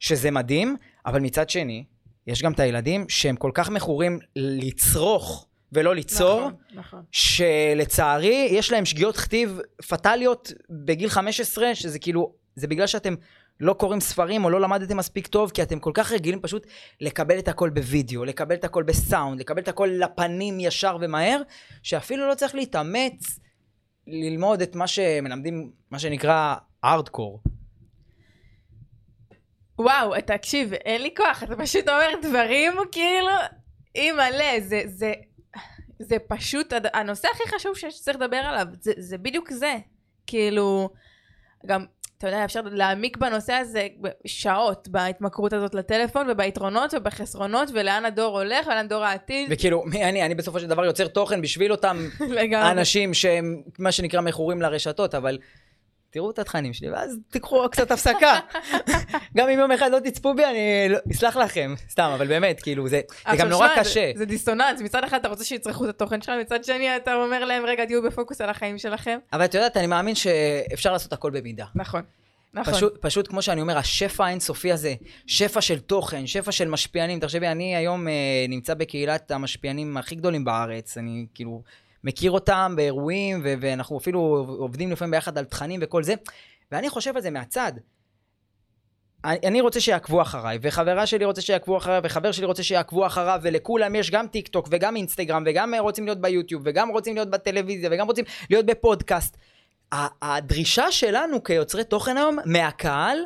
שזה 0.02 0.30
מדהים, 0.30 0.76
אבל 1.06 1.20
מצד 1.20 1.50
שני, 1.50 1.84
יש 2.26 2.42
גם 2.42 2.52
את 2.52 2.60
הילדים 2.60 3.04
שהם 3.08 3.36
כל 3.36 3.50
כך 3.54 3.70
מכורים 3.70 4.18
לצרוך 4.36 5.46
ולא 5.72 5.94
ליצור, 5.94 6.40
נכון, 6.40 6.54
נכון. 6.74 7.02
שלצערי 7.12 8.48
יש 8.50 8.72
להם 8.72 8.84
שגיאות 8.84 9.16
כתיב 9.16 9.60
פטאליות 9.88 10.52
בגיל 10.70 11.08
15, 11.08 11.74
שזה 11.74 11.98
כאילו, 11.98 12.32
זה 12.54 12.66
בגלל 12.66 12.86
שאתם 12.86 13.14
לא 13.60 13.72
קוראים 13.72 14.00
ספרים 14.00 14.44
או 14.44 14.50
לא 14.50 14.60
למדתם 14.60 14.96
מספיק 14.96 15.26
טוב, 15.26 15.50
כי 15.50 15.62
אתם 15.62 15.78
כל 15.78 15.90
כך 15.94 16.12
רגילים 16.12 16.40
פשוט 16.40 16.66
לקבל 17.00 17.38
את 17.38 17.48
הכל 17.48 17.70
בווידאו, 17.70 18.24
לקבל 18.24 18.54
את 18.54 18.64
הכל 18.64 18.82
בסאונד, 18.82 19.40
לקבל 19.40 19.62
את 19.62 19.68
הכל 19.68 19.90
לפנים 19.92 20.60
ישר 20.60 20.96
ומהר, 21.00 21.42
שאפילו 21.82 22.28
לא 22.28 22.34
צריך 22.34 22.54
להתאמץ 22.54 23.38
ללמוד 24.06 24.62
את 24.62 24.76
מה 24.76 24.86
שמלמדים, 24.86 25.70
מה 25.90 25.98
שנקרא 25.98 26.54
ארדקור. 26.84 27.42
וואו, 29.82 30.20
תקשיב, 30.26 30.72
אין 30.72 31.02
לי 31.02 31.14
כוח, 31.16 31.42
אתה 31.42 31.56
פשוט 31.56 31.88
אומר 31.88 32.10
דברים 32.22 32.72
כאילו, 32.92 33.30
אימא'לה, 33.94 34.60
זה, 34.60 34.82
זה, 34.86 35.12
זה 35.98 36.16
פשוט, 36.28 36.72
הנושא 36.94 37.28
הכי 37.34 37.56
חשוב 37.56 37.76
שצריך 37.76 38.16
לדבר 38.16 38.36
עליו, 38.36 38.66
זה, 38.80 38.92
זה 38.96 39.18
בדיוק 39.18 39.52
זה. 39.52 39.76
כאילו, 40.26 40.90
גם, 41.66 41.84
אתה 42.18 42.28
יודע, 42.28 42.44
אפשר 42.44 42.60
להעמיק 42.64 43.16
בנושא 43.16 43.52
הזה 43.52 43.88
שעות, 44.26 44.88
בהתמכרות 44.88 45.52
הזאת 45.52 45.74
לטלפון, 45.74 46.30
וביתרונות 46.30 46.94
ובחסרונות, 46.94 47.68
ולאן 47.74 48.04
הדור 48.04 48.38
הולך, 48.38 48.66
ולאן 48.66 48.88
דור 48.88 49.04
העתיד. 49.04 49.48
וכאילו, 49.50 49.84
מי 49.84 50.04
אני? 50.04 50.22
אני 50.22 50.34
בסופו 50.34 50.60
של 50.60 50.66
דבר 50.66 50.84
יוצר 50.84 51.08
תוכן 51.08 51.42
בשביל 51.42 51.72
אותם. 51.72 52.08
אנשים 52.70 53.14
שהם, 53.14 53.62
מה 53.78 53.92
שנקרא, 53.92 54.20
מכורים 54.20 54.62
לרשתות, 54.62 55.14
אבל 55.14 55.38
תראו 56.12 56.30
את 56.30 56.38
התכנים 56.38 56.72
שלי, 56.72 56.90
ואז 56.90 57.18
תיקחו 57.30 57.68
קצת 57.70 57.90
הפסקה. 57.90 58.38
גם 59.36 59.48
אם 59.48 59.58
יום 59.58 59.72
אחד 59.72 59.90
לא 59.90 59.98
תצפו 59.98 60.34
בי, 60.34 60.44
אני 60.44 60.88
לא- 60.88 60.98
אסלח 61.12 61.36
לכם. 61.36 61.74
סתם, 61.90 62.10
אבל 62.14 62.26
באמת, 62.26 62.60
כאילו, 62.60 62.88
זה, 62.88 63.00
גם 63.38 63.48
נורא 63.48 63.68
קשה. 63.76 64.12
זה, 64.12 64.18
זה 64.18 64.24
דיסוננס, 64.24 64.80
מצד 64.80 65.04
אחד 65.04 65.18
אתה 65.18 65.28
רוצה 65.28 65.44
שיצרכו 65.44 65.84
את 65.84 65.88
התוכן 65.88 66.22
שלך, 66.22 66.34
מצד 66.40 66.64
שני 66.64 66.96
אתה 66.96 67.14
אומר 67.14 67.44
להם, 67.44 67.66
רגע, 67.66 67.84
תהיו 67.84 68.02
בפוקוס 68.02 68.40
על 68.40 68.50
החיים 68.50 68.78
שלכם. 68.78 69.18
אבל 69.32 69.44
את 69.44 69.54
יודעת, 69.54 69.76
אני 69.76 69.86
מאמין 69.86 70.14
שאפשר 70.14 70.92
לעשות 70.92 71.12
הכל 71.12 71.30
במידה. 71.30 71.66
נכון. 71.74 72.02
נכון. 72.54 72.74
פשוט, 72.74 72.98
פשוט 73.00 73.28
כמו 73.28 73.42
שאני 73.42 73.60
אומר, 73.60 73.78
השפע 73.78 74.26
האינסופי 74.26 74.72
הזה, 74.72 74.94
שפע 75.26 75.60
של 75.60 75.80
תוכן, 75.80 76.26
שפע 76.26 76.52
של 76.52 76.68
משפיענים. 76.68 77.20
תחשבי, 77.20 77.48
אני 77.48 77.76
היום 77.76 78.08
אה, 78.08 78.12
נמצא 78.48 78.74
בקהילת 78.74 79.30
המשפיענים 79.30 79.96
הכי 79.96 80.14
גדולים 80.14 80.44
בארץ. 80.44 80.98
אני 80.98 81.26
כאילו 81.34 81.62
מכיר 82.04 82.30
אותם 82.30 82.72
באירועים, 82.76 83.40
ו- 83.44 83.54
ואנחנו 83.60 83.98
אפילו 83.98 84.20
עובדים 84.58 84.92
לפעמים 84.92 85.10
ביחד 85.10 85.38
על 85.38 85.44
תכנים 85.44 85.80
וכל 85.82 86.02
זה. 86.02 86.14
ואני 86.72 86.90
חושב 86.90 87.16
על 87.16 87.22
זה 87.22 87.30
מהצד. 87.30 87.72
אני, 89.24 89.60
רוצה 89.60 89.80
שיעקבו 89.80 90.22
אחריי, 90.22 90.58
וחברה 90.62 91.06
שלי 91.06 91.24
רוצה 91.24 91.42
שיעקבו 91.42 91.76
אחריי, 91.76 92.00
וחבר 92.04 92.32
שלי 92.32 92.46
רוצה 92.46 92.62
שיעקבו 92.62 93.06
אחריו, 93.06 93.40
ולכולם 93.42 93.94
יש 93.94 94.10
גם 94.10 94.26
טיק 94.26 94.48
טוק, 94.48 94.68
וגם 94.70 94.96
אינסטגרם, 94.96 95.42
וגם 95.46 95.74
רוצים 95.78 96.04
להיות 96.04 96.20
ביוטיוב, 96.20 96.62
וגם 96.64 96.88
רוצים 96.88 97.14
להיות 97.14 97.30
בטלוויזיה, 97.30 97.88
וגם 97.92 98.06
רוצים 98.06 98.24
להיות 98.50 98.66
בפודקאסט. 98.66 99.36
הדרישה 100.22 100.92
שלנו 100.92 101.44
כיוצרי 101.44 101.84
תוכן 101.84 102.16
היום 102.16 102.38
מהקהל 102.46 103.18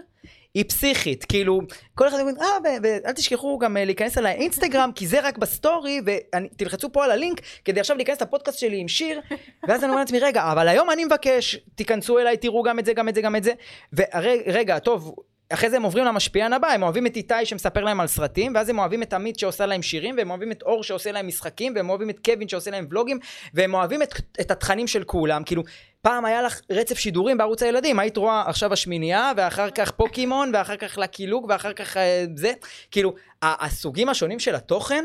היא 0.56 0.64
פסיכית, 0.68 1.24
כאילו, 1.24 1.60
כל 1.94 2.08
אחד 2.08 2.20
אומר, 2.20 2.32
אה, 2.40 2.78
ואל 2.82 3.12
תשכחו 3.12 3.58
גם 3.58 3.76
אה, 3.76 3.84
להיכנס 3.84 4.18
על 4.18 4.26
האינסטגרם, 4.26 4.90
כי 4.94 5.06
זה 5.06 5.20
רק 5.20 5.38
בסטורי, 5.38 6.00
ותלחצו 6.06 6.92
פה 6.92 7.04
על 7.04 7.10
הלינק, 7.10 7.40
כדי 7.64 7.80
עכשיו 7.80 7.96
להיכנס 7.96 8.22
לפודקאסט 8.22 8.58
שלי 8.58 8.80
עם 8.80 8.88
שיר, 8.88 9.20
ואז 9.68 9.84
אני 9.84 9.90
אומר 9.90 10.00
לעצמי, 10.00 10.18
רגע, 10.18 10.52
אבל 10.52 10.68
היום 10.68 10.90
אני 10.90 11.04
מבקש, 11.04 11.56
תיכנסו 11.74 12.18
אליי, 12.18 12.36
תראו 12.36 12.62
גם 12.62 12.78
את 12.78 12.84
זה, 12.84 12.92
גם 12.92 13.08
את 13.08 13.14
זה, 13.14 13.20
גם 13.20 13.36
את 13.36 13.44
זה, 13.44 13.52
ורגע, 13.92 14.78
טוב, 14.78 15.14
אחרי 15.50 15.70
זה 15.70 15.76
הם 15.76 15.82
עוברים 15.82 16.04
למשפיען 16.04 16.52
הבא, 16.52 16.68
הם 16.68 16.82
אוהבים 16.82 17.06
את 17.06 17.16
איתי 17.16 17.46
שמספר 17.46 17.84
להם 17.84 18.00
על 18.00 18.06
סרטים, 18.06 18.52
ואז 18.54 18.68
הם 18.68 18.78
אוהבים 18.78 19.02
את 19.02 19.12
עמית 19.12 19.38
שעושה 19.38 19.66
להם 19.66 19.82
שירים, 19.82 20.14
והם 20.16 20.30
אוהבים 20.30 20.52
את 20.52 20.62
אור 20.62 20.82
שעושה 20.82 21.12
להם 21.12 21.26
משחקים, 21.26 21.72
והם 21.76 21.88
אוהבים 21.88 22.10
את 22.10 22.18
קווין 22.24 22.48
שעושה 22.48 22.70
להם 22.70 22.86
ולוגים, 22.90 23.18
והם 23.54 23.74
אוהבים 23.74 24.02
את, 24.02 24.14
את 24.40 24.50
התכנים 24.50 24.86
של 24.86 25.04
כולם, 25.04 25.44
כאילו, 25.44 25.62
פעם 26.02 26.24
היה 26.24 26.42
לך 26.42 26.60
רצף 26.70 26.98
שידורים 26.98 27.38
בערוץ 27.38 27.62
הילדים, 27.62 27.98
היית 27.98 28.16
רואה 28.16 28.44
עכשיו 28.46 28.72
השמינייה, 28.72 29.32
ואחר 29.36 29.70
כך 29.70 29.90
פוקימון, 29.90 30.50
ואחר 30.54 30.76
כך 30.76 30.98
לקילוג, 30.98 31.46
ואחר 31.48 31.72
כך 31.72 31.96
אה, 31.96 32.24
זה, 32.36 32.52
כאילו, 32.90 33.14
הסוגים 33.42 34.08
השונים 34.08 34.38
של 34.38 34.54
התוכן 34.54 35.04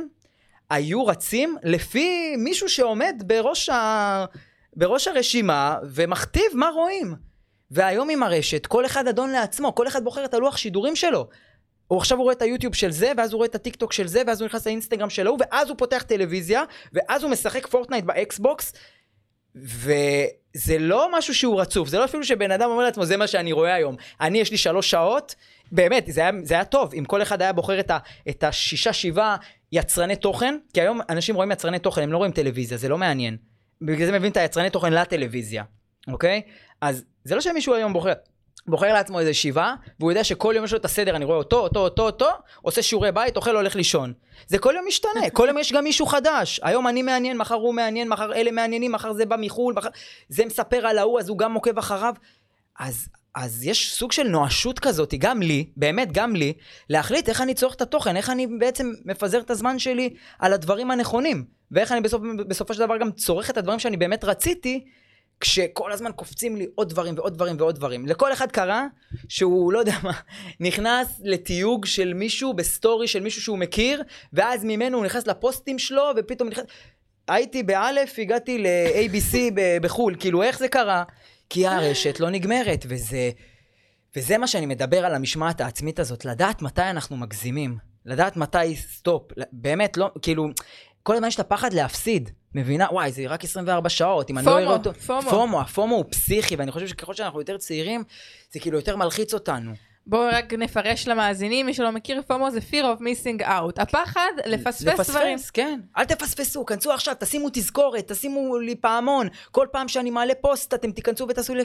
היו 0.69 1.05
רצים 1.05 1.55
לפי 1.63 2.35
מישהו 2.37 2.69
שעומד 2.69 3.23
בראש, 3.25 3.69
ה... 3.69 4.25
בראש 4.75 5.07
הרשימה 5.07 5.77
ומכתיב 5.83 6.51
מה 6.53 6.69
רואים. 6.69 7.30
והיום 7.71 8.09
עם 8.09 8.23
הרשת, 8.23 8.65
כל 8.65 8.85
אחד 8.85 9.07
אדון 9.07 9.29
לעצמו, 9.29 9.75
כל 9.75 9.87
אחד 9.87 10.03
בוחר 10.03 10.25
את 10.25 10.33
הלוח 10.33 10.57
שידורים 10.57 10.95
שלו. 10.95 11.27
הוא 11.87 11.97
עכשיו 11.97 12.17
הוא 12.17 12.23
רואה 12.23 12.33
את 12.33 12.41
היוטיוב 12.41 12.75
של 12.75 12.91
זה, 12.91 13.11
ואז 13.17 13.33
הוא 13.33 13.37
רואה 13.37 13.47
את 13.47 13.55
הטיק 13.55 13.75
טוק 13.75 13.93
של 13.93 14.07
זה, 14.07 14.21
ואז 14.27 14.41
הוא 14.41 14.45
נכנס 14.45 14.65
לאינסטגרם 14.65 15.09
של 15.09 15.27
ההוא, 15.27 15.37
ואז 15.41 15.69
הוא 15.69 15.77
פותח 15.77 16.03
טלוויזיה, 16.07 16.63
ואז 16.93 17.23
הוא 17.23 17.31
משחק 17.31 17.67
פורטנייט 17.67 18.05
באקסבוקס, 18.05 18.73
וזה 19.55 20.77
לא 20.79 21.17
משהו 21.17 21.35
שהוא 21.35 21.61
רצוף, 21.61 21.87
זה 21.87 21.99
לא 21.99 22.05
אפילו 22.05 22.23
שבן 22.23 22.51
אדם 22.51 22.69
אומר 22.69 22.83
לעצמו, 22.83 23.05
זה 23.05 23.17
מה 23.17 23.27
שאני 23.27 23.51
רואה 23.51 23.73
היום. 23.73 23.95
אני, 24.21 24.39
יש 24.39 24.51
לי 24.51 24.57
שלוש 24.57 24.91
שעות, 24.91 25.35
באמת, 25.71 26.05
זה 26.09 26.21
היה, 26.21 26.31
זה 26.43 26.53
היה 26.53 26.65
טוב, 26.65 26.93
אם 26.93 27.05
כל 27.05 27.21
אחד 27.21 27.41
היה 27.41 27.53
בוחר 27.53 27.79
את, 27.79 27.91
ה, 27.91 27.97
את 28.29 28.43
השישה, 28.43 28.93
שבעה 28.93 29.37
יצרני 29.71 30.15
תוכן, 30.15 30.57
כי 30.73 30.81
היום 30.81 31.01
אנשים 31.09 31.35
רואים 31.35 31.51
יצרני 31.51 31.79
תוכן, 31.79 32.01
הם 32.01 32.11
לא 32.11 32.17
רואים 32.17 32.31
טלוויזיה, 32.31 32.77
זה 32.77 32.89
לא 32.89 32.97
מעניין. 32.97 33.37
בגלל 33.81 34.05
זה 34.05 34.11
מביאים 34.11 34.31
את 34.31 34.37
היצרני 34.37 34.69
תוכן 34.69 34.93
לטלוויזיה, 34.93 35.63
אוקיי? 36.07 36.41
אז 36.81 37.03
זה 37.23 37.35
לא 37.35 37.41
שמישהו 37.41 37.73
היום 37.73 37.93
בוחר, 37.93 38.13
בוחר 38.67 38.93
לעצמו 38.93 39.19
איזה 39.19 39.33
שבעה, 39.33 39.75
והוא 39.99 40.11
יודע 40.11 40.23
שכל 40.23 40.53
יום 40.55 40.65
יש 40.65 40.71
לו 40.71 40.77
את 40.77 40.85
הסדר, 40.85 41.15
אני 41.15 41.25
רואה 41.25 41.37
אותו, 41.37 41.59
אותו, 41.59 41.79
אותו, 41.79 42.03
אותו, 42.03 42.29
עושה 42.61 42.81
שיעורי 42.81 43.11
בית, 43.11 43.37
אוכל, 43.37 43.55
הולך 43.55 43.75
לישון. 43.75 44.13
זה 44.47 44.57
כל 44.57 44.73
יום 44.77 44.85
משתנה, 44.87 45.29
כל 45.33 45.45
יום 45.47 45.57
יש 45.57 45.73
גם 45.73 45.83
מישהו 45.83 46.05
חדש. 46.05 46.59
היום 46.63 46.87
אני 46.87 47.01
מעניין, 47.01 47.37
מחר 47.37 47.55
הוא 47.55 47.73
מעניין, 47.73 48.09
מחר 48.09 48.33
אלה 48.33 48.51
מעניינים, 48.51 48.91
מחר 48.91 49.13
זה 49.13 49.25
בא 49.25 49.35
מחו"ל, 49.39 49.73
מחר... 49.73 49.89
זה 50.29 50.45
מספר 50.45 50.87
על 50.87 50.97
ההוא, 50.97 51.19
אז 51.19 51.29
הוא 51.29 51.37
גם 51.37 51.53
עוקב 51.53 51.77
אחריו. 51.77 52.13
אז, 52.79 53.07
אז 53.35 53.65
יש 53.65 53.93
סוג 53.95 54.11
של 54.11 54.23
נואשות 54.23 54.79
כזאת, 54.79 55.13
גם 55.17 55.41
לי, 55.41 55.69
באמת 55.77 56.11
גם 56.11 56.35
לי, 56.35 56.53
להחליט 56.89 57.29
איך 57.29 57.41
אני 57.41 57.53
צורך 57.53 57.75
את 57.75 57.81
התוכן, 57.81 58.17
איך 58.17 58.29
אני 58.29 58.47
בעצם 58.47 58.93
מפזר 59.05 59.39
את 59.39 59.51
הזמן 59.51 59.79
שלי 59.79 60.13
על 60.39 60.53
הדברים 60.53 60.91
הנכונים, 60.91 61.45
ואיך 61.71 61.91
אני 61.91 62.01
בסופ, 62.01 62.21
בסופו 62.47 62.73
של 62.73 62.79
דבר 62.79 62.97
גם 62.97 63.11
צורך 63.11 63.49
את 63.49 63.57
הדברים 63.57 63.79
שאני 63.79 63.97
באמת 63.97 64.23
רציתי, 64.23 64.85
כשכל 65.41 65.91
הזמן 65.91 66.11
קופצים 66.15 66.55
לי 66.55 66.67
עוד 66.75 66.89
דברים 66.89 67.15
ועוד 67.17 67.33
דברים 67.33 67.55
ועוד 67.59 67.75
דברים. 67.75 68.05
לכל 68.05 68.33
אחד 68.33 68.51
קרה 68.51 68.87
שהוא, 69.27 69.73
לא 69.73 69.79
יודע 69.79 69.95
מה, 70.03 70.11
נכנס 70.59 71.07
לתיוג 71.23 71.85
של 71.85 72.13
מישהו 72.13 72.53
בסטורי 72.53 73.07
של 73.07 73.19
מישהו 73.19 73.41
שהוא 73.41 73.57
מכיר, 73.57 74.03
ואז 74.33 74.63
ממנו 74.63 74.97
הוא 74.97 75.05
נכנס 75.05 75.27
לפוסטים 75.27 75.79
שלו, 75.79 76.03
ופתאום 76.17 76.49
נכנס... 76.49 76.65
הייתי 77.27 77.63
באלף, 77.63 78.19
הגעתי 78.19 78.57
ל-ABC 78.57 79.37
בחו"ל, 79.81 80.15
כאילו 80.19 80.43
איך 80.43 80.59
זה 80.59 80.67
קרה? 80.67 81.03
כי 81.49 81.67
הרשת 81.67 82.19
לא 82.19 82.29
נגמרת, 82.29 82.85
וזה... 82.89 83.31
וזה 84.15 84.37
מה 84.37 84.47
שאני 84.47 84.65
מדבר 84.65 85.05
על 85.05 85.15
המשמעת 85.15 85.61
העצמית 85.61 85.99
הזאת, 85.99 86.25
לדעת 86.25 86.61
מתי 86.61 86.81
אנחנו 86.81 87.17
מגזימים, 87.17 87.77
לדעת 88.05 88.37
מתי 88.37 88.75
stop, 88.75 89.31
באמת, 89.51 89.97
לא, 89.97 90.09
כאילו, 90.21 90.47
כל 91.03 91.13
הזמן 91.13 91.27
יש 91.27 91.35
את 91.35 91.39
הפחד 91.39 91.73
להפסיד, 91.73 92.29
מבינה? 92.55 92.87
וואי, 92.91 93.11
זה 93.11 93.23
רק 93.27 93.43
24 93.43 93.89
שעות, 93.89 94.29
אם 94.29 94.37
אני 94.37 94.45
לא 94.45 94.51
FOMO, 94.51 94.63
אראה 94.63 94.73
אותו... 94.73 94.93
FOMO. 94.93 95.29
FOMO, 95.29 95.61
ה 95.61 95.68
FOMO 95.68 95.95
הוא 95.95 96.05
פסיכי, 96.09 96.55
ואני 96.55 96.71
חושב 96.71 96.87
שככל 96.87 97.13
שאנחנו 97.13 97.39
יותר 97.39 97.57
צעירים, 97.57 98.03
זה 98.51 98.59
כאילו 98.59 98.77
יותר 98.77 98.95
מלחיץ 98.95 99.33
אותנו. 99.33 99.71
בואו 100.07 100.29
רק 100.31 100.53
נפרש 100.53 101.07
למאזינים, 101.07 101.65
מי 101.65 101.73
שלא 101.73 101.91
מכיר, 101.91 102.21
פומו 102.27 102.51
זה 102.51 102.59
fear 102.71 102.83
of 102.83 103.01
missing 103.01 103.41
out. 103.41 103.81
הפחד 103.81 104.31
לפספס 104.45 105.09
דברים. 105.09 105.37
כן. 105.53 105.79
אל 105.97 106.05
תפספסו, 106.05 106.65
כנסו 106.65 106.91
עכשיו, 106.91 107.15
תשימו 107.19 107.49
תזכורת, 107.53 108.11
תשימו 108.11 108.59
לי 108.59 108.75
פעמון. 108.75 109.27
כל 109.51 109.67
פעם 109.71 109.87
שאני 109.87 110.11
מעלה 110.11 110.33
פוסט, 110.41 110.73
אתם 110.73 110.91
תיכנסו 110.91 111.27
ותעשו 111.29 111.55
לי... 111.55 111.63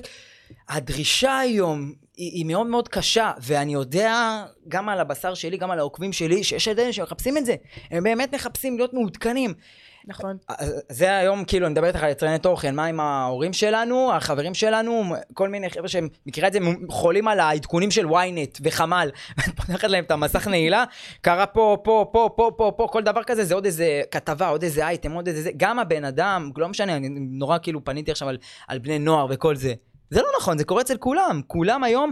הדרישה 0.69 1.39
היום 1.39 1.93
היא, 2.17 2.33
היא 2.33 2.47
מאוד 2.47 2.67
מאוד 2.67 2.89
קשה, 2.89 3.33
ואני 3.41 3.75
יודע, 3.75 4.45
גם 4.69 4.89
על 4.89 5.01
הבשר 5.01 5.35
שלי, 5.35 5.57
גם 5.57 5.71
על 5.71 5.79
העוקבים 5.79 6.13
שלי, 6.13 6.45
שיש 6.45 6.69
עדיין 6.69 6.93
שמחפשים 6.93 7.37
את 7.37 7.47
זה. 7.47 7.55
הם 7.91 8.05
באמת 8.05 8.35
מחפשים 8.35 8.77
להיות 8.77 8.95
מעודכנים. 8.95 9.55
נכון. 10.07 10.37
אז 10.49 10.83
זה 10.89 11.17
היום, 11.17 11.45
כאילו, 11.45 11.67
אני 11.67 11.73
מדבר 11.73 11.87
איתך 11.87 12.03
על 12.03 12.11
יצרני 12.11 12.39
תוכן, 12.39 12.75
מה 12.75 12.85
עם 12.85 13.01
ההורים 13.01 13.53
שלנו, 13.53 14.13
החברים 14.13 14.55
שלנו, 14.55 15.15
כל 15.35 15.49
מיני 15.49 15.71
חבר'ה 15.71 15.89
שהם, 15.89 16.09
מכירה 16.27 16.49
את 16.49 16.53
זה, 16.53 16.59
חולים 16.89 17.29
על 17.29 17.41
העדכונים 17.41 17.91
של 17.91 18.07
ynet 18.07 18.59
וחמ"ל, 18.63 19.11
ואת 19.39 19.57
פותחת 19.57 19.85
להם 19.85 20.05
את 20.05 20.11
המסך 20.11 20.49
נעילה, 20.49 20.85
קרה 21.21 21.47
פה, 21.47 21.77
פה, 21.85 22.07
פה, 22.13 22.31
פה, 22.37 22.51
פה, 22.57 22.73
פה, 22.77 22.89
כל 22.91 23.03
דבר 23.03 23.23
כזה, 23.23 23.45
זה 23.45 23.55
עוד 23.55 23.65
איזה 23.65 24.03
כתבה, 24.11 24.49
עוד 24.49 24.63
איזה 24.63 24.87
אייטם, 24.87 25.13
עוד 25.13 25.29
איזה 25.29 25.43
זה, 25.43 25.51
גם 25.57 25.79
הבן 25.79 26.05
אדם, 26.05 26.51
לא 26.57 26.69
משנה, 26.69 26.97
אני 26.97 27.09
נורא 27.11 27.59
כאילו 27.63 27.85
פניתי 27.85 28.11
עכשיו 28.11 28.29
על, 28.29 28.39
על 28.69 28.79
בני 28.79 28.99
נוער 28.99 29.27
וכל 29.31 29.57
זה. 29.57 29.75
זה 30.11 30.23
לא 30.23 30.29
נכון, 30.41 30.59
זה 30.59 30.65
קורה 30.65 30.83
אצל 30.83 30.97
כולם. 30.97 31.41
כולם 31.47 31.85
היום 31.85 32.11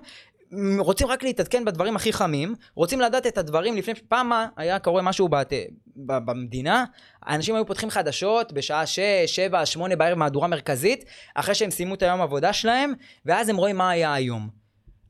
רוצים 0.79 1.07
רק 1.07 1.23
להתעדכן 1.23 1.65
בדברים 1.65 1.97
הכי 1.97 2.13
חמים, 2.13 2.55
רוצים 2.75 3.01
לדעת 3.01 3.27
את 3.27 3.39
הדברים 3.39 3.77
לפני, 3.77 3.95
פעם 4.09 4.29
מה, 4.29 4.47
היה 4.57 4.79
קורה 4.79 5.03
משהו 5.03 5.29
בת, 5.29 5.53
ב, 5.97 6.19
במדינה, 6.19 6.85
האנשים 7.23 7.55
היו 7.55 7.67
פותחים 7.67 7.91
חדשות 7.91 8.53
בשעה 8.53 8.87
6, 8.87 9.01
7, 9.27 9.67
8 9.67 9.97
בערב 9.97 10.19
מהדורה 10.19 10.49
מרכזית, 10.49 11.05
אחרי 11.35 11.55
שהם 11.55 11.71
סיימו 11.71 11.95
את 11.95 12.03
היום 12.03 12.21
עבודה 12.21 12.53
שלהם, 12.53 12.93
ואז 13.27 13.49
הם 13.49 13.57
רואים 13.57 13.77
מה 13.77 13.91
היה 13.91 14.15
היום. 14.15 14.49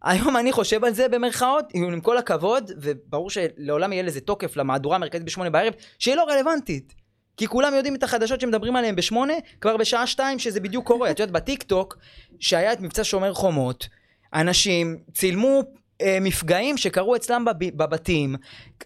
היום 0.02 0.36
אני 0.36 0.52
חושב 0.52 0.84
על 0.84 0.94
זה 0.94 1.08
במרכאות, 1.08 1.64
עם 1.74 2.00
כל 2.00 2.18
הכבוד, 2.18 2.70
וברור 2.76 3.30
שלעולם 3.30 3.92
יהיה 3.92 4.02
לזה 4.02 4.20
תוקף 4.20 4.56
למהדורה 4.56 4.96
המרכזית 4.96 5.24
בשמונה 5.24 5.50
בערב, 5.50 5.72
שהיא 5.98 6.14
לא 6.14 6.24
רלוונטית. 6.28 6.94
כי 7.36 7.46
כולם 7.46 7.74
יודעים 7.74 7.94
את 7.94 8.02
החדשות 8.02 8.40
שמדברים 8.40 8.76
עליהן 8.76 8.96
בשמונה, 8.96 9.34
כבר 9.60 9.76
בשעה 9.76 10.06
שתיים 10.06 10.38
שזה 10.38 10.60
בדיוק 10.60 10.86
קורה. 10.86 11.10
את 11.10 11.18
יודעת, 11.18 11.32
בטיק 11.32 11.62
טוק, 11.62 11.98
שהיה 12.40 12.72
את 12.72 12.80
מבצע 12.80 13.04
שומר 13.04 13.34
חומות, 13.34 13.88
אנשים 14.34 14.98
צילמו 15.14 15.62
אה, 16.00 16.18
מפגעים 16.20 16.76
שקרו 16.76 17.16
אצלם 17.16 17.44
בב, 17.44 17.76
בבתים, 17.76 18.36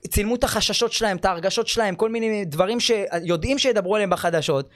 צילמו 0.09 0.35
את 0.35 0.45
החששות 0.45 0.93
שלהם, 0.93 1.17
את 1.17 1.25
ההרגשות 1.25 1.69
שלהם, 1.69 1.95
כל 1.95 2.11
מיני 2.11 2.45
דברים 2.45 2.79
שיודעים 2.81 3.59
שידברו 3.59 3.95
עליהם 3.95 4.11
בחדשות. 4.11 4.71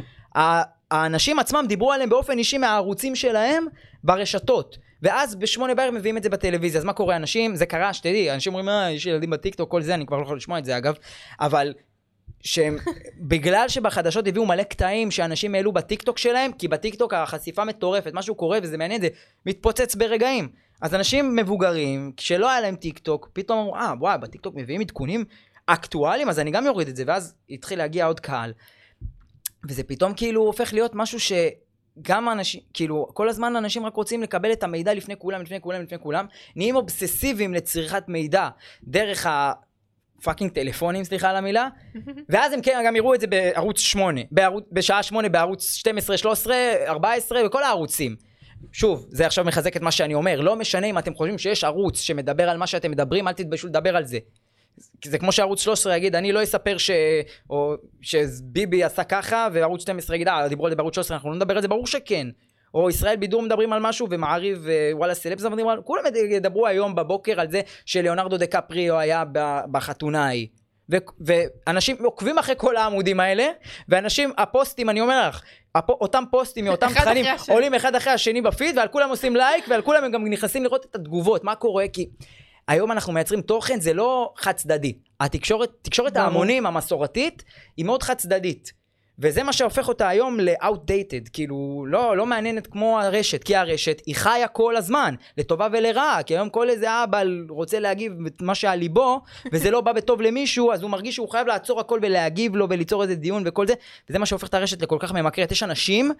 האנשים 0.91 1.39
עצמם 1.39 1.64
דיברו 1.68 1.93
עליהם 1.93 2.11
באופן 2.11 2.39
אישי 2.39 2.59
מהערוצים 2.59 3.16
שלהם 3.16 3.66
ברשתות. 4.05 4.79
ואז 5.03 5.35
בשמונה 5.35 5.75
בערב 5.75 5.95
מביאים 5.95 6.16
את 6.16 6.23
זה 6.23 6.29
בטלוויזיה. 6.29 6.79
אז 6.79 6.85
מה 6.85 6.93
קורה, 6.93 7.16
אנשים, 7.16 7.57
זה 7.57 7.66
קרה, 7.66 7.95
שתדעי, 7.95 8.31
אנשים 8.35 8.53
אומרים, 8.53 8.68
אה, 8.68 8.91
יש 8.91 9.07
ילדים 9.07 9.31
בטיקטוק, 9.31 9.70
כל 9.70 9.83
זה, 9.83 9.95
אני 9.95 10.07
כבר 10.07 10.16
לא 10.16 10.23
יכול 10.23 10.37
לשמוע 10.37 10.59
את 10.59 10.64
זה 10.64 10.77
אגב, 10.77 10.95
אבל 11.41 11.75
שהם, 12.43 12.76
בגלל 13.32 13.68
שבחדשות 13.68 14.26
הביאו 14.28 14.47
מלא 14.47 14.62
קטעים 14.62 15.11
שאנשים 15.11 15.55
העלו 15.55 15.72
בטיקטוק 15.72 16.18
שלהם, 16.18 16.53
כי 16.53 16.68
בטיקטוק 16.68 17.14
החשיפה 17.14 17.64
מטורפת, 17.64 18.11
משהו 18.14 18.34
קורה 18.34 18.59
וזה 18.62 18.78
מעניין, 18.78 19.01
זה 19.01 19.09
מתפוצץ 19.47 19.95
ברגעים. 19.95 20.49
אז 20.82 20.95
אנשים 20.95 21.36
מבוגרים, 21.36 22.12
כשלא 22.16 22.51
היה 22.51 22.61
להם 22.61 22.76
טיקטוק, 22.76 23.30
פתאום 23.32 23.59
אמרו, 23.59 23.76
אה, 23.76 23.93
וואי, 23.99 24.18
בטיקטוק 24.18 24.55
מביאים 24.57 24.80
עדכונים 24.80 25.24
אקטואליים, 25.66 26.28
אז 26.28 26.38
אני 26.38 26.51
גם 26.51 26.66
אוריד 26.66 26.88
את 26.88 26.97
זה, 26.97 27.05
ואז 27.07 27.34
התחיל 27.51 27.78
להגיע 27.78 28.07
עוד 28.07 28.20
קהל. 28.20 28.53
וזה 29.68 29.82
פתאום 29.82 30.14
כאילו 30.14 30.43
הופך 30.43 30.72
להיות 30.72 30.90
משהו 30.95 31.18
שגם 31.20 32.28
אנשים, 32.28 32.61
כאילו, 32.74 33.07
כל 33.14 33.28
הזמן 33.28 33.57
אנשים 33.57 33.86
רק 33.86 33.95
רוצים 33.95 34.22
לקבל 34.22 34.53
את 34.53 34.62
המידע 34.62 34.95
לפני 34.95 35.16
כולם, 35.16 35.43
לפני 35.43 35.61
כולם, 35.61 35.82
לפני 35.82 35.99
כולם, 35.99 36.26
נהיים 36.57 36.76
אובססיביים 36.76 37.55
לצריכת 37.55 38.05
מידע 38.09 38.49
דרך 38.84 39.26
ה... 39.26 39.53
fucking 40.22 40.51
טלפונים, 40.51 41.05
סליחה 41.05 41.31
על 41.31 41.37
המילה, 41.37 41.68
ואז 42.31 42.53
הם 42.53 42.62
כן 42.62 42.83
גם 42.87 42.97
יראו 42.97 43.14
את 43.14 43.20
זה 43.20 43.27
בערוץ 43.27 43.81
8, 43.81 44.20
בערוץ, 44.31 44.64
בשעה 44.73 45.03
8 45.03 45.29
בערוץ 45.29 45.75
12, 45.75 46.16
13, 46.16 46.55
14, 46.87 47.45
בכל 47.45 47.62
הערוצים. 47.62 48.16
שוב, 48.73 49.07
זה 49.11 49.27
עכשיו 49.27 49.45
מחזק 49.45 49.77
את 49.77 49.83
מה 49.83 49.91
שאני 49.91 50.14
אומר, 50.14 50.41
לא 50.41 50.57
משנה 50.57 50.87
אם 50.87 50.99
אתם 50.99 51.14
חושבים 51.14 51.39
שיש 51.39 51.64
ערוץ 51.64 52.01
שמדבר 52.01 52.49
על 52.49 52.57
מה 52.57 52.66
שאתם 52.66 52.91
מדברים, 52.91 53.29
אל 53.29 53.33
תתביישו 53.33 53.66
לדבר 53.66 53.97
על 53.97 54.05
זה. 54.05 54.18
זה 55.05 55.18
כמו 55.18 55.33
שערוץ 55.33 55.61
13 55.61 55.97
יגיד, 55.97 56.16
אני 56.16 56.33
לא 56.33 56.43
אספר 56.43 56.79
ש... 56.79 56.91
או 57.51 57.75
שביבי 58.01 58.85
עשה 58.85 59.05
ככה, 59.05 59.49
וערוץ 59.53 59.83
12 59.83 60.16
יגיד, 60.16 60.29
אה, 60.29 60.49
דיברו 60.49 60.66
על 60.66 60.73
זה 60.73 60.77
בערוץ 60.77 60.95
13, 60.95 61.16
אנחנו 61.16 61.31
לא 61.31 61.37
נדבר 61.37 61.57
על 61.57 61.62
זה, 61.62 61.68
ברור 61.68 61.87
שכן. 61.87 62.27
או 62.75 62.91
ישראל 62.91 63.16
בידור 63.16 63.43
מדברים 63.43 63.73
על 63.73 63.81
משהו, 63.81 64.07
ומעריב 64.11 64.66
ווואלה 64.93 65.14
סלבס 65.14 65.45
מדברים 65.45 65.68
על... 65.68 65.83
כולם 65.85 66.03
ידברו 66.31 66.66
היום 66.66 66.95
בבוקר 66.95 67.41
על 67.41 67.51
זה 67.51 67.61
שליאונרדו 67.87 68.37
דה 68.37 68.47
קפריו 68.47 68.99
היה 68.99 69.25
בחתונה 69.73 70.27
ההיא. 70.27 70.47
ו- 70.93 70.97
ואנשים 71.66 71.97
עוקבים 72.05 72.39
אחרי 72.39 72.55
כל 72.59 72.77
העמודים 72.77 73.20
האלה, 73.20 73.47
ואנשים, 73.89 74.33
הפוסטים, 74.39 74.91
אני 74.91 75.01
אומר 75.01 75.29
לך, 75.29 75.43
הפ- 75.75 75.91
אותם 75.91 76.25
פוסטים 76.31 76.64
מאותם 76.64 76.87
תכנים 76.95 77.25
עולים 77.49 77.75
אחד 77.75 77.95
אחרי 77.95 78.12
השני 78.12 78.43
בפיד, 78.43 78.79
ועל 78.79 78.89
כולם 78.89 79.11
עושים 79.11 79.37
לייק, 79.37 79.64
ועל 79.68 79.83
כולם 79.83 80.05
הם 80.05 80.11
גם 80.11 80.25
נכנסים 80.27 80.64
לראות 80.64 80.85
את 80.85 80.95
התגובות, 80.95 81.45
מה 81.45 81.55
קורה, 81.55 81.89
כי 81.93 82.09
היום 82.68 82.93
אנחנו 82.93 83.12
מייצרים 83.12 83.41
תוכן, 83.43 83.81
זה 83.81 83.93
לא 83.95 84.33
חד 84.37 84.53
צדדי. 84.53 84.93
התקשורת, 85.20 85.70
תקשורת 85.83 86.16
ההמונים 86.16 86.66
המסורתית, 86.66 87.45
היא 87.77 87.85
מאוד 87.85 88.03
חד 88.03 88.14
צדדית. 88.14 88.82
וזה 89.19 89.43
מה 89.43 89.53
שהופך 89.53 89.89
אותה 89.89 90.09
היום 90.09 90.41
ל-outdated, 90.41 91.31
כאילו, 91.33 91.85
לא, 91.89 92.17
לא 92.17 92.27
מעניינת 92.27 92.67
כמו 92.67 93.01
הרשת, 93.01 93.45
כי 93.45 93.57
הרשת 93.57 94.03
היא 94.07 94.15
חיה 94.15 94.49
כל 94.49 94.77
הזמן, 94.77 95.15
לטובה 95.39 95.69
ולרעה, 95.73 96.23
כי 96.23 96.35
היום 96.35 96.51
כל 96.51 96.71
איזה 96.71 97.05
אבא 97.05 97.23
רוצה 97.49 97.81
להגיב 97.81 98.13
את 98.27 98.43
מה 98.43 98.55
שעל 98.55 98.79
ליבו, 98.79 99.21
וזה 99.53 99.71
לא 99.71 99.81
בא 99.81 99.93
בטוב 99.93 100.23
למישהו, 100.23 100.73
אז 100.73 100.83
הוא 100.83 100.91
מרגיש 100.91 101.15
שהוא 101.15 101.29
חייב 101.29 101.47
לעצור 101.47 101.81
הכל 101.81 101.99
ולהגיב 102.03 102.57
לו 102.57 102.69
וליצור 102.71 103.03
איזה 103.03 103.15
דיון 103.15 103.43
וכל 103.47 103.67
זה, 103.67 103.75
וזה 104.11 104.19
מה 104.19 104.27
שהופך 104.27 104.49
את 104.49 104.55
הרשת 104.55 104.83
לכל 104.83 104.97
כך 105.01 105.13
ממכרת. 105.13 105.53
יש 105.53 105.63
אנשים, 105.63 106.11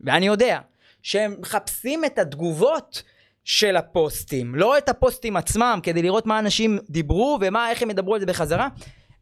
ואני 0.00 0.26
יודע, 0.26 0.58
שהם 1.02 1.36
מחפשים 1.40 2.04
את 2.04 2.18
התגובות 2.18 3.02
של 3.44 3.76
הפוסטים, 3.76 4.54
לא 4.54 4.78
את 4.78 4.88
הפוסטים 4.88 5.36
עצמם, 5.36 5.80
כדי 5.82 6.02
לראות 6.02 6.26
מה 6.26 6.38
אנשים 6.38 6.78
דיברו 6.90 7.38
ומה, 7.40 7.70
איך 7.70 7.82
הם 7.82 7.90
ידברו 7.90 8.14
על 8.14 8.20
זה 8.20 8.26
בחזרה, 8.26 8.68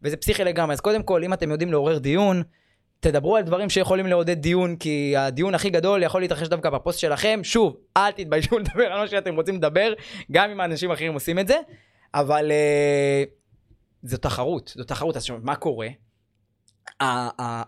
וזה 0.03 0.17
פסיכי 0.17 0.45
לגמרי. 0.45 0.73
אז 0.73 0.81
קודם 0.81 1.03
כל, 1.03 1.25
אם 1.25 1.33
אתם 1.33 1.51
יודעים 1.51 1.73
לעורר 1.73 1.99
דיון, 1.99 2.43
תדברו 3.01 3.37
על 3.37 3.43
דברים 3.43 3.71
שיכולים 3.71 4.07
לעודד 4.07 4.39
דיון, 4.39 4.77
כי 4.77 5.17
הדיון 5.17 5.55
הכי 5.55 5.71
גדול 5.71 6.03
יכול 6.03 6.21
להתרחש 6.21 6.49
דווקא 6.49 6.71
בפוסט 6.71 6.99
שלכם. 6.99 7.41
שוב, 7.43 7.77
אל 7.97 8.11
תתביישו 8.11 8.59
לדבר 8.59 8.87
על 8.87 9.01
מה 9.01 9.09
שאתם 9.09 9.37
רוצים 9.37 9.55
לדבר, 9.57 9.93
גם 10.33 10.51
אם 10.51 10.61
האנשים 10.61 10.91
אחרים 10.91 11.15
עושים 11.15 11.39
את 11.39 11.49
זה, 11.49 11.57
אבל 12.15 12.51
uh, 12.51 13.29
זו 14.03 14.17
תחרות, 14.17 14.73
זו 14.77 14.85
תחרות. 14.85 15.17
אז 15.17 15.31
מה 15.43 15.57
קורה? 15.57 15.89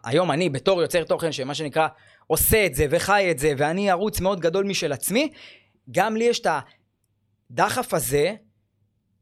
היום 0.04 0.30
אני, 0.30 0.48
בתור 0.48 0.82
יוצר 0.82 1.04
תוכן, 1.04 1.32
שמה 1.32 1.54
שנקרא, 1.54 1.88
עושה 2.26 2.66
את 2.66 2.74
זה 2.74 2.86
וחי 2.90 3.28
את 3.30 3.38
זה, 3.38 3.52
ואני 3.56 3.90
ערוץ 3.90 4.20
מאוד 4.20 4.40
גדול 4.40 4.64
משל 4.66 4.92
עצמי, 4.92 5.32
גם 5.90 6.16
לי 6.16 6.24
יש 6.24 6.40
את 6.40 6.46
הדחף 7.50 7.94
הזה, 7.94 8.34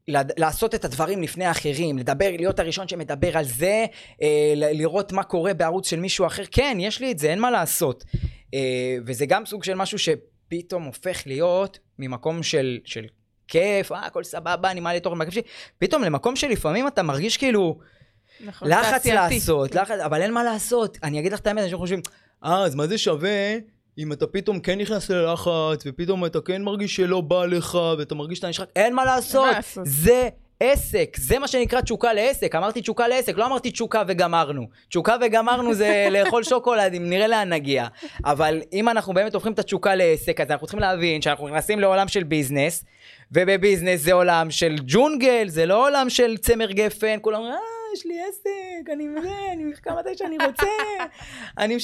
לעשות 0.07 0.75
את 0.75 0.85
הדברים 0.85 1.21
לפני 1.21 1.45
האחרים, 1.45 1.97
לדבר, 1.97 2.31
להיות 2.37 2.59
הראשון 2.59 2.87
שמדבר 2.87 3.37
על 3.37 3.45
זה, 3.45 3.85
אה, 4.21 4.53
לראות 4.55 5.11
מה 5.11 5.23
קורה 5.23 5.53
בערוץ 5.53 5.89
של 5.89 5.99
מישהו 5.99 6.25
אחר. 6.25 6.43
כן, 6.51 6.77
יש 6.79 6.99
לי 6.99 7.11
את 7.11 7.19
זה, 7.19 7.29
אין 7.29 7.39
מה 7.39 7.51
לעשות. 7.51 8.03
אה, 8.53 8.97
וזה 9.05 9.25
גם 9.25 9.45
סוג 9.45 9.63
של 9.63 9.75
משהו 9.75 9.97
שפתאום 9.99 10.83
הופך 10.83 11.23
להיות 11.25 11.79
ממקום 11.99 12.43
של, 12.43 12.79
של 12.85 13.05
כיף, 13.47 13.91
אה, 13.91 14.05
הכל 14.05 14.23
סבבה, 14.23 14.71
אני 14.71 14.79
מעלה 14.79 14.99
תוכן 14.99 15.17
מהכיף 15.17 15.33
שלי, 15.33 15.43
פתאום 15.77 16.03
למקום 16.03 16.35
שלפעמים 16.35 16.87
אתה 16.87 17.03
מרגיש 17.03 17.37
כאילו... 17.37 17.79
נכון, 18.45 18.67
לחץ. 18.67 19.05
לעשות, 19.05 19.75
לחץ, 19.75 19.99
אבל 19.99 20.21
אין 20.21 20.33
מה 20.33 20.43
לעשות. 20.43 20.97
אני 21.03 21.19
אגיד 21.19 21.33
לך 21.33 21.39
את 21.39 21.47
האמת, 21.47 21.63
אנשים 21.63 21.77
חושבים, 21.77 22.01
אה, 22.43 22.63
אז 22.63 22.75
מה 22.75 22.87
זה 22.87 22.97
שווה 22.97 23.55
אם 24.01 24.13
אתה 24.13 24.27
פתאום 24.27 24.59
כן 24.59 24.79
נכנס 24.79 25.09
ללחץ, 25.09 25.83
ופתאום 25.85 26.25
אתה 26.25 26.41
כן 26.41 26.61
מרגיש 26.61 26.95
שלא 26.95 27.21
בא 27.21 27.45
לך, 27.45 27.77
ואתה 27.97 28.15
מרגיש 28.15 28.37
שאתה 28.37 28.49
נשחק, 28.49 28.67
אין 28.75 28.95
מה 28.95 29.05
לעשות. 29.05 29.55
זה 29.83 30.29
עסק, 30.59 31.17
זה 31.17 31.39
מה 31.39 31.47
שנקרא 31.47 31.81
תשוקה 31.81 32.13
לעסק. 32.13 32.55
אמרתי 32.55 32.81
תשוקה 32.81 33.07
לעסק, 33.07 33.37
לא 33.37 33.45
אמרתי 33.45 33.71
תשוקה 33.71 34.03
וגמרנו. 34.07 34.67
תשוקה 34.89 35.15
וגמרנו 35.21 35.73
זה 35.73 36.07
לאכול 36.11 36.43
שוקולדים, 36.43 37.09
נראה 37.09 37.27
לאן 37.27 37.53
נגיע. 37.53 37.87
אבל 38.25 38.61
אם 38.73 38.89
אנחנו 38.89 39.13
באמת 39.13 39.33
הופכים 39.33 39.53
את 39.53 39.59
התשוקה 39.59 39.95
לעסק, 39.95 40.41
אז 40.41 40.51
אנחנו 40.51 40.67
צריכים 40.67 40.79
להבין 40.79 41.21
שאנחנו 41.21 41.47
נכנסים 41.47 41.79
לעולם 41.79 42.07
של 42.07 42.23
ביזנס, 42.23 42.85
ובביזנס 43.31 44.01
זה 44.01 44.13
עולם 44.13 44.51
של 44.51 44.75
ג'ונגל, 44.85 45.47
זה 45.47 45.65
לא 45.65 45.87
עולם 45.87 46.09
של 46.09 46.37
צמר 46.37 46.71
גפן, 46.71 47.17
כולם 47.21 47.37
אומרים, 47.37 47.53
אה... 47.53 47.80
יש 47.93 48.05
לי 48.05 48.21
עסק, 48.29 48.89
אני 48.93 49.07
מזה, 49.07 49.29
אני 49.53 49.63
מחכה 49.63 49.95
מתי 49.99 50.17
שאני 50.17 50.37
רוצה, 50.45 50.67
אני. 51.57 51.77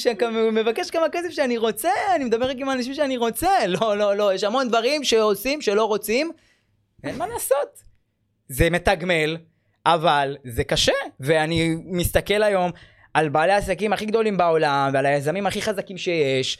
מבקש 0.52 0.90
כמה 0.90 1.08
כסף 1.12 1.30
שאני 1.30 1.56
רוצה, 1.56 1.90
אני 2.14 2.24
מדבר 2.24 2.48
עם 2.48 2.68
האנשים 2.68 2.94
שאני 2.94 3.16
רוצה. 3.16 3.66
לא, 3.66 3.98
לא, 3.98 4.16
לא, 4.16 4.34
יש 4.34 4.44
המון 4.44 4.68
דברים 4.68 5.04
שעושים, 5.04 5.60
שלא 5.62 5.84
רוצים, 5.84 6.30
אין 7.04 7.18
מה 7.18 7.26
לעשות. 7.26 7.82
זה 8.48 8.70
מתגמל, 8.70 9.36
אבל 9.86 10.36
זה 10.44 10.64
קשה, 10.64 10.92
ואני 11.20 11.76
מסתכל 11.84 12.42
היום 12.42 12.70
על 13.14 13.28
בעלי 13.28 13.52
העסקים 13.52 13.92
הכי 13.92 14.06
גדולים 14.06 14.36
בעולם, 14.36 14.90
ועל 14.92 15.06
היזמים 15.06 15.46
הכי 15.46 15.62
חזקים 15.62 15.98
שיש, 15.98 16.58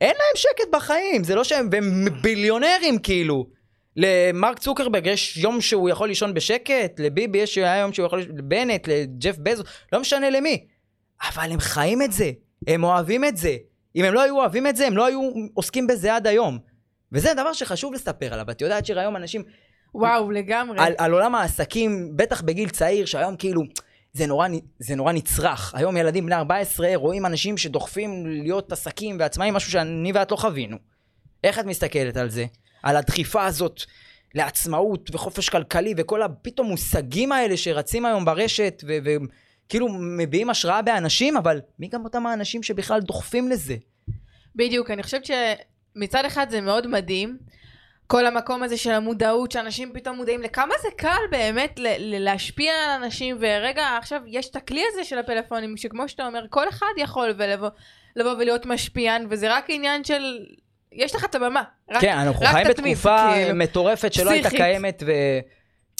אין 0.00 0.14
להם 0.18 0.36
שקט 0.36 0.68
בחיים, 0.72 1.24
זה 1.24 1.34
לא 1.34 1.44
שהם, 1.44 1.68
והם 1.72 2.04
ביליונרים 2.22 2.98
כאילו. 3.02 3.61
למרק 3.96 4.58
צוקרברג 4.58 5.06
יש 5.06 5.36
יום 5.36 5.60
שהוא 5.60 5.90
יכול 5.90 6.08
לישון 6.08 6.34
בשקט, 6.34 7.00
לביבי 7.00 7.38
יש 7.38 7.56
יום 7.56 7.92
שהוא 7.92 8.06
יכול 8.06 8.18
לישון, 8.18 8.36
לבנט, 8.36 8.88
לג'ף 8.88 9.36
בזו, 9.38 9.62
לא 9.92 10.00
משנה 10.00 10.30
למי. 10.30 10.66
אבל 11.28 11.52
הם 11.52 11.60
חיים 11.60 12.02
את 12.02 12.12
זה, 12.12 12.30
הם 12.66 12.84
אוהבים 12.84 13.24
את 13.24 13.36
זה. 13.36 13.56
אם 13.96 14.04
הם 14.04 14.14
לא 14.14 14.22
היו 14.22 14.36
אוהבים 14.36 14.66
את 14.66 14.76
זה, 14.76 14.86
הם 14.86 14.96
לא 14.96 15.06
היו 15.06 15.20
עוסקים 15.54 15.86
בזה 15.86 16.14
עד 16.14 16.26
היום. 16.26 16.58
וזה 17.12 17.34
דבר 17.34 17.52
שחשוב 17.52 17.94
לספר 17.94 18.34
עליו. 18.34 18.50
את 18.50 18.60
יודעת 18.60 18.86
שראיום 18.86 19.16
אנשים... 19.16 19.42
וואו, 19.94 20.30
לגמרי. 20.30 20.78
על, 20.80 20.94
על 20.98 21.12
עולם 21.12 21.34
העסקים, 21.34 22.16
בטח 22.16 22.42
בגיל 22.42 22.68
צעיר, 22.68 23.06
שהיום 23.06 23.36
כאילו, 23.36 23.62
זה 24.12 24.26
נורא, 24.26 24.48
זה 24.78 24.94
נורא 24.94 25.12
נצרך. 25.12 25.74
היום 25.74 25.96
ילדים 25.96 26.26
בני 26.26 26.34
14 26.34 26.88
רואים 26.94 27.26
אנשים 27.26 27.58
שדוחפים 27.58 28.26
להיות 28.26 28.72
עסקים 28.72 29.16
ועצמאים, 29.18 29.54
משהו 29.54 29.72
שאני 29.72 30.12
ואת 30.14 30.30
לא 30.30 30.36
חווינו. 30.36 30.76
איך 31.44 31.58
את 31.58 31.64
מסתכלת 31.64 32.16
על 32.16 32.30
זה? 32.30 32.46
על 32.82 32.96
הדחיפה 32.96 33.46
הזאת 33.46 33.80
לעצמאות 34.34 35.10
וחופש 35.14 35.48
כלכלי 35.48 35.94
וכל 35.96 36.22
הפתאום 36.22 36.66
מושגים 36.66 37.32
האלה 37.32 37.56
שרצים 37.56 38.04
היום 38.04 38.24
ברשת 38.24 38.82
וכאילו 38.86 39.88
מביעים 39.88 40.50
השראה 40.50 40.82
באנשים, 40.82 41.36
אבל 41.36 41.60
מי 41.78 41.88
גם 41.88 42.04
אותם 42.04 42.26
האנשים 42.26 42.62
שבכלל 42.62 43.00
דוחפים 43.00 43.48
לזה? 43.48 43.76
בדיוק, 44.56 44.90
אני 44.90 45.02
חושבת 45.02 45.24
שמצד 45.24 46.24
אחד 46.24 46.50
זה 46.50 46.60
מאוד 46.60 46.86
מדהים. 46.86 47.38
כל 48.06 48.26
המקום 48.26 48.62
הזה 48.62 48.76
של 48.76 48.90
המודעות, 48.90 49.52
שאנשים 49.52 49.92
פתאום 49.94 50.16
מודעים 50.16 50.42
לכמה 50.42 50.74
זה 50.82 50.88
קל 50.96 51.20
באמת 51.30 51.78
ל- 51.78 51.86
ל- 51.98 52.24
להשפיע 52.24 52.72
על 52.72 53.02
אנשים, 53.02 53.36
ורגע, 53.40 53.96
עכשיו 53.98 54.20
יש 54.26 54.50
את 54.50 54.56
הכלי 54.56 54.82
הזה 54.92 55.04
של 55.04 55.18
הפלאפונים, 55.18 55.76
שכמו 55.76 56.08
שאתה 56.08 56.26
אומר, 56.26 56.44
כל 56.50 56.68
אחד 56.68 56.86
יכול 56.96 57.34
ולבוא 57.38 57.68
לבוא 58.16 58.32
ולהיות 58.32 58.66
משפיען, 58.66 59.26
וזה 59.30 59.56
רק 59.56 59.64
עניין 59.68 60.04
של 60.04 60.22
יש 60.94 61.14
לך 61.14 61.24
את 61.24 61.34
הבמה. 61.34 61.62
רק, 61.90 62.00
כן, 62.00 62.18
אנחנו 62.18 62.46
חיים 62.46 62.68
בתקופה 62.68 63.30
כאילו, 63.34 63.54
מטורפת 63.54 64.12
שלא 64.12 64.30
הייתה 64.30 64.50
קיימת, 64.50 65.02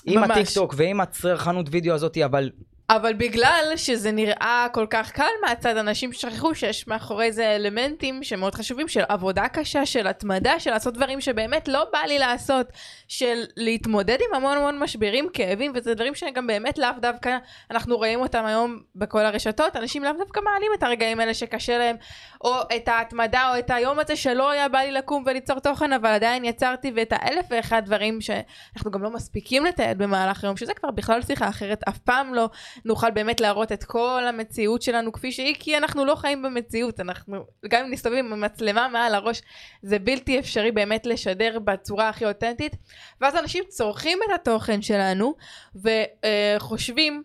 ועם 0.06 0.24
הטיקטוק 0.24 0.74
ועם 0.76 1.00
הצרכנות 1.00 1.66
וידאו 1.70 1.94
הזאת, 1.94 2.18
אבל... 2.24 2.50
אבל 2.90 3.14
בגלל 3.14 3.72
שזה 3.76 4.12
נראה 4.12 4.66
כל 4.72 4.86
כך 4.90 5.12
קל 5.12 5.30
מהצד, 5.46 5.76
אנשים 5.76 6.12
שכחו 6.12 6.54
שיש 6.54 6.86
מאחורי 6.86 7.32
זה 7.32 7.56
אלמנטים 7.56 8.22
שמאוד 8.22 8.54
חשובים, 8.54 8.88
של 8.88 9.02
עבודה 9.08 9.48
קשה, 9.48 9.86
של 9.86 10.06
התמדה, 10.06 10.60
של 10.60 10.70
לעשות 10.70 10.94
דברים 10.94 11.20
שבאמת 11.20 11.68
לא 11.68 11.84
בא 11.92 11.98
לי 11.98 12.18
לעשות, 12.18 12.66
של 13.12 13.44
להתמודד 13.56 14.18
עם 14.20 14.34
המון 14.34 14.56
המון 14.56 14.78
משברים, 14.78 15.28
כאבים, 15.32 15.72
וזה 15.74 15.94
דברים 15.94 16.14
שגם 16.14 16.46
באמת 16.46 16.78
לאו 16.78 16.88
דווקא, 17.00 17.38
אנחנו 17.70 17.96
רואים 17.96 18.20
אותם 18.20 18.44
היום 18.44 18.80
בכל 18.94 19.26
הרשתות, 19.26 19.76
אנשים 19.76 20.04
לאו 20.04 20.12
דווקא 20.18 20.40
מעלים 20.40 20.70
את 20.78 20.82
הרגעים 20.82 21.20
האלה 21.20 21.34
שקשה 21.34 21.78
להם, 21.78 21.96
או 22.44 22.54
את 22.76 22.88
ההתמדה, 22.88 23.50
או 23.52 23.58
את 23.58 23.70
היום 23.70 23.98
הזה 23.98 24.16
שלא 24.16 24.50
היה 24.50 24.68
בא 24.68 24.78
לי 24.78 24.92
לקום 24.92 25.22
וליצור 25.26 25.58
תוכן, 25.58 25.92
אבל 25.92 26.10
עדיין 26.10 26.44
יצרתי, 26.44 26.92
ואת 26.96 27.12
האלף 27.12 27.46
ואחד 27.50 27.82
דברים 27.84 28.20
שאנחנו 28.20 28.90
גם 28.90 29.02
לא 29.02 29.10
מספיקים 29.10 29.64
לתעד 29.64 29.98
במהלך 29.98 30.44
היום, 30.44 30.56
שזה 30.56 30.74
כבר 30.74 30.90
בכלל 30.90 31.22
שיחה 31.22 31.48
אחרת, 31.48 31.82
אף 31.88 31.98
פעם 31.98 32.34
לא 32.34 32.48
נוכל 32.84 33.10
באמת 33.10 33.40
להראות 33.40 33.72
את 33.72 33.84
כל 33.84 34.22
המציאות 34.28 34.82
שלנו 34.82 35.12
כפי 35.12 35.32
שהיא, 35.32 35.54
כי 35.58 35.76
אנחנו 35.76 36.04
לא 36.04 36.14
חיים 36.14 36.42
במציאות, 36.42 37.00
אנחנו, 37.00 37.44
גם 37.68 37.84
אם 37.84 37.92
נסתובב 37.92 38.16
עם 38.16 38.32
המצלמה 38.32 38.88
מעל 38.88 39.14
הראש, 39.14 39.42
זה 39.82 39.98
בלתי 39.98 40.38
אפשרי 40.38 40.72
באמת 40.72 41.06
לשדר 41.06 41.58
בצורה 41.58 42.08
הכי 42.08 42.24
אותנטית, 42.26 42.76
ואז 43.20 43.36
אנשים 43.36 43.64
צורכים 43.68 44.18
את 44.24 44.34
התוכן 44.34 44.82
שלנו, 44.82 45.34
וחושבים, 46.56 47.22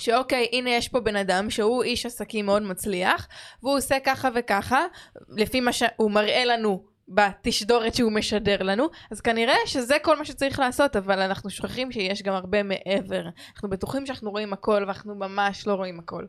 שאוקיי, 0.00 0.48
הנה 0.52 0.70
יש 0.70 0.88
פה 0.88 1.00
בן 1.00 1.16
אדם 1.16 1.50
שהוא 1.50 1.82
איש 1.82 2.06
עסקים 2.06 2.46
מאוד 2.46 2.62
מצליח, 2.62 3.28
והוא 3.62 3.76
עושה 3.76 4.00
ככה 4.04 4.28
וככה, 4.34 4.84
לפי 5.28 5.60
מה 5.60 5.72
שהוא 5.72 6.10
מראה 6.10 6.44
לנו 6.44 6.84
בתשדורת 7.08 7.94
שהוא 7.94 8.12
משדר 8.12 8.62
לנו, 8.62 8.88
אז 9.10 9.20
כנראה 9.20 9.56
שזה 9.66 9.96
כל 10.02 10.18
מה 10.18 10.24
שצריך 10.24 10.58
לעשות, 10.58 10.96
אבל 10.96 11.20
אנחנו 11.20 11.50
שוכחים 11.50 11.92
שיש 11.92 12.22
גם 12.22 12.34
הרבה 12.34 12.62
מעבר. 12.62 13.22
אנחנו 13.54 13.70
בטוחים 13.70 14.06
שאנחנו 14.06 14.30
רואים 14.30 14.52
הכל, 14.52 14.84
ואנחנו 14.86 15.14
ממש 15.14 15.66
לא 15.66 15.74
רואים 15.74 15.98
הכל. 15.98 16.24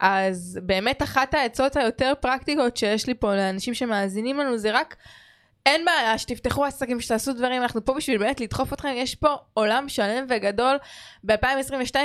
אז 0.00 0.58
באמת 0.62 1.02
אחת 1.02 1.34
העצות 1.34 1.76
היותר 1.76 2.12
פרקטיקות 2.20 2.76
שיש 2.76 3.06
לי 3.06 3.14
פה 3.14 3.34
לאנשים 3.34 3.74
שמאזינים 3.74 4.38
לנו 4.38 4.58
זה 4.58 4.70
רק 4.72 4.96
אין 5.66 5.84
בעיה, 5.84 6.18
שתפתחו 6.18 6.64
עסקים, 6.64 7.00
שתעשו 7.00 7.32
דברים, 7.32 7.62
אנחנו 7.62 7.84
פה 7.84 7.94
בשביל 7.94 8.18
באמת 8.18 8.40
לדחוף 8.40 8.72
אתכם, 8.72 8.88
יש 8.94 9.14
פה 9.14 9.28
עולם 9.54 9.88
שלם 9.88 10.26
וגדול 10.28 10.76
ב-2022 11.24 11.96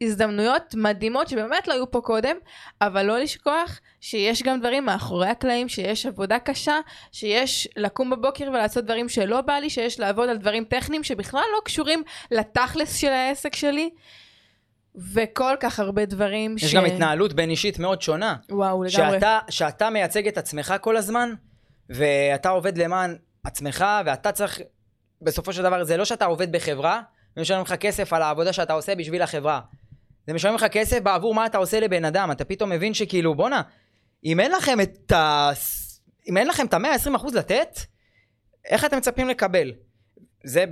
והזדמנויות 0.00 0.74
מדהימות 0.74 1.28
שבאמת 1.28 1.68
לא 1.68 1.72
היו 1.72 1.90
פה 1.90 2.00
קודם, 2.00 2.36
אבל 2.80 3.02
לא 3.02 3.18
לשכוח 3.18 3.80
שיש 4.00 4.42
גם 4.42 4.60
דברים 4.60 4.84
מאחורי 4.84 5.28
הקלעים, 5.28 5.68
שיש 5.68 6.06
עבודה 6.06 6.38
קשה, 6.38 6.78
שיש 7.12 7.68
לקום 7.76 8.10
בבוקר 8.10 8.48
ולעשות 8.48 8.84
דברים 8.84 9.08
שלא 9.08 9.40
בא 9.40 9.54
לי, 9.54 9.70
שיש 9.70 10.00
לעבוד 10.00 10.28
על 10.28 10.36
דברים 10.36 10.64
טכניים 10.64 11.04
שבכלל 11.04 11.44
לא 11.56 11.60
קשורים 11.64 12.02
לתכלס 12.30 12.96
של 12.96 13.10
העסק 13.10 13.54
שלי. 13.54 13.90
וכל 15.12 15.54
כך 15.60 15.80
הרבה 15.80 16.04
דברים 16.04 16.56
יש 16.56 16.62
ש... 16.62 16.64
יש 16.64 16.74
גם 16.74 16.84
התנהלות 16.84 17.32
בין 17.32 17.50
אישית 17.50 17.78
מאוד 17.78 18.02
שונה. 18.02 18.36
וואו, 18.50 18.82
לגמרי. 18.82 18.90
שאתה, 18.90 19.38
שאתה 19.50 19.90
מייצג 19.90 20.28
את 20.28 20.38
עצמך 20.38 20.74
כל 20.80 20.96
הזמן, 20.96 21.34
ואתה 21.90 22.48
עובד 22.48 22.78
למען 22.78 23.16
עצמך, 23.44 23.84
ואתה 24.06 24.32
צריך, 24.32 24.60
בסופו 25.22 25.52
של 25.52 25.62
דבר, 25.62 25.84
זה 25.84 25.96
לא 25.96 26.04
שאתה 26.04 26.24
עובד 26.24 26.52
בחברה, 26.52 27.02
ומשלמים 27.36 27.62
לך 27.62 27.72
כסף 27.72 28.12
על 28.12 28.22
העבודה 28.22 28.52
שאתה 28.52 28.72
עושה 28.72 28.94
בשביל 28.94 29.22
החברה. 29.22 29.60
זה 30.26 30.32
משלמים 30.32 30.56
לך 30.56 30.64
כסף 30.64 31.00
בעבור 31.00 31.34
מה 31.34 31.46
אתה 31.46 31.58
עושה 31.58 31.80
לבן 31.80 32.04
אדם. 32.04 32.30
אתה 32.30 32.44
פתאום 32.44 32.70
מבין 32.70 32.94
שכאילו, 32.94 33.34
בואנה, 33.34 33.62
אם 34.24 34.40
אין 34.40 34.52
לכם 34.52 34.80
את 34.80 35.12
ה... 35.12 35.50
אם 36.28 36.36
אין 36.36 36.46
לכם 36.46 36.66
את 36.66 36.74
ה-120% 36.74 37.34
לתת, 37.34 37.78
איך 38.64 38.84
אתם 38.84 38.96
מצפים 38.96 39.28
לקבל? 39.28 39.72
זה. 40.44 40.64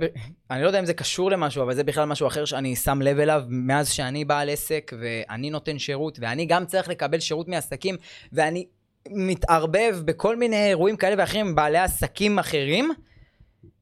אני 0.51 0.61
לא 0.61 0.67
יודע 0.67 0.79
אם 0.79 0.85
זה 0.85 0.93
קשור 0.93 1.31
למשהו, 1.31 1.63
אבל 1.63 1.75
זה 1.75 1.83
בכלל 1.83 2.05
משהו 2.05 2.27
אחר 2.27 2.45
שאני 2.45 2.75
שם 2.75 3.01
לב 3.01 3.19
אליו 3.19 3.43
מאז 3.49 3.89
שאני 3.89 4.25
בעל 4.25 4.49
עסק, 4.49 4.91
ואני 4.99 5.49
נותן 5.49 5.79
שירות, 5.79 6.19
ואני 6.21 6.45
גם 6.45 6.65
צריך 6.65 6.87
לקבל 6.87 7.19
שירות 7.19 7.47
מעסקים, 7.47 7.97
ואני 8.33 8.65
מתערבב 9.09 9.99
בכל 10.05 10.35
מיני 10.35 10.67
אירועים 10.67 10.97
כאלה 10.97 11.15
ואחרים 11.17 11.55
בעלי 11.55 11.77
עסקים 11.77 12.39
אחרים, 12.39 12.91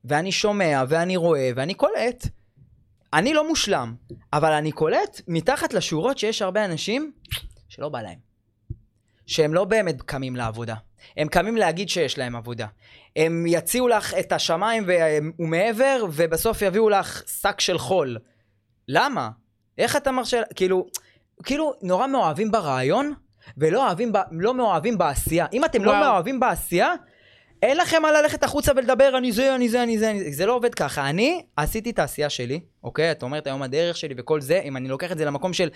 ואני 0.06 0.32
שומע, 0.32 0.84
ואני 0.88 1.18
רואה, 1.18 1.52
ואני 1.56 1.74
קולט. 1.74 2.28
אני 3.14 3.34
לא 3.34 3.48
מושלם, 3.48 3.96
אבל 4.34 4.52
אני 4.52 4.72
קולט 4.72 5.22
מתחת 5.28 5.74
לשורות 5.74 6.18
שיש 6.18 6.42
הרבה 6.42 6.66
אנשים 6.66 7.12
שלא 7.70 7.90
בא 7.90 8.02
להם. 8.02 8.32
שהם 9.26 9.54
לא 9.54 9.66
באמת 9.66 10.02
קמים 10.02 10.36
לעבודה. 10.36 10.76
הם 11.18 11.28
קמים 11.28 11.58
להגיד 11.58 11.90
שיש 11.90 12.18
להם 12.18 12.36
עבודה. 12.36 12.68
הם 13.16 13.46
יציעו 13.48 13.88
לך 13.88 14.14
את 14.14 14.32
השמיים 14.32 14.84
ומעבר, 15.40 16.06
ובסוף 16.14 16.62
יביאו 16.62 16.90
לך 16.90 17.24
שק 17.42 17.60
של 17.60 17.78
חול. 17.78 18.18
למה? 18.88 19.30
איך 19.78 19.96
אתה 19.96 20.12
מרשה... 20.12 20.42
כאילו, 20.56 20.88
כאילו, 21.44 21.74
נורא 21.82 22.08
מאוהבים 22.08 22.52
ברעיון, 22.52 23.14
ולא 23.58 23.88
אוהבים, 23.88 24.12
לא 24.32 24.54
מאוהבים 24.54 24.98
בעשייה. 24.98 25.46
אם 25.54 25.66
אתם 25.66 25.84
לא 25.84 25.92
וואו. 25.92 26.02
לא 26.02 26.10
מאוהבים 26.10 26.40
בעשייה, 26.40 26.94
אין 27.62 27.78
לכם 27.78 28.02
מה 28.02 28.12
ללכת 28.12 28.44
החוצה 28.44 28.72
ולדבר, 28.76 29.18
אני 29.18 29.32
זה, 29.32 29.56
אני 29.56 29.70
זה, 29.70 29.84
אני 29.84 29.98
זה, 29.98 30.12
אני 30.12 30.20
זה. 30.24 30.32
זה 30.32 30.46
לא 30.46 30.56
עובד 30.56 30.76
ככה. 30.76 31.10
אני 31.10 31.42
עשיתי 31.58 31.90
את 31.90 32.00
העשייה 32.00 32.30
שלי, 32.30 32.60
אוקיי? 32.84 33.12
את 33.12 33.24
אומרת 33.24 33.48
היום 33.48 33.62
הדרך 33.62 33.98
שלי 33.98 34.16
וכל 34.18 34.42
זה, 34.42 34.62
אם 34.64 34.78
אני 34.78 34.88
לוקח 34.90 35.12
את 35.12 35.18
זה 35.18 35.26
למקום 35.26 35.54
של, 35.54 35.70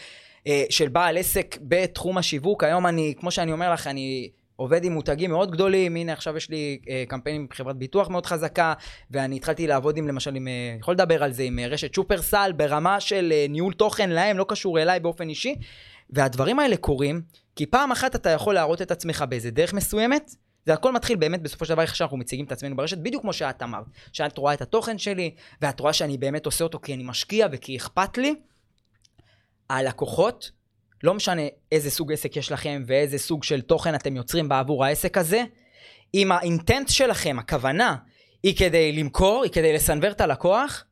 אה, 0.48 0.64
של 0.70 0.88
בעל 0.88 1.18
עסק 1.18 1.58
בתחום 1.62 2.18
השיווק, 2.18 2.64
היום 2.64 2.88
אני, 2.88 3.14
כמו 3.20 3.32
שאני 3.32 3.52
אומר 3.52 3.74
לך, 3.74 3.88
אני 3.88 4.30
עובד 4.56 4.84
עם 4.84 4.94
מותגים 4.94 5.32
מאוד 5.32 5.52
גדולים, 5.52 5.96
הנה 5.96 6.14
עכשיו 6.14 6.38
יש 6.38 6.50
לי 6.50 6.80
אה, 6.90 7.04
קמפיין 7.08 7.36
עם 7.36 7.48
חברת 7.54 7.76
ביטוח 7.76 8.10
מאוד 8.10 8.26
חזקה, 8.26 8.74
ואני 9.12 9.36
התחלתי 9.36 9.68
לעבוד 9.68 9.98
עם, 9.98 10.08
למשל, 10.08 10.36
עם, 10.36 10.48
אה, 10.48 10.76
יכול 10.80 10.94
לדבר 10.94 11.24
על 11.24 11.32
זה, 11.32 11.44
עם 11.44 11.60
אה, 11.60 11.68
רשת 11.68 11.94
שופרסל, 11.94 12.52
ברמה 12.56 13.00
של 13.00 13.34
אה, 13.36 13.46
ניהול 13.50 13.74
תוכן 13.74 14.10
להם, 14.10 14.38
לא 14.38 14.46
קשור 14.48 14.80
אליי 14.80 15.00
באופן 15.00 15.30
אישי, 15.30 15.56
והדברים 16.10 16.60
האלה 16.60 16.78
קורים, 16.78 17.22
כי 17.56 17.66
פעם 17.66 17.92
אחת 17.92 18.16
אתה 18.16 18.30
יכול 18.30 18.54
להראות 18.54 18.82
את 18.82 18.92
עצמך 18.92 19.26
באיזה 19.30 19.52
דרך 19.52 19.74
מסוימת, 19.74 20.36
זה 20.66 20.74
הכל 20.74 20.92
מתחיל 20.92 21.18
באמת 21.18 21.42
בסופו 21.42 21.66
של 21.66 21.74
דבר 21.74 21.82
איך 21.82 21.96
שאנחנו 21.96 22.18
מציגים 22.18 22.46
את 22.46 22.52
עצמנו 22.52 22.76
ברשת, 22.76 22.98
בדיוק 22.98 23.22
כמו 23.22 23.34
שאת 23.34 23.64
אמרת, 23.64 23.86
שאת 24.14 24.38
רואה 24.38 24.54
את 24.54 24.62
התוכן 24.62 24.98
שלי, 24.98 25.36
ואת 25.62 25.80
רואה 25.80 25.94
שאני 25.94 26.18
באמת 26.18 26.46
עושה 26.46 26.64
אותו 26.64 26.80
כי 26.80 26.94
אני 26.94 27.04
משקיע 27.04 27.48
וכי 27.52 27.78
אכפת 27.78 28.18
לי. 28.18 28.36
הלקוחות, 29.70 30.52
לא 31.04 31.14
משנה 31.14 31.42
איזה 31.72 31.92
סוג 31.92 32.14
עסק 32.14 32.38
יש 32.38 32.52
לכם 32.52 32.84
ואיזה 32.88 33.18
סוג 33.18 33.44
של 33.44 33.62
תוכן 33.62 33.96
אתם 33.96 34.16
יוצרים 34.16 34.50
בעבור 34.50 34.86
העסק 34.86 35.18
הזה, 35.18 35.44
אם 36.14 36.32
האינטנט 36.32 36.90
שלכם, 36.90 37.40
הכוונה, 37.40 37.96
היא 38.44 38.58
כדי 38.58 38.92
למכור, 38.92 39.44
היא 39.44 39.52
כדי 39.52 39.74
לסנוור 39.74 40.12
את 40.12 40.22
הלקוח, 40.22 40.86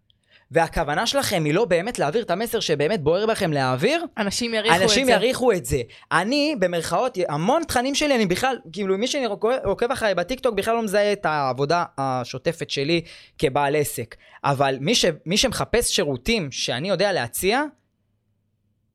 והכוונה 0.53 1.07
שלכם 1.07 1.43
היא 1.45 1.53
לא 1.53 1.65
באמת 1.65 1.99
להעביר 1.99 2.23
את 2.23 2.31
המסר 2.31 2.59
שבאמת 2.59 3.01
בוער 3.01 3.25
בכם 3.25 3.53
להעביר, 3.53 4.05
אנשים 4.17 4.55
אנשים 4.55 4.73
את 4.73 4.79
זה. 4.79 4.83
אנשים 4.83 5.09
יריחו 5.09 5.51
את 5.51 5.65
זה. 5.65 5.81
אני, 6.11 6.55
במרכאות, 6.59 7.17
המון 7.29 7.63
תכנים 7.63 7.95
שלי, 7.95 8.15
אני 8.15 8.25
בכלל, 8.25 8.57
כאילו, 8.73 8.97
מי 8.97 9.07
שעוקב 9.07 9.91
אחריי 9.91 10.15
בטיקטוק 10.15 10.55
בכלל 10.55 10.75
לא 10.75 10.81
מזהה 10.81 11.13
את 11.13 11.25
העבודה 11.25 11.83
השוטפת 11.97 12.69
שלי 12.69 13.01
כבעל 13.37 13.75
עסק. 13.75 14.15
אבל 14.43 14.77
מי, 14.81 14.95
ש, 14.95 15.05
מי 15.25 15.37
שמחפש 15.37 15.95
שירותים 15.95 16.51
שאני 16.51 16.89
יודע 16.89 17.11
להציע, 17.11 17.61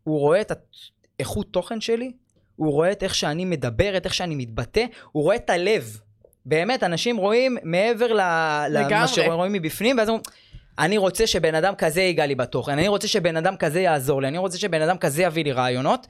הוא 0.04 0.20
רואה 0.20 0.40
את 0.40 0.52
האיכות 1.18 1.46
תוכן 1.50 1.80
שלי, 1.80 2.12
הוא 2.56 2.72
רואה 2.72 2.92
את 2.92 3.02
איך 3.02 3.14
שאני 3.14 3.44
מדבר, 3.44 3.96
את 3.96 4.04
איך 4.04 4.14
שאני 4.14 4.34
מתבטא, 4.34 4.84
הוא 5.12 5.22
רואה 5.22 5.36
את 5.36 5.50
הלב. 5.50 6.00
באמת, 6.46 6.82
אנשים 6.82 7.16
רואים 7.16 7.56
מעבר 7.62 8.12
למה 8.70 9.08
שרואים 9.08 9.52
מבפנים, 9.52 9.98
ואז 9.98 10.08
אומרים... 10.08 10.24
אני 10.78 10.98
רוצה 10.98 11.26
שבן 11.26 11.54
אדם 11.54 11.74
כזה 11.74 12.00
ייגע 12.00 12.26
לי 12.26 12.34
בתוכן, 12.34 12.72
אני 12.72 12.88
רוצה 12.88 13.08
שבן 13.08 13.36
אדם 13.36 13.56
כזה 13.56 13.80
יעזור 13.80 14.22
לי, 14.22 14.28
אני 14.28 14.38
רוצה 14.38 14.58
שבן 14.58 14.82
אדם 14.82 14.98
כזה 14.98 15.22
יביא 15.22 15.44
לי 15.44 15.52
רעיונות, 15.52 16.06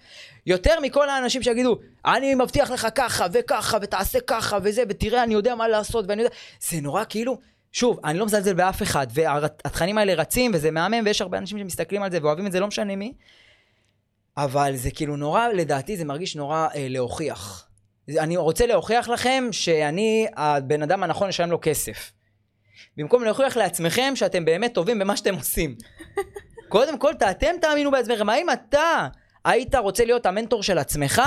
יותר 0.46 0.80
מכל 0.80 1.08
האנשים 1.08 1.42
שיגידו, 1.42 1.78
אני 2.06 2.34
מבטיח 2.34 2.70
לך 2.70 2.88
ככה 2.94 3.26
וככה 3.32 3.78
ותעשה 3.82 4.18
ככה 4.26 4.58
וזה, 4.62 4.82
ותראה, 4.88 5.22
אני 5.22 5.34
יודע 5.34 5.54
מה 5.54 5.68
לעשות 5.68 6.04
ואני 6.08 6.22
יודע... 6.22 6.34
זה 6.60 6.80
נורא 6.80 7.04
כאילו... 7.08 7.38
שוב, 7.72 8.00
אני 8.04 8.18
לא 8.18 8.26
מזלזל 8.26 8.54
באף 8.54 8.82
אחד, 8.82 9.06
והתכנים 9.10 9.98
האלה 9.98 10.14
רצים 10.14 10.50
וזה 10.54 10.70
מהמם, 10.70 11.02
ויש 11.04 11.22
הרבה 11.22 11.38
אנשים 11.38 11.58
שמסתכלים 11.58 12.02
על 12.02 12.10
זה 12.10 12.18
ואוהבים 12.22 12.46
את 12.46 12.52
זה, 12.52 12.60
לא 12.60 12.66
משנה 12.66 12.96
מי, 12.96 13.12
אבל 14.36 14.76
זה 14.76 14.90
כאילו 14.90 15.16
נורא, 15.16 15.48
לדעתי 15.48 15.96
זה 15.96 16.04
מרגיש 16.04 16.36
נורא 16.36 16.68
אה, 16.74 16.86
להוכיח. 16.88 17.68
אני 18.18 18.36
רוצה 18.36 18.66
להוכיח 18.66 19.08
לכם 19.08 19.48
שאני 19.50 20.26
הבן 20.36 20.82
אדם 20.82 21.02
הנכון 21.02 21.28
לשלם 21.28 21.50
לו 21.50 21.58
כסף. 21.62 22.12
במקום 22.96 23.24
להוכיח 23.24 23.56
לעצמכם 23.56 24.12
שאתם 24.16 24.44
באמת 24.44 24.74
טובים 24.74 24.98
במה 24.98 25.16
שאתם 25.16 25.34
עושים. 25.34 25.74
קודם 26.68 26.98
כל, 26.98 27.12
אתם 27.30 27.54
תאמינו 27.60 27.90
בעצמכם. 27.90 28.28
האם 28.28 28.50
אתה 28.50 29.08
היית 29.44 29.74
רוצה 29.74 30.04
להיות 30.04 30.26
המנטור 30.26 30.62
של 30.62 30.78
עצמך? 30.78 31.22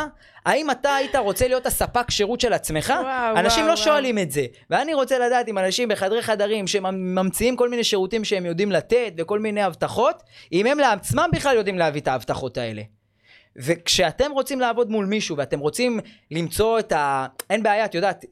האם 0.45 0.71
אתה 0.71 0.95
היית 0.95 1.15
רוצה 1.15 1.47
להיות 1.47 1.65
הספק 1.65 2.11
שירות 2.11 2.41
של 2.41 2.53
עצמך? 2.53 2.93
וואו, 3.01 3.37
אנשים 3.37 3.63
וואו, 3.63 3.71
לא 3.71 3.75
שואלים 3.75 4.19
את 4.19 4.31
זה. 4.31 4.45
ואני 4.69 4.93
רוצה 4.93 5.19
לדעת 5.19 5.47
אם 5.47 5.57
אנשים 5.57 5.89
בחדרי 5.89 6.21
חדרים 6.21 6.67
שממציאים 6.67 7.55
כל 7.55 7.69
מיני 7.69 7.83
שירותים 7.83 8.23
שהם 8.23 8.45
יודעים 8.45 8.71
לתת 8.71 9.13
וכל 9.17 9.39
מיני 9.39 9.61
הבטחות, 9.61 10.23
אם 10.51 10.65
הם 10.65 10.79
לעצמם 10.79 11.29
בכלל 11.33 11.55
יודעים 11.55 11.77
להביא 11.77 12.01
את 12.01 12.07
ההבטחות 12.07 12.57
האלה. 12.57 12.81
וכשאתם 13.55 14.31
רוצים 14.31 14.59
לעבוד 14.59 14.89
מול 14.91 15.05
מישהו 15.05 15.37
ואתם 15.37 15.59
רוצים 15.59 15.99
למצוא 16.31 16.79
את 16.79 16.91
ה... 16.91 17.27
אין 17.49 17.63
בעיה, 17.63 17.85
את 17.85 17.95
יודעת, 17.95 18.25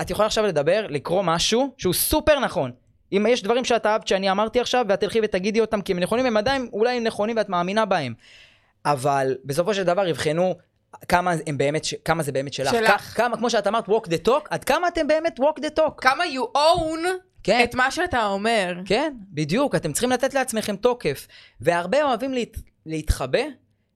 את 0.00 0.10
יכולה 0.10 0.26
עכשיו 0.26 0.46
לדבר, 0.46 0.86
לקרוא 0.88 1.22
משהו 1.22 1.74
שהוא 1.78 1.94
סופר 1.94 2.38
נכון. 2.38 2.72
אם 3.12 3.26
יש 3.28 3.42
דברים 3.42 3.64
שאת 3.64 3.86
אהבת 3.86 4.06
שאני 4.06 4.30
אמרתי 4.30 4.60
עכשיו, 4.60 4.84
ואת 4.88 5.00
תלכי 5.00 5.20
ותגידי 5.22 5.60
אותם 5.60 5.82
כי 5.82 5.92
הם 5.92 5.98
נכונים, 5.98 6.26
הם 6.26 6.36
עדיין 6.36 6.68
אולי 6.72 6.96
הם 6.96 7.04
נכונים 7.04 7.36
ואת 7.36 7.48
מאמינה 7.48 7.84
בהם. 7.84 8.14
אבל 8.84 9.36
בסופו 9.44 9.74
של 9.74 9.82
דבר 9.82 10.06
יבחנו 10.06 10.54
כמה, 11.08 11.32
הם 11.46 11.58
באמת, 11.58 11.86
כמה 12.04 12.22
זה 12.22 12.32
באמת 12.32 12.52
שלך. 12.52 12.70
שלך. 12.70 13.16
כמה, 13.16 13.36
כמו 13.36 13.50
שאת 13.50 13.66
אמרת, 13.66 13.88
walk 13.88 14.06
the 14.06 14.28
talk, 14.28 14.46
עד 14.50 14.64
כמה 14.64 14.88
אתם 14.88 15.06
באמת 15.06 15.40
walk 15.40 15.60
the 15.60 15.78
talk. 15.78 15.94
כמה 15.96 16.24
you 16.24 16.56
own 16.56 17.08
כן. 17.42 17.60
את 17.64 17.74
מה 17.74 17.90
שאתה 17.90 18.26
אומר. 18.26 18.74
כן, 18.84 19.14
בדיוק, 19.30 19.74
אתם 19.74 19.92
צריכים 19.92 20.10
לתת 20.10 20.34
לעצמכם 20.34 20.76
תוקף. 20.76 21.26
והרבה 21.60 22.02
אוהבים 22.02 22.32
להת... 22.32 22.56
להתחבא 22.86 23.42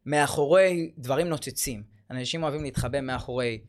מאחורי 0.07 0.91
דברים 0.99 1.29
נוצצים. 1.29 1.83
אנשים 2.11 2.43
אוהבים 2.43 2.63
להתחבא 2.63 3.01
מאחורי 3.01 3.61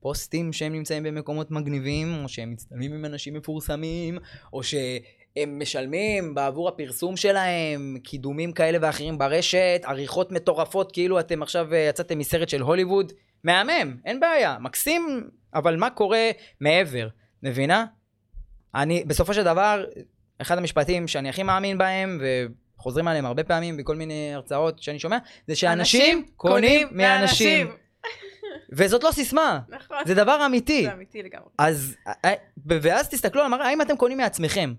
פוסטים 0.00 0.52
שהם 0.52 0.72
נמצאים 0.72 1.02
במקומות 1.02 1.50
מגניבים, 1.50 2.22
או 2.22 2.28
שהם 2.28 2.50
מצטלמים 2.50 2.92
עם 2.92 3.04
אנשים 3.04 3.34
מפורסמים, 3.34 4.18
או 4.52 4.62
שהם 4.62 5.58
משלמים 5.58 6.34
בעבור 6.34 6.68
הפרסום 6.68 7.16
שלהם, 7.16 7.96
קידומים 8.04 8.52
כאלה 8.52 8.78
ואחרים 8.82 9.18
ברשת, 9.18 9.80
עריכות 9.84 10.32
מטורפות, 10.32 10.92
כאילו 10.92 11.20
אתם 11.20 11.42
עכשיו 11.42 11.74
אה, 11.74 11.78
יצאתם 11.78 12.18
מסרט 12.18 12.48
של 12.48 12.62
הוליווד. 12.62 13.12
מהמם, 13.44 13.96
אין 14.04 14.20
בעיה, 14.20 14.56
מקסים, 14.60 15.28
אבל 15.54 15.76
מה 15.76 15.90
קורה 15.90 16.30
מעבר, 16.60 17.08
מבינה? 17.42 17.84
אני, 18.74 19.04
בסופו 19.06 19.34
של 19.34 19.44
דבר, 19.44 19.84
אחד 20.42 20.58
המשפטים 20.58 21.08
שאני 21.08 21.28
הכי 21.28 21.42
מאמין 21.42 21.78
בהם, 21.78 22.20
וחוזרים 22.78 23.08
עליהם 23.08 23.26
הרבה 23.26 23.44
פעמים 23.44 23.76
בכל 23.76 23.96
מיני 23.96 24.34
הרצאות 24.34 24.82
שאני 24.82 24.98
שומע, 24.98 25.18
זה 25.46 25.56
שאנשים 25.56 26.26
קונים 26.36 26.88
מאנשים. 26.90 27.66
וזאת 28.72 29.04
לא 29.04 29.10
סיסמה, 29.12 29.60
נכון. 29.68 29.98
זה 30.06 30.14
דבר 30.14 30.46
אמיתי. 30.46 30.82
זה 30.82 30.92
אמיתי 30.92 31.22
לגמרי. 31.22 31.48
אז, 31.58 31.96
אה, 32.24 32.32
ואז 32.66 33.08
תסתכלו 33.08 33.40
על 33.40 33.46
המראה, 33.46 33.68
האם 33.68 33.82
אתם 33.82 33.96
קונים 33.96 34.18
מעצמכם? 34.18 34.74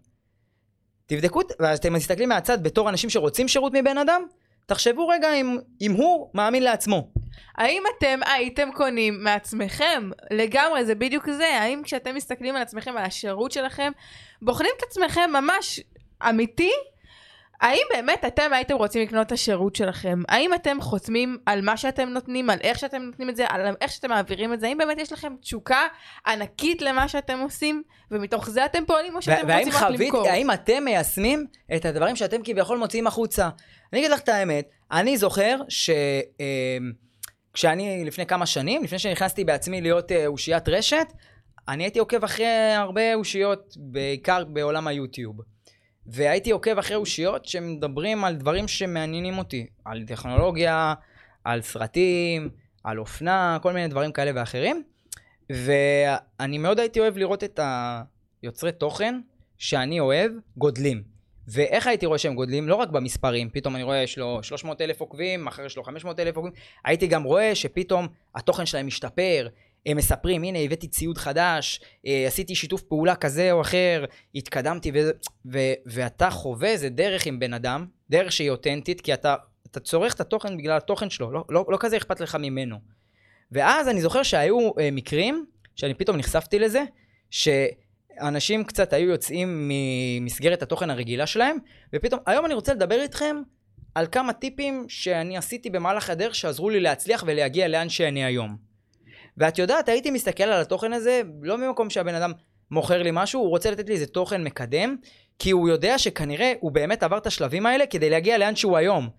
תבדקו, 1.06 1.42
ואז 1.60 1.80
אתם 1.80 1.94
מסתכלים 1.94 2.30
מהצד 2.30 2.64
בתור 2.64 2.90
אנשים 2.90 3.10
שרוצים 3.10 3.48
שירות 3.48 3.74
מבן 3.74 3.98
אדם, 3.98 4.22
תחשבו 4.66 5.08
רגע 5.08 5.34
אם, 5.34 5.58
אם 5.82 5.92
הוא 5.92 6.30
מאמין 6.34 6.64
לעצמו. 6.64 7.12
האם 7.58 7.84
אתם 7.98 8.20
הייתם 8.26 8.70
קונים 8.74 9.24
מעצמכם? 9.24 10.10
לגמרי, 10.32 10.86
זה 10.86 10.96
בדיוק 10.96 11.30
זה. 11.30 11.48
האם 11.48 11.82
כשאתם 11.84 12.16
מסתכלים 12.16 12.56
על 12.56 12.62
עצמכם, 12.62 12.98
על 12.98 13.04
השירות 13.04 13.52
שלכם, 13.52 13.92
בוחנים 14.42 14.72
את 14.78 14.84
עצמכם 14.84 15.30
ממש 15.34 15.80
אמיתי? 16.30 16.72
האם 17.62 17.84
באמת 17.94 18.26
אתם 18.28 18.54
הייתם 18.54 18.76
רוצים 18.76 19.02
לקנות 19.02 19.28
את 19.28 19.32
השירות 19.32 19.76
שלכם? 19.76 20.22
האם 20.28 20.54
אתם 20.54 20.82
חותמים 20.82 21.38
על 21.46 21.62
מה 21.62 21.78
שאתם 21.78 22.10
נותנים, 22.10 22.50
על 22.50 22.60
איך 22.62 22.80
שאתם 22.80 23.02
נותנים 23.02 23.30
את 23.30 23.36
זה, 23.36 23.46
על 23.50 23.76
איך 23.82 23.92
שאתם 23.92 24.10
מעבירים 24.10 24.54
את 24.54 24.60
זה? 24.60 24.68
האם 24.68 24.78
באמת 24.78 25.00
יש 25.00 25.12
לכם 25.12 25.34
תשוקה 25.42 25.88
ענקית 26.28 26.82
למה 26.82 27.08
שאתם 27.08 27.40
עושים, 27.40 27.84
ומתוך 28.12 28.50
זה 28.50 28.66
אתם 28.66 28.86
פועלים, 28.86 29.16
או 29.16 29.22
שאתם 29.22 29.48
והאם 29.48 29.66
רוצים 29.66 29.74
רק 29.74 29.84
חווית, 29.84 30.00
למכור? 30.00 30.28
האם 30.28 30.52
אתם 30.52 30.84
מיישמים 30.84 31.46
את 31.76 31.86
הדברים 31.86 32.16
שאתם 32.16 32.38
כביכול 32.44 32.78
מוציאים 32.78 33.08
החוצה? 33.08 33.50
אני 33.94 34.00
אגיד 34.00 34.12
לך 34.12 34.20
את 34.20 34.30
האמת, 34.30 34.70
אני 34.92 35.18
זוכר 35.18 35.58
ש... 35.70 35.90
אה, 36.42 36.78
כשאני 37.54 38.06
לפני 38.06 38.26
כמה 38.26 38.46
שנים, 38.46 38.84
לפני 38.84 39.00
שנכנסתי 39.00 39.44
בעצמי 39.44 39.82
להיות 39.82 40.12
אה, 40.12 40.28
אושיית 40.28 40.70
רשת, 40.70 41.08
אני 41.68 41.84
הייתי 41.84 42.00
עוקב 42.00 42.24
אחרי 42.24 42.74
הרבה 42.76 43.16
אושיות, 43.16 43.74
בעיקר 43.78 44.44
בעולם 44.44 44.88
היוטיוב. 44.88 45.36
והייתי 46.14 46.52
עוקב 46.52 46.78
אחרי 46.78 46.96
אושיות 46.96 47.46
שמדברים 47.46 48.24
על 48.24 48.36
דברים 48.36 48.68
שמעניינים 48.68 49.38
אותי, 49.38 49.68
על 49.86 50.04
טכנולוגיה, 50.08 50.94
על 51.44 51.62
סרטים, 51.62 52.50
על 52.84 53.00
אופנה, 53.00 53.58
כל 53.62 53.74
מיני 53.74 53.88
דברים 53.88 54.12
כאלה 54.12 54.32
ואחרים. 54.36 54.84
ואני 55.50 56.58
מאוד 56.58 56.80
הייתי 56.80 57.00
אוהב 57.00 57.18
לראות 57.18 57.44
את 57.44 57.60
היוצרי 58.44 58.72
תוכן 58.72 59.20
שאני 59.58 60.00
אוהב 60.00 60.32
גודלים. 60.58 61.04
ואיך 61.48 61.88
הייתי 61.88 62.06
רואה 62.06 62.18
שהם 62.18 62.36
גודלים? 62.36 62.68
לא 62.68 62.76
רק 62.76 62.90
במספרים, 62.90 63.50
פתאום 63.50 63.76
אני 63.76 63.84
רואה 63.84 63.98
יש 63.98 64.18
לו 64.18 64.44
300 64.44 64.82
אלף 64.82 65.02
עוקבים, 65.02 65.46
מחר 65.46 65.66
יש 65.66 65.78
לו 65.78 65.84
500 65.84 66.20
אלף 66.20 66.36
עוקבים, 66.36 66.54
הייתי 66.86 67.08
גם 67.08 67.24
רואה 67.24 67.56
שפתאום 67.56 68.08
התוכן 68.36 68.66
שלהם 68.66 68.88
משתפר, 68.88 69.48
מספרים, 69.88 70.44
הנה 70.44 70.60
הבאתי 70.60 70.88
ציוד 70.88 71.18
חדש, 71.18 71.82
אה, 72.08 72.24
עשיתי 72.28 72.56
שיתוף 72.56 72.82
פעולה 72.82 73.16
כזה 73.16 73.52
או 73.52 73.62
אחר, 73.62 74.06
התקדמתי, 74.36 74.92
ו- 74.94 75.10
ו- 75.52 75.74
ואתה 75.86 76.30
חווה 76.30 76.70
איזה 76.70 76.90
דרך 76.90 77.26
עם 77.26 77.40
בן 77.40 77.54
אדם, 77.54 77.86
דרך 78.10 78.32
שהיא 78.32 78.50
אותנטית, 78.50 79.02
כי 79.02 79.14
אתה, 79.14 79.36
אתה 79.72 79.80
צורך 79.80 80.14
את 80.14 80.22
התוכן 80.22 80.58
בגלל 80.58 80.78
התוכן 80.78 81.10
שלו, 81.10 81.32
לא, 81.32 81.44
לא, 81.50 81.66
לא 81.70 81.78
כזה 81.80 81.98
אכפת 81.98 82.20
לך 82.20 82.38
ממנו. 82.40 82.78
ואז 83.52 83.88
אני 83.88 84.02
זוכר 84.02 84.24
שהיו 84.24 84.72
אה, 84.80 84.90
מקרים, 84.92 85.46
שאני 85.76 85.94
פתאום 85.94 86.18
נחשפתי 86.18 86.60
לזה, 86.60 86.84
שאנשים 87.30 88.64
קצת 88.64 88.94
היו 88.94 89.10
יוצאים 89.10 89.70
ממסגרת 89.72 90.62
התוכן 90.62 90.90
הרגילה 90.90 91.28
שלהם, 91.28 91.58
ופתאום, 91.96 92.22
היום 92.26 92.46
אני 92.46 92.54
רוצה 92.54 92.74
לדבר 92.74 93.02
איתכם 93.02 93.36
על 93.96 94.08
כמה 94.12 94.34
טיפים 94.34 94.86
שאני 94.88 95.38
עשיתי 95.38 95.70
במהלך 95.70 96.10
הדרך 96.10 96.36
שעזרו 96.36 96.70
לי 96.70 96.80
להצליח 96.80 97.24
ולהגיע 97.28 97.68
לאן 97.68 97.90
שאני 97.90 98.24
היום. 98.24 98.71
ואת 99.38 99.60
יודעת, 99.60 99.90
הייתי 99.90 100.12
מסתכל 100.12 100.44
על 100.44 100.62
התוכן 100.62 100.94
הזה, 100.94 101.22
לא 101.42 101.58
ממקום 101.58 101.90
שהבן 101.90 102.16
אדם 102.16 102.32
מוכר 102.72 103.04
לי 103.04 103.10
משהו, 103.14 103.42
הוא 103.42 103.50
רוצה 103.50 103.72
לתת 103.72 103.88
לי 103.88 103.94
איזה 103.94 104.06
תוכן 104.06 104.44
מקדם, 104.44 104.96
כי 105.40 105.52
הוא 105.52 105.70
יודע 105.70 105.98
שכנראה 105.98 106.54
הוא 106.60 106.72
באמת 106.72 107.04
עבר 107.04 107.18
את 107.18 107.28
השלבים 107.28 107.66
האלה 107.66 107.86
כדי 107.86 108.10
להגיע 108.10 108.38
לאן 108.38 108.56
שהוא 108.56 108.78
היום. 108.78 109.10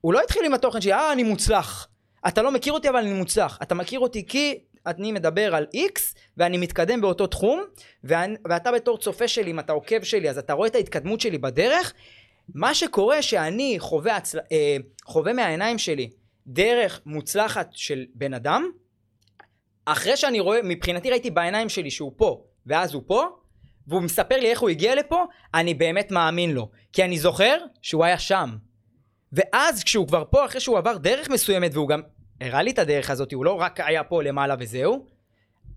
הוא 0.00 0.12
לא 0.12 0.20
התחיל 0.22 0.42
עם 0.46 0.54
התוכן 0.54 0.80
שלי, 0.80 0.92
אה, 0.92 1.12
אני 1.12 1.22
מוצלח. 1.22 1.88
אתה 2.28 2.42
לא 2.42 2.52
מכיר 2.52 2.72
אותי, 2.72 2.88
אבל 2.88 2.98
אני 2.98 3.12
מוצלח. 3.12 3.58
אתה 3.62 3.74
מכיר 3.74 4.00
אותי 4.00 4.26
כי 4.26 4.58
אני 4.86 5.12
מדבר 5.12 5.54
על 5.54 5.66
X, 5.76 6.00
ואני 6.36 6.58
מתקדם 6.58 7.00
באותו 7.00 7.26
תחום, 7.26 7.62
ואני, 8.04 8.36
ואתה 8.48 8.72
בתור 8.72 8.98
צופה 8.98 9.28
שלי, 9.28 9.50
אם 9.50 9.58
אתה 9.58 9.72
עוקב 9.72 10.02
שלי, 10.02 10.30
אז 10.30 10.38
אתה 10.38 10.52
רואה 10.52 10.68
את 10.68 10.74
ההתקדמות 10.74 11.20
שלי 11.20 11.38
בדרך. 11.38 11.92
מה 12.54 12.74
שקורה 12.74 13.22
שאני 13.22 13.76
חווה, 13.78 14.16
הצל... 14.16 14.38
אה, 14.52 14.76
חווה 15.04 15.32
מהעיניים 15.32 15.78
שלי 15.78 16.10
דרך 16.46 17.00
מוצלחת 17.06 17.68
של 17.72 18.06
בן 18.14 18.34
אדם, 18.34 18.70
אחרי 19.84 20.16
שאני 20.16 20.40
רואה, 20.40 20.62
מבחינתי 20.64 21.10
ראיתי 21.10 21.30
בעיניים 21.30 21.68
שלי 21.68 21.90
שהוא 21.90 22.12
פה, 22.16 22.42
ואז 22.66 22.94
הוא 22.94 23.02
פה, 23.06 23.26
והוא 23.86 24.02
מספר 24.02 24.36
לי 24.36 24.50
איך 24.50 24.60
הוא 24.60 24.68
הגיע 24.68 24.94
לפה, 24.94 25.24
אני 25.54 25.74
באמת 25.74 26.10
מאמין 26.10 26.50
לו. 26.50 26.70
כי 26.92 27.04
אני 27.04 27.18
זוכר 27.18 27.56
שהוא 27.82 28.04
היה 28.04 28.18
שם. 28.18 28.56
ואז 29.32 29.84
כשהוא 29.84 30.06
כבר 30.08 30.24
פה, 30.30 30.44
אחרי 30.44 30.60
שהוא 30.60 30.78
עבר 30.78 30.96
דרך 30.96 31.30
מסוימת, 31.30 31.70
והוא 31.74 31.88
גם 31.88 32.00
הראה 32.40 32.62
לי 32.62 32.70
את 32.70 32.78
הדרך 32.78 33.10
הזאת, 33.10 33.32
הוא 33.32 33.44
לא 33.44 33.60
רק 33.60 33.80
היה 33.80 34.04
פה 34.04 34.22
למעלה 34.22 34.54
וזהו, 34.58 35.06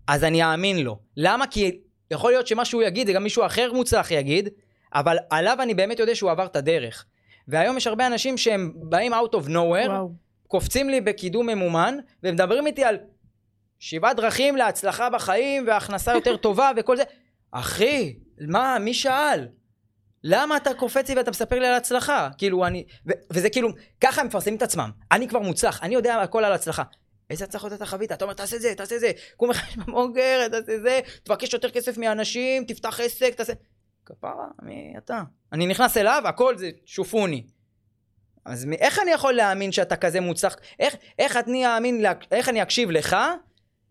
אז 0.06 0.24
אני 0.24 0.44
אאמין 0.44 0.78
לו. 0.78 0.98
למה? 1.16 1.46
כי 1.46 1.80
יכול 2.10 2.32
להיות 2.32 2.46
שמה 2.46 2.64
שהוא 2.64 2.82
יגיד, 2.82 3.06
זה 3.06 3.12
גם 3.12 3.22
מישהו 3.22 3.46
אחר 3.46 3.72
מוצלח 3.72 4.10
יגיד, 4.10 4.48
אבל 4.94 5.16
עליו 5.30 5.58
אני 5.60 5.74
באמת 5.74 5.98
יודע 5.98 6.14
שהוא 6.14 6.30
עבר 6.30 6.46
את 6.46 6.56
הדרך. 6.56 7.04
והיום 7.48 7.76
יש 7.76 7.86
הרבה 7.86 8.06
אנשים 8.06 8.38
שהם 8.38 8.72
באים 8.74 9.14
out 9.14 9.34
of 9.34 9.48
nowhere, 9.48 9.88
וואו. 9.88 10.12
קופצים 10.48 10.88
לי 10.88 11.00
בקידום 11.00 11.46
ממומן, 11.46 11.98
ומדברים 12.22 12.66
איתי 12.66 12.84
על 12.84 12.98
שבעה 13.84 14.14
דרכים 14.14 14.56
להצלחה 14.56 15.10
בחיים 15.10 15.66
והכנסה 15.66 16.12
יותר 16.12 16.36
טובה 16.36 16.70
וכל 16.76 16.96
זה. 16.96 17.02
אחי, 17.50 18.16
מה, 18.48 18.78
מי 18.78 18.94
שאל? 18.94 19.48
למה 20.22 20.56
אתה 20.56 20.74
קופץ 20.74 21.08
לי 21.08 21.14
ואתה 21.14 21.30
מספר 21.30 21.58
לי 21.58 21.66
על 21.66 21.74
הצלחה? 21.74 22.28
כאילו, 22.38 22.66
אני... 22.66 22.84
ו- 23.08 23.12
וזה 23.30 23.50
כאילו, 23.50 23.68
ככה 24.00 24.20
הם 24.20 24.26
מפרסמים 24.26 24.56
את 24.56 24.62
עצמם. 24.62 24.90
אני 25.12 25.28
כבר 25.28 25.38
מוצלח, 25.40 25.82
אני 25.82 25.94
יודע 25.94 26.20
הכל 26.20 26.44
על 26.44 26.52
הצלחה. 26.52 26.82
איזה 27.30 27.44
הצלחות 27.44 27.72
אתה 27.72 27.86
חווית? 27.86 28.12
אתה 28.12 28.24
אומר, 28.24 28.34
תעשה 28.34 28.58
זה, 28.58 28.74
תעשה 28.76 28.98
זה. 28.98 29.12
קום 29.36 29.50
לך 29.50 29.76
במוגר, 29.76 30.48
תעשה 30.48 30.80
זה, 30.82 31.00
תבקש 31.22 31.52
יותר 31.52 31.70
כסף 31.70 31.98
מאנשים, 31.98 32.64
תפתח 32.64 33.00
עסק, 33.00 33.34
תעשה... 33.34 33.52
כפרה, 34.06 34.46
מי 34.62 34.94
אתה? 34.98 35.22
אני 35.52 35.66
נכנס 35.66 35.96
אליו, 35.96 36.22
הכל 36.24 36.58
זה 36.58 36.70
שופוני. 36.86 37.46
אז 38.44 38.64
מ- 38.64 38.72
איך 38.72 38.98
אני 38.98 39.10
יכול 39.10 39.32
להאמין 39.32 39.72
שאתה 39.72 39.96
כזה 39.96 40.20
מוצלח? 40.20 40.56
איך, 40.78 40.96
איך 41.18 41.36
אני 41.36 41.66
אאמין, 41.66 42.04
איך 42.32 42.48
אני 42.48 42.62
אקשיב 42.62 42.90
לך, 42.90 43.16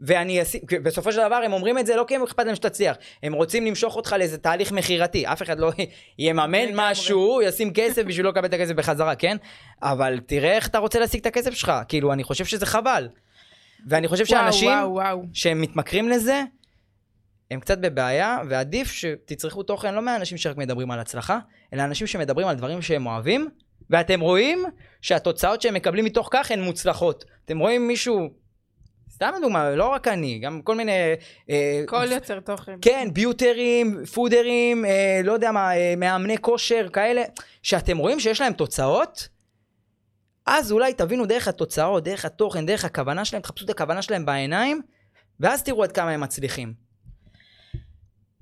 ואני 0.04 0.41
אשים, 0.41 0.62
בסופו 0.84 1.12
של 1.12 1.22
דבר 1.28 1.36
הם 1.36 1.54
אומרים 1.54 1.80
את 1.80 1.86
זה 1.86 1.95
לא 1.95 2.06
כי 2.08 2.16
הם 2.16 2.24
אכפת 2.24 2.45
להם 2.45 2.56
שתצליח, 2.56 2.97
הם 3.24 3.34
רוצים 3.34 3.66
למשוך 3.66 3.95
אותך 3.95 4.16
לאיזה 4.20 4.38
תהליך 4.38 4.72
מכירתי, 4.72 5.28
אף 5.28 5.41
אחד 5.41 5.60
לא 5.60 5.72
יממן. 6.20 6.66
משהו, 6.76 7.41
ישים 7.41 7.74
כסף 7.74 8.04
בשביל 8.04 8.26
לא 8.26 8.32
לקבל 8.32 8.45
את 8.45 8.54
הכסף 8.54 8.74
בחזרה, 8.74 9.16
כן? 9.16 9.38
אבל 9.82 10.20
תראה 10.26 10.56
איך 10.56 10.68
אתה 10.68 10.78
רוצה 10.78 10.99
להשיג 10.99 11.20
את 11.20 11.26
הכסף 11.26 11.54
שלך, 11.54 11.72
כאילו, 11.88 12.14
אני 12.14 12.24
חושב 12.24 12.45
שזה 12.45 12.66
חבל. 12.66 13.10
ואני 13.88 14.08
חושב 14.08 14.26
שאנשים 14.26 14.70
וואו, 14.70 14.91
וואו, 14.91 15.18
וואו. 15.18 15.26
שהם 15.34 15.62
מתמכרים 15.62 16.10
לזה, 16.10 16.43
הם 17.51 17.60
קצת 17.60 17.78
בבעיה, 17.78 18.38
ועדיף 18.49 18.91
שתצרכו 18.91 19.64
תוכן 19.64 19.95
לא 19.95 20.01
מהאנשים 20.01 20.38
שרק 20.38 20.58
מדברים 20.58 20.91
על 20.91 20.99
הצלחה, 20.99 21.39
אלא 21.74 21.84
אנשים 21.84 22.08
שמדברים 22.08 22.47
על 22.47 22.56
דברים 22.56 22.82
שהם 22.82 23.06
אוהבים, 23.06 23.49
ואתם 23.89 24.20
רואים 24.20 24.64
שהתוצאות 25.01 25.62
שהם 25.62 25.74
מקבלים 25.74 26.06
מתוך 26.06 26.30
כך 26.32 26.51
הן 26.51 26.62
מוצלחות. 26.62 27.26
אתם 27.45 27.60
רואים 27.60 27.88
מישהו, 27.88 28.30
סתם 29.14 29.34
דוגמה, 29.41 29.72
לא 29.76 29.88
רק 29.88 30.07
אני, 30.07 30.39
גם 30.39 30.61
כל 30.61 30.76
מיני... 30.76 30.91
אה, 31.49 31.84
כל 31.88 32.05
יוצר 32.11 32.39
תוכן. 32.39 32.76
כן, 32.82 33.07
ביוטרים, 33.14 34.05
פודרים, 34.14 34.86
אה, 34.86 35.22
לא 35.24 35.32
יודע 35.32 35.51
מה, 35.51 35.76
אה, 35.78 35.93
מאמני 35.97 36.38
כושר, 36.38 36.88
כאלה, 36.93 37.24
שאתם 37.64 37.97
רואים 37.97 38.20
שיש 38.20 38.41
להם 38.41 38.53
תוצאות, 38.53 39.28
אז 40.45 40.72
אולי 40.72 40.93
תבינו 40.93 41.26
דרך 41.26 41.47
התוצאות, 41.47 42.03
דרך 42.03 42.26
התוכן, 42.26 42.66
דרך 42.66 42.86
הכוונה 42.86 43.26
שלהם, 43.26 43.41
תחפשו 43.41 43.66
את 43.66 43.70
הכוונה 43.70 44.01
שלהם 44.01 44.26
בעיניים, 44.26 44.82
ואז 45.39 45.64
תראו 45.64 45.84
עד 45.84 45.91
כמה 45.91 46.11
הם 46.11 46.22
מצליחים. 46.22 46.83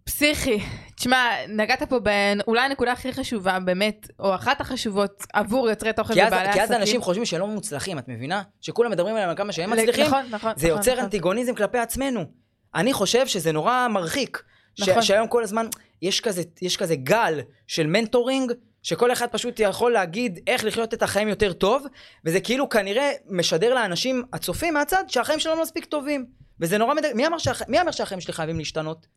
פסיכי. 0.03 0.59
תשמע, 0.95 1.29
נגעת 1.47 1.83
פה 1.83 1.99
באולי 1.99 2.61
הנקודה 2.61 2.91
הכי 2.91 3.13
חשובה, 3.13 3.59
באמת, 3.59 4.07
או 4.19 4.35
אחת 4.35 4.61
החשובות 4.61 5.23
עבור 5.33 5.69
יוצרי 5.69 5.93
תוכן 5.93 6.13
כי 6.13 6.19
ובעלי 6.27 6.53
כי 6.53 6.59
עסקים. 6.59 6.63
אז 6.63 6.71
אנשים 6.71 7.01
חושבים 7.01 7.25
שהם 7.25 7.39
לא 7.39 7.47
מוצלחים, 7.47 7.99
את 7.99 8.07
מבינה? 8.07 8.41
שכולם 8.61 8.91
מדברים 8.91 9.15
עליהם 9.15 9.29
על 9.29 9.35
כמה 9.35 9.51
שהם 9.51 9.69
מצליחים, 9.69 10.05
נכון, 10.05 10.25
נכון. 10.29 10.53
זה 10.55 10.67
נכון, 10.67 10.77
יוצר 10.77 10.91
נכון. 10.91 11.03
אנטיגוניזם 11.03 11.55
כלפי 11.55 11.77
עצמנו. 11.77 12.25
אני 12.75 12.93
חושב 12.93 13.27
שזה 13.27 13.51
נורא 13.51 13.87
מרחיק. 13.87 14.43
נכון. 14.79 15.01
שהיום 15.01 15.27
כל 15.27 15.43
הזמן 15.43 15.67
יש 16.01 16.21
כזה, 16.21 16.41
יש 16.61 16.77
כזה 16.77 16.95
גל 16.95 17.39
של 17.67 17.87
מנטורינג, 17.87 18.51
שכל 18.83 19.11
אחד 19.11 19.27
פשוט 19.27 19.59
יכול 19.59 19.91
להגיד 19.91 20.39
איך 20.47 20.65
לחיות 20.65 20.93
את 20.93 21.03
החיים 21.03 21.27
יותר 21.27 21.53
טוב, 21.53 21.85
וזה 22.25 22.39
כאילו 22.39 22.69
כנראה 22.69 23.11
משדר 23.29 23.73
לאנשים 23.73 24.23
הצופים 24.33 24.73
מהצד 24.73 25.03
שהחיים 25.07 25.39
שלהם 25.39 25.57
לא 25.57 25.63
מספיק 25.63 25.85
טובים. 25.85 26.25
וזה 26.59 26.77
נורא 26.77 26.93
מד... 26.93 27.13
מי 27.15 27.27
אמר, 27.27 27.37
שהח... 27.37 27.61
מי 27.67 27.81
אמר 27.81 27.91
שהחיים 27.91 28.21
שלי 28.21 28.33
חייבים 28.33 28.57
להשתנות? 28.57 29.07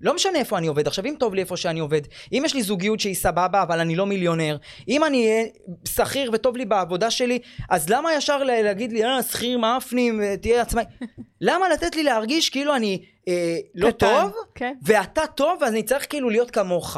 לא 0.00 0.14
משנה 0.14 0.38
איפה 0.38 0.58
אני 0.58 0.66
עובד. 0.66 0.86
עכשיו, 0.86 1.04
אם 1.06 1.14
טוב 1.18 1.34
לי 1.34 1.40
איפה 1.40 1.56
שאני 1.56 1.80
עובד, 1.80 2.00
אם 2.32 2.42
יש 2.46 2.54
לי 2.54 2.62
זוגיות 2.62 3.00
שהיא 3.00 3.14
סבבה, 3.14 3.62
אבל 3.62 3.80
אני 3.80 3.96
לא 3.96 4.06
מיליונר, 4.06 4.56
אם 4.88 5.04
אני 5.04 5.26
אהיה 5.30 5.44
שכיר 5.88 6.30
וטוב 6.34 6.56
לי 6.56 6.64
בעבודה 6.64 7.10
שלי, 7.10 7.38
אז 7.70 7.88
למה 7.90 8.14
ישר 8.14 8.42
לה- 8.42 8.62
להגיד 8.62 8.92
לי, 8.92 9.04
אה, 9.04 9.22
שכיר 9.22 9.58
מאפנים, 9.58 10.22
אה, 10.22 10.36
תהיה 10.36 10.62
עצמאי? 10.62 10.84
למה 11.40 11.68
לתת 11.68 11.96
לי 11.96 12.02
להרגיש 12.02 12.50
כאילו 12.50 12.76
אני 12.76 13.02
אה, 13.28 13.56
לא 13.74 13.90
קטן, 13.90 14.06
טוב, 14.06 14.32
כן. 14.54 14.74
ואתה 14.82 15.26
טוב, 15.26 15.62
אז 15.62 15.72
אני 15.72 15.82
צריך 15.82 16.06
כאילו 16.10 16.30
להיות 16.30 16.50
כמוך? 16.50 16.96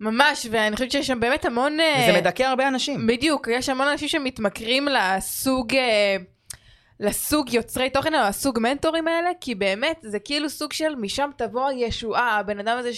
ממש, 0.00 0.46
ואני 0.50 0.76
חושבת 0.76 0.92
שיש 0.92 1.06
שם 1.06 1.20
באמת 1.20 1.44
המון... 1.44 1.80
אה, 1.80 2.06
וזה 2.10 2.18
מדכא 2.20 2.42
הרבה 2.42 2.68
אנשים. 2.68 3.06
בדיוק, 3.06 3.48
יש 3.52 3.68
המון 3.68 3.88
אנשים 3.88 4.08
שמתמכרים 4.08 4.88
לסוג, 4.88 5.74
אה, 5.74 6.16
לסוג 7.00 7.52
יוצרי 7.54 7.90
תוכן 7.90 8.14
או 8.14 8.20
הסוג 8.20 8.58
מנטורים 8.58 9.08
האלה, 9.08 9.30
כי 9.40 9.54
באמת 9.54 9.98
זה 10.02 10.18
כאילו 10.18 10.50
סוג 10.50 10.72
של 10.72 10.94
משם 10.94 11.30
תבוא 11.36 11.68
הישועה, 11.68 12.38
הבן 12.38 12.58
אדם 12.58 12.78
הזה 12.78 12.90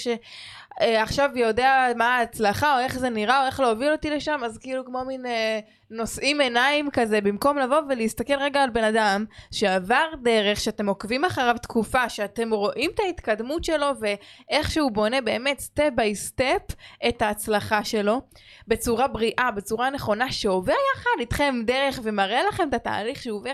שעכשיו 0.81 1.31
יודע 1.35 1.87
מה 1.97 2.17
ההצלחה 2.17 2.75
או 2.75 2.81
איך 2.81 2.99
זה 2.99 3.11
נראה 3.11 3.43
או 3.43 3.47
איך 3.47 3.61
להוביל 3.61 3.93
אותי 3.93 4.11
לשם, 4.11 4.41
אז 4.45 4.59
כאילו 4.59 4.85
כמו 4.85 5.05
מין 5.05 5.27
אה, 5.27 5.61
נושאים 5.91 6.41
עיניים 6.41 6.91
כזה, 6.91 7.21
במקום 7.21 7.59
לבוא 7.59 7.81
ולהסתכל 7.89 8.35
רגע 8.39 8.63
על 8.63 8.71
בן 8.71 8.85
אדם 8.85 9.25
שעבר 9.51 10.05
דרך, 10.23 10.61
שאתם 10.61 10.89
עוקבים 10.89 11.25
אחריו 11.25 11.57
תקופה, 11.63 12.09
שאתם 12.09 12.55
רואים 12.55 12.91
את 12.95 13.01
ההתקדמות 13.01 13.65
שלו 13.65 13.87
ואיך 14.01 14.71
שהוא 14.71 14.91
בונה 14.91 15.21
באמת 15.21 15.59
step 15.59 15.91
by 15.95 16.15
step 16.15 16.63
את 17.09 17.23
ההצלחה 17.23 17.85
שלו. 17.85 18.21
בצורה 18.69 19.09
בריאה, 19.09 19.51
בצורה 19.57 19.91
נכונה, 19.91 20.33
שעובר 20.33 20.75
יחד 20.95 21.21
איתכם 21.21 21.55
דרך 21.65 22.01
ומראה 22.03 22.43
לכם 22.43 22.69
את 22.69 22.75
התהליך 22.75 23.23
שהוא 23.23 23.39
עובר, 23.39 23.53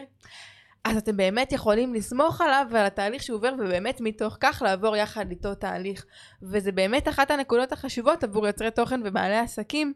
אז 0.88 0.96
אתם 0.96 1.16
באמת 1.16 1.52
יכולים 1.52 1.94
לסמוך 1.94 2.40
עליו 2.40 2.66
ועל 2.70 2.86
התהליך 2.86 3.22
שהוא 3.22 3.36
עובר, 3.36 3.52
ובאמת 3.58 4.00
מתוך 4.00 4.36
כך 4.40 4.62
לעבור 4.64 4.96
יחד 4.96 5.30
איתו 5.30 5.54
תהליך. 5.54 6.04
וזה 6.42 6.72
באמת 6.72 7.08
אחת 7.08 7.30
הנקודות 7.30 7.72
החשובות 7.72 8.24
עבור 8.24 8.46
יוצרי 8.46 8.70
תוכן 8.70 9.00
ובעלי 9.04 9.38
עסקים, 9.38 9.92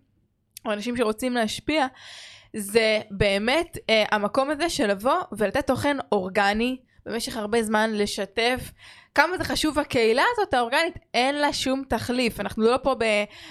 או 0.66 0.72
אנשים 0.72 0.96
שרוצים 0.96 1.34
להשפיע, 1.34 1.86
זה 2.56 3.00
באמת 3.10 3.78
אה, 3.90 4.04
המקום 4.10 4.50
הזה 4.50 4.70
של 4.70 4.86
לבוא 4.86 5.20
ולתת 5.32 5.66
תוכן 5.66 5.96
אורגני 6.12 6.76
במשך 7.06 7.36
הרבה 7.36 7.62
זמן, 7.62 7.90
לשתף. 7.94 8.70
כמה 9.14 9.38
זה 9.38 9.44
חשוב 9.44 9.78
הקהילה 9.78 10.22
הזאת 10.32 10.54
האורגנית, 10.54 10.94
אין 11.14 11.34
לה 11.40 11.52
שום 11.52 11.82
תחליף. 11.88 12.40
אנחנו 12.40 12.62
לא 12.64 12.76
פה, 12.82 12.94
ב, 12.94 13.02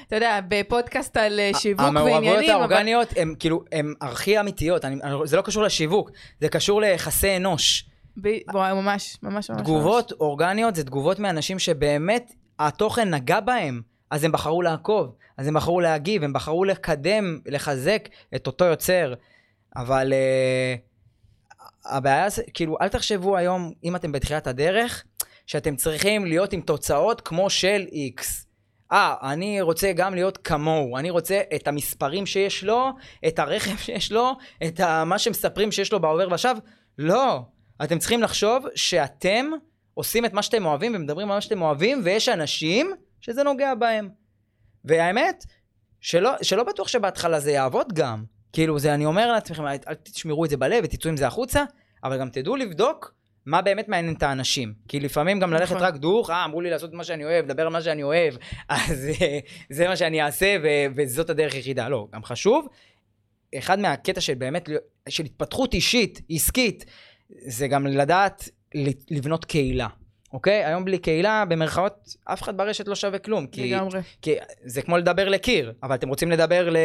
אתה 0.07 0.16
יודע, 0.16 0.39
בפודקאסט 0.47 1.18
על 1.18 1.39
אה, 1.39 1.51
שיווק 1.53 1.80
ועניינים. 1.82 2.07
המעורבויות 2.07 2.43
אבל- 2.43 2.49
האורגניות 2.53 3.07
הן 3.18 3.36
כאילו, 3.39 3.64
הן 3.72 3.93
הכי 4.01 4.39
אמיתיות. 4.39 4.86
אני, 4.86 4.95
אני- 5.03 5.16
זה 5.28 5.38
לא 5.38 5.41
קשור 5.41 5.64
לשיווק, 5.64 6.12
זה 6.41 6.49
קשור 6.49 6.82
ליחסי 6.82 7.38
אנוש. 7.38 7.86
ב... 8.22 8.30
וואי, 8.53 8.74
ממש, 8.74 9.18
ממש 9.24 9.49
ממש. 9.49 9.62
תגובות 9.62 10.12
אורגניות 10.12 10.76
זה 10.76 10.84
תגובות 10.84 11.20
מאנשים 11.20 11.60
שבאמת 11.60 12.32
התוכן 12.60 13.14
נגע 13.14 13.39
בהם, 13.39 13.82
אז 14.12 14.24
הם 14.24 14.32
בחרו 14.32 14.62
לעקוב, 14.62 15.07
אז 15.38 15.47
הם 15.47 15.53
בחרו 15.53 15.82
להגיב, 15.82 16.24
הם 16.24 16.34
בחרו 16.34 16.64
לקדם, 16.66 17.39
לחזק 17.45 18.01
את 18.36 18.47
אותו 18.47 18.66
יוצר. 18.66 19.14
אבל 19.76 20.14
uh, 20.14 20.80
הבעיה 21.91 22.30
זה, 22.30 22.41
כאילו, 22.53 22.78
אל 22.82 22.88
תחשבו 22.88 23.38
היום, 23.38 23.72
אם 23.84 23.95
אתם 23.95 24.12
בתחילת 24.12 24.47
הדרך, 24.47 25.03
שאתם 25.50 25.76
צריכים 25.76 26.26
להיות 26.26 26.54
עם 26.54 26.62
תוצאות 26.62 27.22
כמו 27.22 27.50
של 27.50 27.86
איקס. 27.91 28.47
אה, 28.91 29.16
אני 29.22 29.62
רוצה 29.62 29.91
גם 29.93 30.14
להיות 30.14 30.38
כמוהו, 30.38 30.97
אני 30.97 31.10
רוצה 31.10 31.41
את 31.56 31.68
המספרים 31.68 32.26
שיש 32.26 32.64
לו, 32.64 32.89
את 33.28 33.39
הרכב 33.39 33.78
שיש 33.86 34.12
לו, 34.12 34.32
את 34.68 34.80
ה- 34.80 35.04
מה 35.06 35.20
שמספרים 35.20 35.72
שיש 35.72 35.91
לו 35.91 36.00
בעובר 36.00 36.28
ושב. 36.32 36.56
לא. 36.97 37.41
אתם 37.84 38.00
צריכים 38.00 38.22
לחשוב 38.22 38.66
שאתם 38.76 39.45
עושים 39.93 40.26
את 40.26 40.34
מה 40.34 40.41
שאתם 40.41 40.66
אוהבים 40.66 40.95
ומדברים 40.95 41.32
על 41.32 41.36
מה 41.38 41.41
שאתם 41.41 41.62
אוהבים, 41.62 42.02
ויש 42.04 42.30
אנשים 42.30 42.91
שזה 43.22 43.43
נוגע 43.43 43.76
בהם. 43.76 44.10
והאמת, 44.86 45.45
שלא, 46.02 46.32
שלא 46.41 46.64
בטוח 46.64 46.88
שבהתחלה 46.88 47.39
זה 47.39 47.52
יעבוד 47.52 47.93
גם. 47.93 48.24
כאילו, 48.54 48.80
זה 48.80 48.93
אני 48.93 49.06
אומר 49.06 49.32
לעצמכם, 49.32 49.68
אל 49.68 49.93
תשמרו 50.04 50.45
את 50.45 50.50
זה 50.50 50.58
בלב 50.58 50.84
ותצאו 50.84 51.10
עם 51.10 51.18
זה 51.18 51.28
החוצה, 51.28 51.64
אבל 52.04 52.20
גם 52.20 52.30
תדעו 52.30 52.56
לבדוק 52.56 53.18
מה 53.46 53.62
באמת 53.62 53.88
מעניין 53.90 54.16
את 54.16 54.24
האנשים. 54.24 54.74
כי 54.88 55.00
לפעמים 55.00 55.40
גם 55.40 55.54
ללכת 55.54 55.76
נכון. 55.76 55.88
רק 55.88 55.96
דוך, 55.96 56.30
אה, 56.30 56.46
אמרו 56.46 56.62
לי 56.62 56.70
לעשות 56.70 56.94
מה 56.94 57.04
שאני 57.04 57.26
אוהב, 57.26 57.46
לדבר 57.46 57.64
על 57.64 57.70
מה 57.70 57.82
שאני 57.82 58.04
אוהב, 58.04 58.34
אז 58.70 59.10
אה, 59.22 59.40
זה 59.70 59.88
מה 59.88 59.96
שאני 59.96 60.22
אעשה 60.22 60.58
ו- 60.64 60.86
וזאת 60.96 61.30
הדרך 61.30 61.54
היחידה. 61.54 61.90
לא, 61.90 62.08
גם 62.14 62.24
חשוב. 62.24 62.68
אחד 63.58 63.80
מהקטע 63.80 64.22
של 64.22 64.34
באמת, 64.34 64.70
של 65.10 65.26
התפתחות 65.26 65.74
אישית, 65.74 66.22
עסקית, 66.30 66.86
זה 67.30 67.68
גם 67.68 67.88
לדעת 67.88 68.50
לבנות 69.12 69.46
קהילה. 69.46 69.88
אוקיי? 70.34 70.66
היום 70.66 70.86
בלי 70.86 70.98
קהילה, 70.98 71.46
במרכאות, 71.46 72.16
אף 72.26 72.42
אחד 72.42 72.58
ברשת 72.58 72.88
לא 72.88 72.96
שווה 72.96 73.20
כלום. 73.20 73.48
כי, 73.48 73.72
לגמרי. 73.72 74.00
כי 74.22 74.36
זה 74.66 74.82
כמו 74.82 74.98
לדבר 74.98 75.30
לקיר, 75.30 75.74
אבל 75.84 75.96
אתם 75.96 76.10
רוצים 76.10 76.32
לדבר 76.32 76.70
ל... 76.70 76.78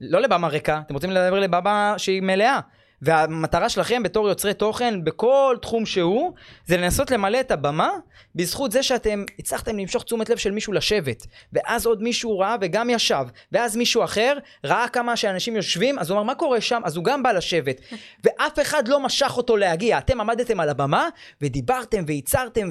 לא 0.00 0.20
לבמה 0.20 0.48
ריקה, 0.48 0.80
אתם 0.86 0.94
רוצים 0.94 1.10
לדבר 1.10 1.40
לבמה 1.40 1.94
שהיא 1.96 2.22
מלאה. 2.22 2.60
והמטרה 3.02 3.68
שלכם 3.68 4.02
בתור 4.02 4.28
יוצרי 4.28 4.54
תוכן 4.54 5.04
בכל 5.04 5.56
תחום 5.62 5.86
שהוא, 5.86 6.32
זה 6.66 6.76
לנסות 6.76 7.10
למלא 7.10 7.40
את 7.40 7.50
הבמה 7.50 7.90
בזכות 8.34 8.72
זה 8.72 8.82
שאתם 8.82 9.24
הצלחתם 9.38 9.78
למשוך 9.78 10.04
תשומת 10.04 10.28
לב 10.28 10.36
של 10.36 10.50
מישהו 10.50 10.72
לשבת. 10.72 11.26
ואז 11.52 11.86
עוד 11.86 12.02
מישהו 12.02 12.38
ראה 12.38 12.56
וגם 12.60 12.90
ישב. 12.90 13.24
ואז 13.52 13.76
מישהו 13.76 14.04
אחר 14.04 14.38
ראה 14.64 14.88
כמה 14.88 15.16
שאנשים 15.16 15.56
יושבים, 15.56 15.98
אז 15.98 16.10
הוא 16.10 16.16
אמר, 16.16 16.22
מה 16.22 16.34
קורה 16.34 16.60
שם? 16.60 16.80
אז 16.84 16.96
הוא 16.96 17.04
גם 17.04 17.22
בא 17.22 17.32
לשבת. 17.32 17.80
ואף 18.24 18.60
אחד 18.60 18.88
לא 18.88 19.00
משך 19.00 19.32
אותו 19.36 19.56
להגיע. 19.56 19.98
אתם 19.98 20.20
עמדתם 20.20 20.60
על 20.60 20.68
הבמה, 20.68 21.08
ודיברתם 21.42 22.04
וייצרתם 22.06 22.70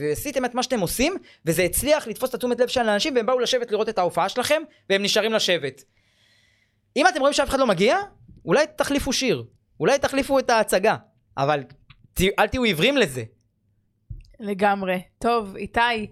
ועשיתם 0.00 0.44
את 0.44 0.54
מה 0.54 0.62
שאתם 0.62 0.80
עושים, 0.80 1.16
וזה 1.46 1.62
הצליח 1.62 2.06
לתפוס 2.06 2.30
את 2.30 2.34
התשומת 2.34 2.60
לב 2.60 2.68
של 2.68 2.88
האנשים, 2.88 3.16
והם 3.16 3.26
באו 3.26 3.38
לשבת 3.38 3.70
לראות 3.70 3.88
את 3.88 3.98
ההופעה 3.98 4.28
שלכם, 4.28 4.62
והם 4.90 5.02
נשארים 5.02 5.32
לשבת. 5.32 5.82
אם 6.96 7.06
אתם 7.08 7.20
רואים 7.20 7.32
שאף 7.32 7.48
אחד 7.48 7.58
לא 7.58 7.66
מגיע, 7.66 7.96
אולי 8.44 8.64
תחליפו 8.76 9.12
שיר. 9.12 9.44
אולי 9.82 9.98
תחליפו 9.98 10.38
את 10.38 10.50
ההצגה. 10.50 10.96
אבל 11.36 11.62
ת- 12.14 12.38
אל 12.38 12.46
תהיו 12.46 12.62
עיוורים 12.62 12.96
לזה. 12.96 13.24
לגמרי. 14.40 15.02
טוב, 15.18 15.56
איתי, 15.56 16.10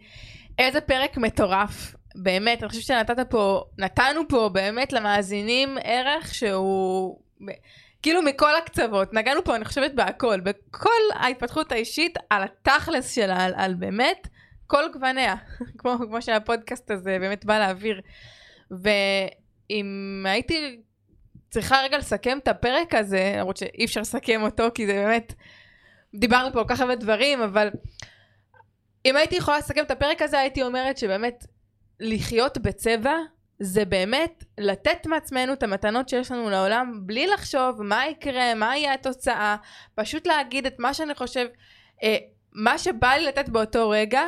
איזה 0.58 0.80
פרק 0.80 1.16
מטורף. 1.16 1.94
באמת, 2.14 2.62
אני 2.62 2.68
חושבת 2.68 2.84
שנתת 2.84 3.30
פה, 3.30 3.64
נתנו 3.78 4.20
פה 4.28 4.48
באמת 4.52 4.92
למאזינים 4.92 5.76
ערך 5.84 6.34
שהוא... 6.34 7.20
כאילו 8.02 8.22
מכל 8.22 8.56
הקצוות, 8.56 9.12
נגענו 9.14 9.44
פה 9.44 9.56
אני 9.56 9.64
חושבת 9.64 9.94
בהכל, 9.94 10.40
בכל 10.40 10.88
ההתפתחות 11.14 11.72
האישית, 11.72 12.18
על 12.30 12.42
התכלס 12.42 13.14
שלה, 13.14 13.44
על, 13.44 13.52
על 13.56 13.74
באמת 13.74 14.28
כל 14.66 14.84
גווניה, 14.92 15.34
כמו, 15.78 15.96
כמו 15.98 16.22
שהפודקאסט 16.22 16.90
הזה 16.90 17.16
באמת 17.20 17.44
בא 17.44 17.58
להעביר. 17.58 18.00
ואם 18.70 19.86
הייתי 20.28 20.80
צריכה 21.50 21.80
רגע 21.84 21.98
לסכם 21.98 22.38
את 22.38 22.48
הפרק 22.48 22.94
הזה, 22.94 23.34
למרות 23.36 23.56
שאי 23.56 23.84
אפשר 23.84 24.00
לסכם 24.00 24.42
אותו, 24.42 24.64
כי 24.74 24.86
זה 24.86 24.92
באמת, 24.92 25.34
דיברנו 26.14 26.52
פה 26.52 26.62
כל 26.62 26.68
כך 26.68 26.80
הרבה 26.80 26.94
דברים, 26.94 27.42
אבל 27.42 27.70
אם 29.04 29.16
הייתי 29.16 29.36
יכולה 29.36 29.58
לסכם 29.58 29.82
את 29.82 29.90
הפרק 29.90 30.22
הזה, 30.22 30.38
הייתי 30.38 30.62
אומרת 30.62 30.98
שבאמת 30.98 31.46
לחיות 32.00 32.58
בצבע 32.58 33.14
זה 33.60 33.84
באמת 33.84 34.44
לתת 34.58 35.06
מעצמנו 35.06 35.52
את 35.52 35.62
המתנות 35.62 36.08
שיש 36.08 36.30
לנו 36.30 36.50
לעולם 36.50 37.00
בלי 37.02 37.26
לחשוב 37.26 37.82
מה 37.82 38.06
יקרה, 38.06 38.54
מה 38.54 38.76
יהיה 38.76 38.94
התוצאה, 38.94 39.56
פשוט 39.94 40.26
להגיד 40.26 40.66
את 40.66 40.74
מה 40.78 40.94
שאני 40.94 41.14
חושב, 41.14 41.46
אה, 42.02 42.16
מה 42.52 42.78
שבא 42.78 43.08
לי 43.08 43.24
לתת 43.26 43.48
באותו 43.48 43.90
רגע, 43.90 44.22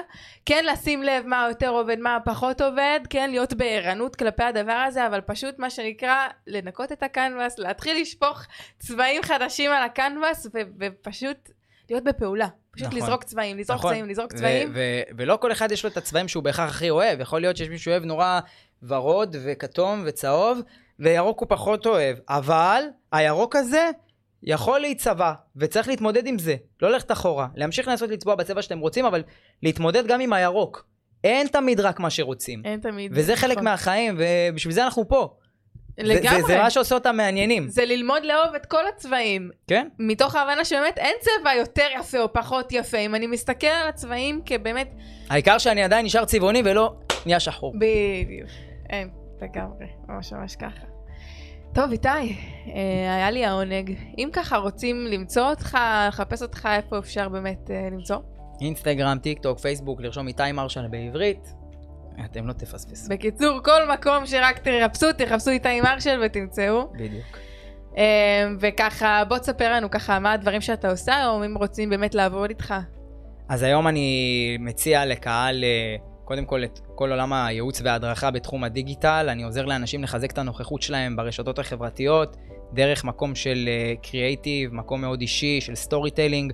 כן 0.46 0.64
לשים 0.72 1.02
לב 1.02 1.26
מה 1.26 1.46
יותר 1.48 1.68
עובד, 1.68 1.98
מה 1.98 2.18
פחות 2.24 2.60
עובד, 2.60 3.00
כן 3.10 3.30
להיות 3.30 3.52
בערנות 3.54 4.16
כלפי 4.16 4.42
הדבר 4.42 4.72
הזה, 4.72 5.06
אבל 5.06 5.20
פשוט 5.20 5.58
מה 5.58 5.70
שנקרא 5.70 6.28
לנקות 6.46 6.92
את 6.92 7.02
הקנבס, 7.02 7.58
להתחיל 7.58 8.00
לשפוך 8.00 8.42
צבעים 8.78 9.22
חדשים 9.22 9.70
על 9.70 9.82
הקנבס 9.82 10.46
ו- 10.54 10.58
ופשוט 10.80 11.50
להיות 11.90 12.04
בפעולה. 12.04 12.48
פשוט 12.70 12.86
נכון. 12.86 12.98
לזרוק 12.98 13.24
צבעים, 13.24 13.58
לזרוק 13.58 13.78
נכון. 13.78 13.90
צבעים, 13.90 14.08
לזרוק 14.08 14.32
ו- 14.32 14.36
צבעים. 14.36 14.70
ו- 14.74 15.02
ולא 15.16 15.36
כל 15.36 15.52
אחד 15.52 15.72
יש 15.72 15.84
לו 15.84 15.90
את 15.90 15.96
הצבעים 15.96 16.28
שהוא 16.28 16.42
בהכרח 16.42 16.70
הכי 16.70 16.90
אוהב. 16.90 17.20
יכול 17.20 17.40
להיות 17.40 17.56
שיש 17.56 17.68
מישהו 17.68 17.90
אוהב 17.90 18.04
נורא 18.04 18.40
ורוד 18.82 19.36
וכתום 19.44 20.02
וצהוב, 20.06 20.60
וירוק 20.98 21.40
הוא 21.40 21.48
פחות 21.48 21.86
אוהב. 21.86 22.16
אבל 22.28 22.84
הירוק 23.12 23.56
הזה 23.56 23.90
יכול 24.42 24.80
להיצבע, 24.80 25.32
וצריך 25.56 25.88
להתמודד 25.88 26.26
עם 26.26 26.38
זה. 26.38 26.54
לא 26.82 26.90
ללכת 26.90 27.12
אחורה. 27.12 27.46
להמשיך 27.54 27.88
לנסות 27.88 28.10
לצבוע 28.10 28.34
בצבע 28.34 28.62
שאתם 28.62 28.78
רוצים, 28.78 29.04
אבל 29.04 29.22
להתמודד 29.62 30.06
גם 30.06 30.20
עם 30.20 30.32
הירוק. 30.32 30.86
אין 31.24 31.46
תמיד 31.46 31.80
רק 31.80 32.00
מה 32.00 32.10
שרוצים. 32.10 32.62
אין 32.64 32.80
תמיד. 32.80 33.12
וזה 33.14 33.36
חלק 33.36 33.52
נכון. 33.52 33.64
מהחיים, 33.64 34.18
ובשביל 34.18 34.74
זה 34.74 34.84
אנחנו 34.84 35.08
פה. 35.08 35.34
זה- 35.96 36.02
לגמרי. 36.02 36.40
זה, 36.40 36.46
זה 36.46 36.58
מה 36.58 36.70
שעושה 36.70 36.94
אותם 36.94 37.16
מעניינים, 37.16 37.68
זה 37.68 37.84
ללמוד 37.84 38.24
לאהוב 38.24 38.54
את 38.54 38.66
כל 38.66 38.86
הצבעים. 38.94 39.50
כן? 39.66 39.88
מתוך 39.98 40.34
ההבנה 40.34 40.64
שבאמת 40.64 40.98
אין 40.98 41.14
צבע 41.20 41.54
יותר 41.54 41.86
יפה 42.00 42.18
או 42.18 42.32
פחות 42.32 42.72
יפה. 42.72 42.98
אם 42.98 43.14
אני 43.14 43.26
מסתכל 43.26 43.66
על 43.66 43.88
הצבעים 43.88 44.40
כבאמת... 44.46 44.90
העיקר 45.30 45.58
שאני 45.58 45.82
עדיין 45.82 46.04
נשאר 46.06 46.24
צבעוני 46.24 46.62
ולא 46.64 46.94
נהיה 47.26 47.40
שחור. 47.40 47.74
בדיוק. 47.76 48.48
אין, 48.90 49.10
לגמרי. 49.42 49.86
ממש 50.08 50.32
ממש 50.32 50.56
ככה. 50.56 50.91
טוב, 51.74 51.92
איתי, 51.92 52.08
אה, 52.08 53.14
היה 53.14 53.30
לי 53.30 53.44
העונג. 53.44 53.94
אם 54.18 54.28
ככה 54.32 54.56
רוצים 54.56 55.06
למצוא 55.06 55.50
אותך, 55.50 55.78
לחפש 56.08 56.42
אותך, 56.42 56.68
איפה 56.76 56.98
אפשר 56.98 57.28
באמת 57.28 57.70
אה, 57.70 57.88
למצוא? 57.92 58.16
אינסטגרם, 58.60 59.18
טיק 59.18 59.38
טוק, 59.38 59.58
פייסבוק, 59.58 60.00
לרשום 60.00 60.28
איתי 60.28 60.52
מרשל 60.52 60.86
בעברית, 60.88 61.54
אתם 62.24 62.46
לא 62.46 62.52
תפספסו. 62.52 63.08
בקיצור, 63.10 63.60
כל 63.64 63.80
מקום 63.92 64.26
שרק 64.26 64.58
תחפשו, 64.58 65.12
תחפשו 65.12 65.50
איתי 65.50 65.80
מרשל 65.80 66.20
ותמצאו. 66.24 66.92
בדיוק. 66.92 67.38
אה, 67.96 68.48
וככה, 68.60 69.22
בוא 69.28 69.38
תספר 69.38 69.72
לנו 69.72 69.90
ככה 69.90 70.18
מה 70.18 70.32
הדברים 70.32 70.60
שאתה 70.60 70.90
עושה, 70.90 71.26
או 71.26 71.44
אם 71.44 71.56
רוצים 71.56 71.90
באמת 71.90 72.14
לעבוד 72.14 72.50
איתך. 72.50 72.74
אז 73.48 73.62
היום 73.62 73.88
אני 73.88 74.56
מציע 74.60 75.04
לקהל, 75.06 75.64
קודם 76.24 76.44
כל, 76.44 76.64
את 76.64 76.80
כל 76.94 77.10
עולם 77.10 77.32
הייעוץ 77.32 77.80
וההדרכה 77.84 78.30
בתחום 78.30 78.64
הדיגיטל. 78.64 79.26
אני 79.28 79.42
עוזר 79.42 79.64
לאנשים 79.64 80.02
לחזק 80.02 80.30
את 80.30 80.38
הנוכחות 80.38 80.82
שלהם 80.82 81.16
ברשתות 81.16 81.58
החברתיות, 81.58 82.36
דרך 82.72 83.04
מקום 83.04 83.34
של 83.34 83.68
קריאייטיב, 84.02 84.74
מקום 84.74 85.00
מאוד 85.00 85.20
אישי, 85.20 85.60
של 85.60 85.74
storytelling, 85.74 86.52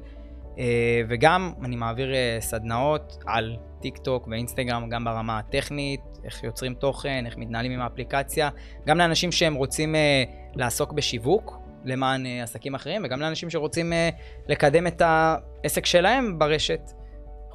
וגם 1.08 1.52
אני 1.64 1.76
מעביר 1.76 2.14
אה, 2.14 2.36
סדנאות 2.40 3.18
על 3.26 3.56
טיק 3.80 3.98
טוק 3.98 4.28
ואינסטגרם, 4.30 4.88
גם 4.88 5.04
ברמה 5.04 5.38
הטכנית, 5.38 6.00
איך 6.24 6.44
יוצרים 6.44 6.74
תוכן, 6.74 7.26
איך 7.26 7.36
מתנהלים 7.36 7.72
עם 7.72 7.80
האפליקציה, 7.80 8.50
גם 8.86 8.98
לאנשים 8.98 9.32
שהם 9.32 9.54
רוצים 9.54 9.94
אה, 9.94 10.24
לעסוק 10.54 10.92
בשיווק. 10.92 11.58
למען 11.84 12.26
אה, 12.26 12.42
עסקים 12.42 12.74
אחרים, 12.74 13.02
וגם 13.04 13.20
לאנשים 13.20 13.50
שרוצים 13.50 13.92
אה, 13.92 14.08
לקדם 14.48 14.86
את 14.86 15.02
העסק 15.04 15.86
שלהם 15.86 16.38
ברשת. 16.38 16.80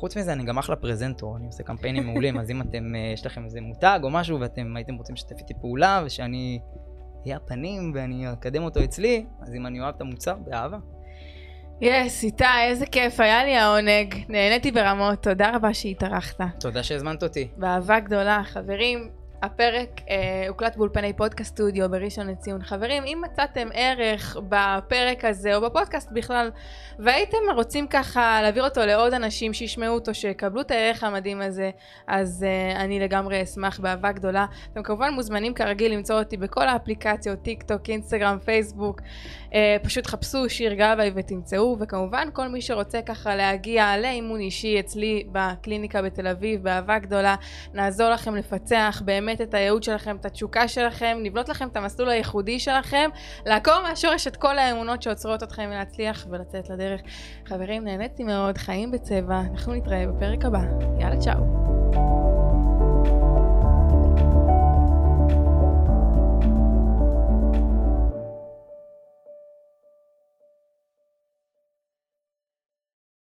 חוץ 0.03 0.17
מזה, 0.17 0.33
אני 0.33 0.43
גם 0.43 0.57
אחלה 0.57 0.75
פרזנטור, 0.75 1.37
אני 1.37 1.45
עושה 1.45 1.63
קמפיינים 1.63 2.05
מעולים, 2.05 2.39
אז 2.39 2.51
אם 2.51 2.61
אתם, 2.61 2.95
אה, 2.95 3.11
יש 3.13 3.25
לכם 3.25 3.45
איזה 3.45 3.61
מותג 3.61 3.99
או 4.03 4.09
משהו, 4.09 4.39
ואתם 4.39 4.75
הייתם 4.75 4.95
רוצים 4.95 5.15
לשתף 5.15 5.37
איתי 5.39 5.53
פעולה, 5.61 6.03
ושאני 6.05 6.59
אהיה 7.25 7.37
הפנים 7.37 7.91
ואני 7.95 8.33
אקדם 8.33 8.63
אותו 8.63 8.83
אצלי, 8.83 9.25
אז 9.41 9.55
אם 9.55 9.65
אני 9.65 9.81
אוהב 9.81 9.95
את 9.95 10.01
המוצר, 10.01 10.35
באהבה. 10.35 10.77
yes, 11.81 12.23
איתי, 12.23 12.43
איזה 12.67 12.85
כיף, 12.85 13.19
היה 13.19 13.45
לי 13.45 13.55
העונג. 13.55 14.15
נהניתי 14.29 14.71
ברמות, 14.71 15.23
תודה 15.23 15.55
רבה 15.55 15.73
שהתארחת. 15.73 16.37
תודה 16.59 16.83
שהזמנת 16.83 17.23
אותי. 17.23 17.47
באהבה 17.57 17.99
גדולה. 17.99 18.41
חברים, 18.43 19.09
הפרק 19.43 19.89
אה, 20.09 20.45
הוקלט 20.47 20.75
באולפני 20.75 21.13
פודקאסט 21.13 21.53
סטודיו 21.53 21.89
בראשון 21.89 22.27
לציון. 22.27 22.63
חברים, 22.63 23.03
אם 23.03 23.21
מצאתם 23.25 23.67
ערך 23.73 24.37
בפרק 24.49 25.25
הזה 25.25 25.55
או 25.55 25.61
בפודקאסט 25.61 26.11
בכלל, 26.11 26.51
והייתם 26.99 27.37
רוצים 27.55 27.87
ככה 27.87 28.39
להעביר 28.41 28.63
אותו 28.63 28.81
לעוד 28.85 29.13
אנשים 29.13 29.53
שישמעו 29.53 29.93
אותו, 29.93 30.13
שיקבלו 30.13 30.61
את 30.61 30.71
הערך 30.71 31.03
המדהים 31.03 31.41
הזה, 31.41 31.71
אז 32.07 32.45
אה, 32.47 32.83
אני 32.83 32.99
לגמרי 32.99 33.43
אשמח 33.43 33.79
באהבה 33.79 34.11
גדולה. 34.11 34.45
אתם 34.73 34.83
כמובן 34.83 35.13
מוזמנים 35.13 35.53
כרגיל 35.53 35.93
למצוא 35.93 36.19
אותי 36.19 36.37
בכל 36.37 36.67
האפליקציות, 36.67 37.41
טיק 37.41 37.63
טוק, 37.63 37.89
אינסטגרם, 37.89 38.37
פייסבוק. 38.45 39.01
אה, 39.53 39.77
פשוט 39.83 40.07
חפשו 40.07 40.49
שיר 40.49 40.73
גבאי 40.73 41.11
ותמצאו, 41.15 41.77
וכמובן 41.79 42.27
כל 42.33 42.47
מי 42.47 42.61
שרוצה 42.61 43.01
ככה 43.01 43.35
להגיע 43.35 43.97
לאימון 43.97 44.39
אישי 44.39 44.79
אצלי 44.79 45.23
בקליניקה 45.31 46.01
בתל 46.01 46.27
אביב, 46.27 46.63
באהבה 46.63 46.99
גדולה, 46.99 47.35
נעזור 47.73 48.09
לכם 48.09 48.35
לפצח 48.35 49.01
באמת 49.05 49.32
את 49.41 49.53
הייעוד 49.53 49.84
שלכם, 49.84 50.15
את 50.15 50.25
התשוקה 50.25 50.67
שלכם, 50.67 51.17
נבנות 51.23 51.49
לכם 51.49 51.67
את 51.67 51.77
המסלול 51.77 52.09
הייחודי 52.09 52.59
שלכם, 52.59 53.09
לעקור 53.45 53.81
מהשורש 53.84 54.27
את 54.27 54.38
כל 54.38 54.57
האמונות 54.57 55.01
שעוצרות 55.01 55.43
אתכם 55.43 55.69
מלהצליח 55.69 56.27
ולצאת 56.29 56.69
לדרך. 56.69 57.01
חברים, 57.45 57.84
נהניתי 57.84 58.23
מאוד, 58.23 58.57
חיים 58.57 58.91
בצבע, 58.91 59.41
אנחנו 59.51 59.73
נתראה 59.73 60.05
בפרק 60.07 60.45
הבא. 60.45 60.61
יאללה, 60.99 61.17
צ'או. 61.17 62.42